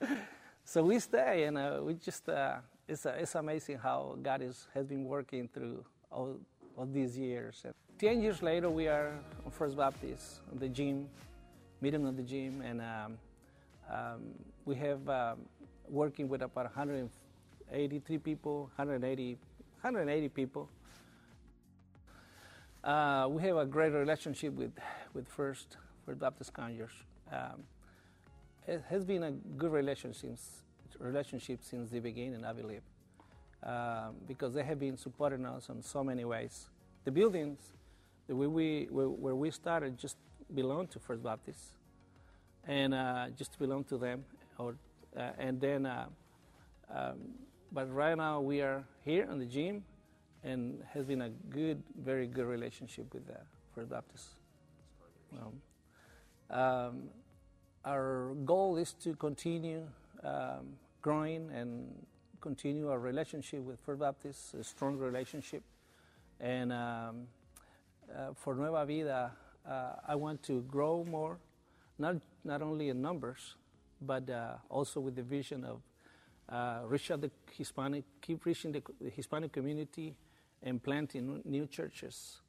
so 0.64 0.82
we 0.82 0.98
stay, 0.98 1.44
and 1.44 1.58
uh, 1.58 1.80
we 1.82 1.94
just, 1.94 2.28
uh, 2.28 2.56
it's, 2.88 3.06
uh, 3.06 3.16
it's 3.18 3.34
amazing 3.34 3.78
how 3.78 4.16
God 4.22 4.42
is, 4.42 4.66
has 4.74 4.86
been 4.86 5.04
working 5.04 5.48
through 5.48 5.84
all, 6.10 6.36
all 6.76 6.86
these 6.86 7.16
years. 7.16 7.62
And 7.64 7.74
Ten 7.98 8.20
years 8.22 8.42
later, 8.42 8.70
we 8.70 8.88
are 8.88 9.12
on 9.44 9.50
First 9.50 9.76
Baptist, 9.76 10.40
on 10.50 10.58
the 10.58 10.68
gym, 10.68 11.08
meeting 11.80 12.06
at 12.06 12.16
the 12.16 12.22
gym, 12.22 12.62
and 12.62 12.80
um, 12.80 13.18
um, 13.92 14.20
we 14.64 14.74
have 14.76 15.08
um, 15.08 15.38
working 15.88 16.28
with 16.28 16.42
about 16.42 16.64
183 16.64 18.18
people, 18.18 18.70
180, 18.76 19.38
180 19.80 20.28
people 20.30 20.68
uh, 22.84 23.26
we 23.30 23.42
have 23.42 23.56
a 23.56 23.66
great 23.66 23.92
relationship 23.92 24.54
with, 24.54 24.72
with 25.14 25.28
First, 25.28 25.76
First 26.04 26.20
Baptist 26.20 26.52
Conyers. 26.52 26.92
Um, 27.32 27.64
it 28.66 28.82
has 28.88 29.04
been 29.04 29.22
a 29.22 29.30
good 29.30 29.72
relationship, 29.72 30.36
relationship 30.98 31.60
since 31.62 31.90
the 31.90 32.00
beginning, 32.00 32.44
I 32.44 32.52
believe, 32.52 32.82
um, 33.62 34.16
because 34.26 34.54
they 34.54 34.62
have 34.62 34.78
been 34.78 34.96
supporting 34.96 35.46
us 35.46 35.68
in 35.68 35.82
so 35.82 36.04
many 36.04 36.24
ways. 36.24 36.68
the 37.04 37.12
buildings 37.12 37.58
the 38.26 38.36
way 38.36 38.46
we 38.46 38.86
where, 38.90 39.34
we 39.34 39.50
started 39.50 39.96
just 39.96 40.18
belonged 40.54 40.90
to 40.90 40.98
First 40.98 41.22
Baptist, 41.22 41.72
and 42.66 42.92
uh, 42.92 43.28
just 43.34 43.58
belong 43.58 43.84
to 43.84 43.96
them. 43.96 44.24
Or 44.58 44.74
uh, 45.16 45.30
and 45.38 45.58
then, 45.58 45.86
uh, 45.86 46.06
um, 46.94 47.16
but 47.72 47.90
right 47.94 48.16
now 48.16 48.40
we 48.40 48.60
are 48.60 48.84
here 49.06 49.26
in 49.30 49.38
the 49.38 49.46
gym, 49.46 49.84
and 50.44 50.82
has 50.92 51.04
been 51.04 51.22
a 51.22 51.30
good, 51.50 51.82
very 52.02 52.26
good 52.26 52.46
relationship 52.46 53.12
with 53.12 53.26
the 53.26 53.38
First 53.74 53.90
Baptist. 53.90 54.28
Um, 55.32 56.56
um, 56.56 57.02
our 57.84 58.34
goal 58.44 58.76
is 58.76 58.92
to 59.04 59.14
continue 59.14 59.82
um, 60.24 60.76
growing 61.02 61.50
and 61.50 61.88
continue 62.40 62.90
our 62.90 62.98
relationship 62.98 63.60
with 63.60 63.78
First 63.80 64.00
Baptist, 64.00 64.54
a 64.54 64.64
strong 64.64 64.96
relationship. 64.96 65.62
And 66.40 66.72
um, 66.72 67.26
uh, 68.14 68.28
for 68.34 68.54
Nueva 68.54 68.86
Vida, 68.86 69.32
uh, 69.68 69.92
I 70.06 70.14
want 70.14 70.42
to 70.44 70.62
grow 70.62 71.04
more, 71.04 71.38
not, 71.98 72.16
not 72.44 72.62
only 72.62 72.88
in 72.88 73.02
numbers, 73.02 73.56
but 74.00 74.30
uh, 74.30 74.54
also 74.70 75.00
with 75.00 75.16
the 75.16 75.22
vision 75.22 75.64
of 75.64 75.80
uh, 76.48 76.80
reach 76.86 77.10
out 77.10 77.20
the 77.20 77.30
Hispanic, 77.52 78.04
keep 78.22 78.46
reaching 78.46 78.72
the, 78.72 78.82
the 79.00 79.10
Hispanic 79.10 79.52
community 79.52 80.14
and 80.62 80.82
planting 80.82 81.40
new 81.44 81.66
churches. 81.66 82.40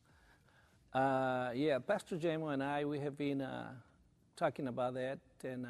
Uh, 0.93 1.51
yeah, 1.53 1.80
Pastor 1.80 2.18
Jamo 2.18 2.53
and 2.53 2.64
I, 2.64 2.86
we 2.86 2.99
have 2.99 3.18
been 3.18 3.41
uh, 3.41 3.72
talking 4.36 4.68
about 4.68 4.95
that, 4.95 5.20
and 5.43 5.68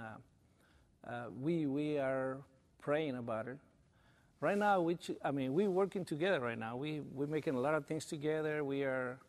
we, 1.42 1.66
we 1.66 1.98
are 1.98 2.38
praying 2.82 3.16
about 3.16 3.48
it 3.48 3.58
right 4.42 4.58
now, 4.58 4.82
we, 4.82 4.98
I 5.24 5.32
mean, 5.32 5.54
we're 5.54 5.70
working 5.70 6.06
together 6.06 6.40
right 6.40 6.58
now. 6.58 6.76
We, 6.76 7.02
we're 7.14 7.28
making 7.28 7.56
a 7.56 7.60
lot 7.60 7.76
of 7.76 7.86
things 7.86 8.06
together. 8.06 8.64
We 8.64 8.84
are, 8.84 9.20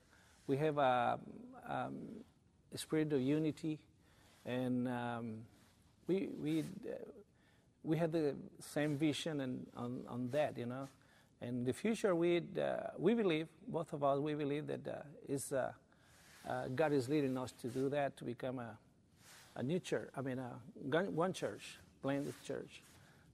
we 0.46 0.56
have 0.58 0.78
a, 0.78 1.18
um, 1.68 1.96
a 2.72 2.78
spirit 2.78 3.12
of 3.12 3.20
unity, 3.20 3.78
and 4.44 4.88
um, 4.88 5.34
we, 6.06 6.28
we, 6.40 6.60
uh, 6.60 6.94
we 7.82 7.96
have 7.96 8.12
the 8.12 8.34
same 8.60 8.96
vision 8.96 9.40
and 9.40 9.66
on, 9.76 10.02
on 10.08 10.30
that, 10.30 10.56
you 10.56 10.66
know. 10.66 10.88
And 11.42 11.64
the 11.64 11.72
future, 11.72 12.14
we, 12.14 12.38
uh, 12.38 12.90
we 12.98 13.14
believe, 13.14 13.48
both 13.66 13.92
of 13.92 14.04
us, 14.04 14.18
we 14.18 14.34
believe 14.34 14.66
that 14.66 14.86
uh, 14.86 15.02
is, 15.28 15.52
uh, 15.52 15.72
uh, 16.48 16.68
God 16.74 16.92
is 16.92 17.08
leading 17.08 17.36
us 17.38 17.52
to 17.62 17.68
do 17.68 17.88
that, 17.88 18.16
to 18.18 18.24
become 18.24 18.58
a, 18.58 18.76
a 19.56 19.62
new 19.62 19.78
church, 19.78 20.10
I 20.16 20.20
mean, 20.20 20.38
a, 20.38 21.00
one 21.10 21.32
church, 21.32 21.78
blended 22.02 22.34
church. 22.46 22.82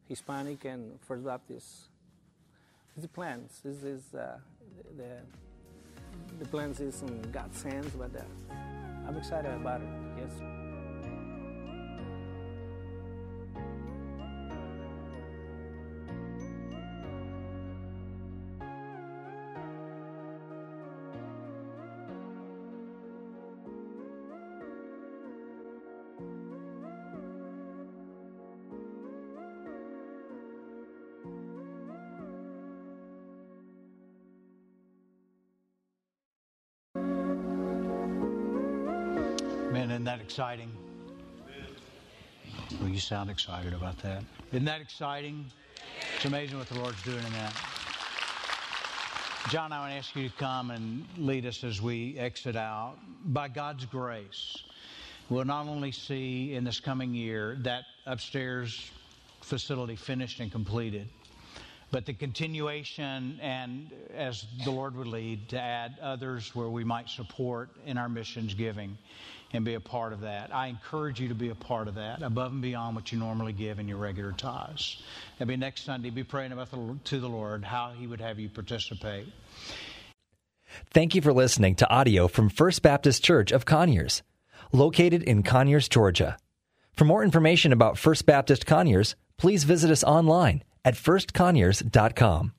Hispanic 0.08 0.64
and 0.64 0.98
First 1.00 1.24
Baptist. 1.24 1.66
The 2.96 3.08
plans. 3.08 3.60
This 3.62 3.82
is 3.82 4.14
uh, 4.14 4.38
the 4.96 5.20
the 6.38 6.46
plans 6.46 6.80
is 6.80 7.02
in 7.02 7.20
God's 7.30 7.62
hands, 7.62 7.92
but 7.94 8.10
uh, 8.16 8.54
I'm 9.06 9.16
excited 9.16 9.52
about 9.52 9.82
it. 9.82 9.88
Yes. 10.18 10.65
That 40.06 40.20
exciting? 40.20 40.70
Well, 42.80 42.88
you 42.88 43.00
sound 43.00 43.28
excited 43.28 43.72
about 43.72 43.98
that. 43.98 44.22
Isn't 44.52 44.64
that 44.64 44.80
exciting? 44.80 45.46
It's 46.14 46.24
amazing 46.24 46.58
what 46.58 46.68
the 46.68 46.78
Lord's 46.78 47.02
doing 47.02 47.24
in 47.24 47.32
that. 47.32 47.52
John, 49.50 49.72
I 49.72 49.80
want 49.80 49.92
to 49.92 49.96
ask 49.96 50.14
you 50.14 50.28
to 50.28 50.34
come 50.36 50.70
and 50.70 51.04
lead 51.18 51.44
us 51.44 51.64
as 51.64 51.82
we 51.82 52.16
exit 52.18 52.54
out. 52.54 52.94
By 53.26 53.48
God's 53.48 53.84
grace, 53.84 54.62
we'll 55.28 55.44
not 55.44 55.66
only 55.66 55.90
see 55.90 56.54
in 56.54 56.62
this 56.62 56.78
coming 56.78 57.12
year 57.12 57.56
that 57.62 57.82
upstairs 58.06 58.88
facility 59.40 59.96
finished 59.96 60.38
and 60.38 60.52
completed, 60.52 61.08
but 61.90 62.06
the 62.06 62.12
continuation 62.12 63.40
and 63.42 63.90
as 64.14 64.46
the 64.64 64.70
Lord 64.70 64.94
would 64.96 65.06
lead 65.08 65.48
to 65.48 65.60
add 65.60 65.96
others 66.00 66.54
where 66.54 66.68
we 66.68 66.84
might 66.84 67.08
support 67.08 67.70
in 67.86 67.98
our 67.98 68.08
missions 68.08 68.54
giving 68.54 68.96
and 69.52 69.64
be 69.64 69.74
a 69.74 69.80
part 69.80 70.12
of 70.12 70.20
that. 70.22 70.54
I 70.54 70.66
encourage 70.66 71.20
you 71.20 71.28
to 71.28 71.34
be 71.34 71.50
a 71.50 71.54
part 71.54 71.88
of 71.88 71.94
that 71.94 72.22
above 72.22 72.52
and 72.52 72.62
beyond 72.62 72.96
what 72.96 73.12
you 73.12 73.18
normally 73.18 73.52
give 73.52 73.78
in 73.78 73.88
your 73.88 73.98
regular 73.98 74.32
tithes. 74.32 75.02
Maybe 75.38 75.56
next 75.56 75.84
Sunday, 75.84 76.10
be 76.10 76.24
praying 76.24 76.52
about 76.52 76.70
the, 76.70 76.96
to 77.04 77.20
the 77.20 77.28
Lord 77.28 77.64
how 77.64 77.90
He 77.90 78.06
would 78.06 78.20
have 78.20 78.38
you 78.38 78.48
participate. 78.48 79.26
Thank 80.90 81.14
you 81.14 81.22
for 81.22 81.32
listening 81.32 81.74
to 81.76 81.88
audio 81.88 82.28
from 82.28 82.48
First 82.48 82.82
Baptist 82.82 83.24
Church 83.24 83.52
of 83.52 83.64
Conyers, 83.64 84.22
located 84.72 85.22
in 85.22 85.42
Conyers, 85.42 85.88
Georgia. 85.88 86.36
For 86.92 87.04
more 87.04 87.22
information 87.22 87.72
about 87.72 87.98
First 87.98 88.26
Baptist 88.26 88.66
Conyers, 88.66 89.16
please 89.36 89.64
visit 89.64 89.90
us 89.90 90.02
online 90.02 90.64
at 90.84 90.94
firstconyers.com. 90.94 92.52